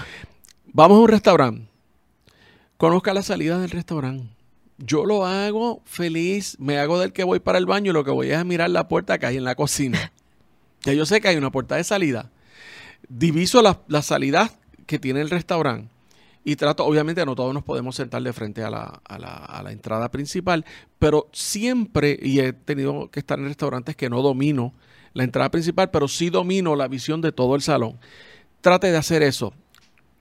Vamos 0.72 0.98
a 0.98 1.00
un 1.02 1.08
restaurante. 1.08 1.68
Conozca 2.76 3.14
la 3.14 3.22
salida 3.22 3.58
del 3.58 3.70
restaurante. 3.70 4.28
Yo 4.78 5.06
lo 5.06 5.24
hago 5.24 5.80
feliz, 5.86 6.56
me 6.60 6.76
hago 6.78 6.98
del 7.00 7.12
que 7.12 7.24
voy 7.24 7.40
para 7.40 7.56
el 7.58 7.64
baño 7.64 7.90
y 7.90 7.94
lo 7.94 8.04
que 8.04 8.10
voy 8.10 8.30
es 8.30 8.36
a 8.36 8.44
mirar 8.44 8.68
la 8.68 8.88
puerta 8.88 9.18
que 9.18 9.26
hay 9.26 9.36
en 9.36 9.44
la 9.44 9.54
cocina. 9.54 10.12
Ya 10.82 10.92
yo 10.92 11.04
sé 11.04 11.20
que 11.20 11.26
hay 11.26 11.36
una 11.36 11.50
puerta 11.50 11.74
de 11.74 11.82
salida. 11.82 12.30
Diviso 13.08 13.60
las 13.60 13.78
las 13.88 14.06
salidas 14.06 14.56
que 14.86 15.00
tiene 15.00 15.20
el 15.20 15.30
restaurante 15.30 15.90
y 16.44 16.54
trato, 16.54 16.84
obviamente 16.84 17.26
no 17.26 17.34
todos 17.34 17.52
nos 17.52 17.64
podemos 17.64 17.96
sentar 17.96 18.22
de 18.22 18.32
frente 18.32 18.62
a 18.62 18.70
la, 18.70 19.00
a 19.04 19.18
la- 19.18 19.34
a 19.34 19.62
la 19.64 19.72
entrada 19.72 20.12
principal, 20.12 20.64
pero 21.00 21.28
siempre, 21.32 22.16
y 22.22 22.38
he 22.38 22.52
tenido 22.52 23.10
que 23.10 23.18
estar 23.18 23.36
en 23.40 23.46
restaurantes 23.46 23.96
que 23.96 24.08
no 24.08 24.22
domino 24.22 24.74
la 25.16 25.24
entrada 25.24 25.50
principal, 25.50 25.90
pero 25.90 26.08
sí 26.08 26.28
domino 26.28 26.76
la 26.76 26.88
visión 26.88 27.22
de 27.22 27.32
todo 27.32 27.56
el 27.56 27.62
salón. 27.62 27.98
Trate 28.60 28.90
de 28.92 28.98
hacer 28.98 29.22
eso. 29.22 29.54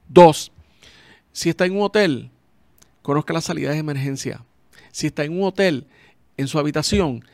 Dos, 0.08 0.54
si 1.34 1.50
está 1.50 1.66
en 1.66 1.76
un 1.76 1.82
hotel, 1.82 2.32
conozca 3.02 3.34
las 3.34 3.44
salidas 3.44 3.74
de 3.74 3.80
emergencia. 3.80 4.46
Si 4.94 5.08
está 5.08 5.26
en 5.26 5.34
un 5.38 5.44
hotel, 5.44 5.86
en 6.38 6.48
su 6.48 6.60
habitación, 6.60 7.26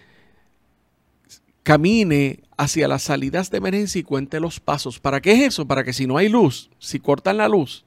camine 1.61 2.39
hacia 2.57 2.87
las 2.87 3.03
salidas 3.03 3.51
de 3.51 3.59
emergencia 3.59 3.99
y 3.99 4.03
cuente 4.03 4.39
los 4.39 4.59
pasos. 4.59 4.99
¿Para 4.99 5.21
qué 5.21 5.33
es 5.33 5.41
eso? 5.49 5.67
Para 5.67 5.83
que 5.83 5.93
si 5.93 6.07
no 6.07 6.17
hay 6.17 6.29
luz, 6.29 6.71
si 6.79 6.99
cortan 6.99 7.37
la 7.37 7.47
luz, 7.47 7.85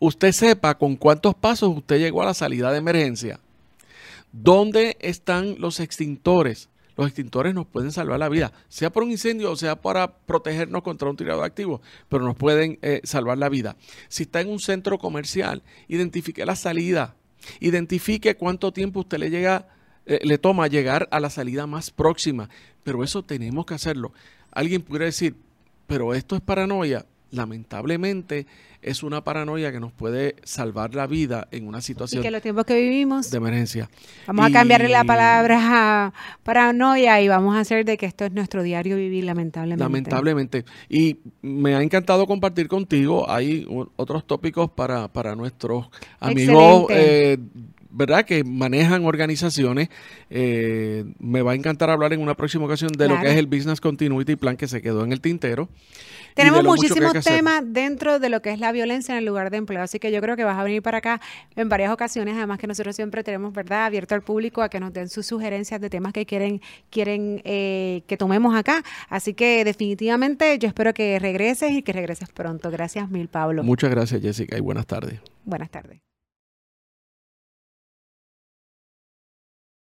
usted 0.00 0.32
sepa 0.32 0.76
con 0.76 0.96
cuántos 0.96 1.36
pasos 1.36 1.72
usted 1.76 2.00
llegó 2.00 2.22
a 2.22 2.26
la 2.26 2.34
salida 2.34 2.72
de 2.72 2.78
emergencia. 2.78 3.38
¿Dónde 4.32 4.96
están 4.98 5.54
los 5.60 5.78
extintores? 5.78 6.68
Los 6.98 7.06
extintores 7.06 7.54
nos 7.54 7.64
pueden 7.64 7.92
salvar 7.92 8.18
la 8.18 8.28
vida, 8.28 8.52
sea 8.68 8.90
por 8.90 9.04
un 9.04 9.12
incendio 9.12 9.52
o 9.52 9.56
sea 9.56 9.80
para 9.80 10.18
protegernos 10.18 10.82
contra 10.82 11.08
un 11.08 11.16
tirador 11.16 11.44
activo, 11.44 11.80
pero 12.08 12.24
nos 12.24 12.34
pueden 12.34 12.80
eh, 12.82 13.00
salvar 13.04 13.38
la 13.38 13.48
vida. 13.48 13.76
Si 14.08 14.24
está 14.24 14.40
en 14.40 14.48
un 14.48 14.58
centro 14.58 14.98
comercial, 14.98 15.62
identifique 15.86 16.44
la 16.44 16.56
salida, 16.56 17.14
identifique 17.60 18.34
cuánto 18.34 18.72
tiempo 18.72 18.98
usted 18.98 19.18
le 19.18 19.30
llega, 19.30 19.68
eh, 20.06 20.18
le 20.24 20.38
toma 20.38 20.66
llegar 20.66 21.06
a 21.12 21.20
la 21.20 21.30
salida 21.30 21.68
más 21.68 21.92
próxima, 21.92 22.50
pero 22.82 23.04
eso 23.04 23.22
tenemos 23.22 23.64
que 23.64 23.74
hacerlo. 23.74 24.12
Alguien 24.50 24.82
pudiera 24.82 25.04
decir, 25.04 25.36
pero 25.86 26.14
esto 26.14 26.34
es 26.34 26.42
paranoia. 26.42 27.06
Lamentablemente 27.30 28.46
es 28.80 29.02
una 29.02 29.24
paranoia 29.24 29.72
que 29.72 29.80
nos 29.80 29.92
puede 29.92 30.36
salvar 30.44 30.94
la 30.94 31.06
vida 31.06 31.48
en 31.50 31.66
una 31.66 31.80
situación 31.80 32.22
y 32.22 32.22
que 32.22 32.30
los 32.30 32.42
tiempos 32.42 32.64
que 32.64 32.80
vivimos 32.80 33.30
de 33.30 33.36
emergencia. 33.36 33.90
Vamos 34.26 34.46
a 34.46 34.50
cambiarle 34.52 34.88
la 34.88 35.04
palabra 35.04 35.58
a 36.06 36.12
paranoia 36.44 37.20
y 37.20 37.28
vamos 37.28 37.56
a 37.56 37.60
hacer 37.60 37.84
de 37.84 37.96
que 37.96 38.06
esto 38.06 38.24
es 38.24 38.32
nuestro 38.32 38.62
diario 38.62 38.96
vivir, 38.96 39.24
lamentablemente. 39.24 39.82
Lamentablemente. 39.82 40.64
Y 40.88 41.18
me 41.42 41.74
ha 41.74 41.82
encantado 41.82 42.26
compartir 42.26 42.68
contigo. 42.68 43.28
Hay 43.28 43.66
otros 43.96 44.26
tópicos 44.26 44.70
para, 44.70 45.08
para 45.08 45.34
nuestros 45.34 45.88
amigos. 46.20 46.86
Eh, 46.90 47.38
¿verdad? 47.90 48.24
Que 48.24 48.44
manejan 48.44 49.04
organizaciones. 49.04 49.88
Eh, 50.30 51.04
me 51.18 51.42
va 51.42 51.52
a 51.52 51.54
encantar 51.54 51.90
hablar 51.90 52.12
en 52.12 52.20
una 52.20 52.34
próxima 52.34 52.64
ocasión 52.64 52.92
de 52.92 53.08
lo 53.08 53.20
que 53.20 53.30
es 53.30 53.36
el 53.36 53.46
Business 53.46 53.80
Continuity 53.80 54.36
Plan 54.36 54.56
que 54.56 54.68
se 54.68 54.82
quedó 54.82 55.04
en 55.04 55.12
el 55.12 55.20
tintero. 55.20 55.68
Tenemos 56.34 56.62
muchísimos 56.62 57.12
temas 57.24 57.62
dentro 57.66 58.20
de 58.20 58.28
lo 58.28 58.40
que 58.42 58.50
es 58.50 58.60
la 58.60 58.70
violencia 58.70 59.12
en 59.12 59.18
el 59.18 59.24
lugar 59.24 59.50
de 59.50 59.56
empleo, 59.56 59.82
así 59.82 59.98
que 59.98 60.12
yo 60.12 60.20
creo 60.20 60.36
que 60.36 60.44
vas 60.44 60.56
a 60.56 60.62
venir 60.62 60.82
para 60.82 60.98
acá 60.98 61.20
en 61.56 61.68
varias 61.68 61.90
ocasiones, 61.90 62.36
además 62.36 62.58
que 62.58 62.68
nosotros 62.68 62.94
siempre 62.94 63.24
tenemos, 63.24 63.52
¿verdad?, 63.52 63.86
abierto 63.86 64.14
al 64.14 64.22
público 64.22 64.62
a 64.62 64.68
que 64.68 64.78
nos 64.78 64.92
den 64.92 65.08
sus 65.08 65.26
sugerencias 65.26 65.80
de 65.80 65.90
temas 65.90 66.12
que 66.12 66.26
quieren, 66.26 66.60
quieren 66.90 67.42
eh, 67.44 68.02
que 68.06 68.16
tomemos 68.16 68.54
acá. 68.54 68.84
Así 69.08 69.34
que 69.34 69.64
definitivamente 69.64 70.58
yo 70.58 70.68
espero 70.68 70.94
que 70.94 71.18
regreses 71.18 71.72
y 71.72 71.82
que 71.82 71.92
regreses 71.92 72.28
pronto. 72.28 72.70
Gracias 72.70 73.10
mil, 73.10 73.26
Pablo. 73.28 73.64
Muchas 73.64 73.90
gracias, 73.90 74.22
Jessica, 74.22 74.56
y 74.56 74.60
buenas 74.60 74.86
tardes. 74.86 75.20
Buenas 75.44 75.70
tardes. 75.70 75.98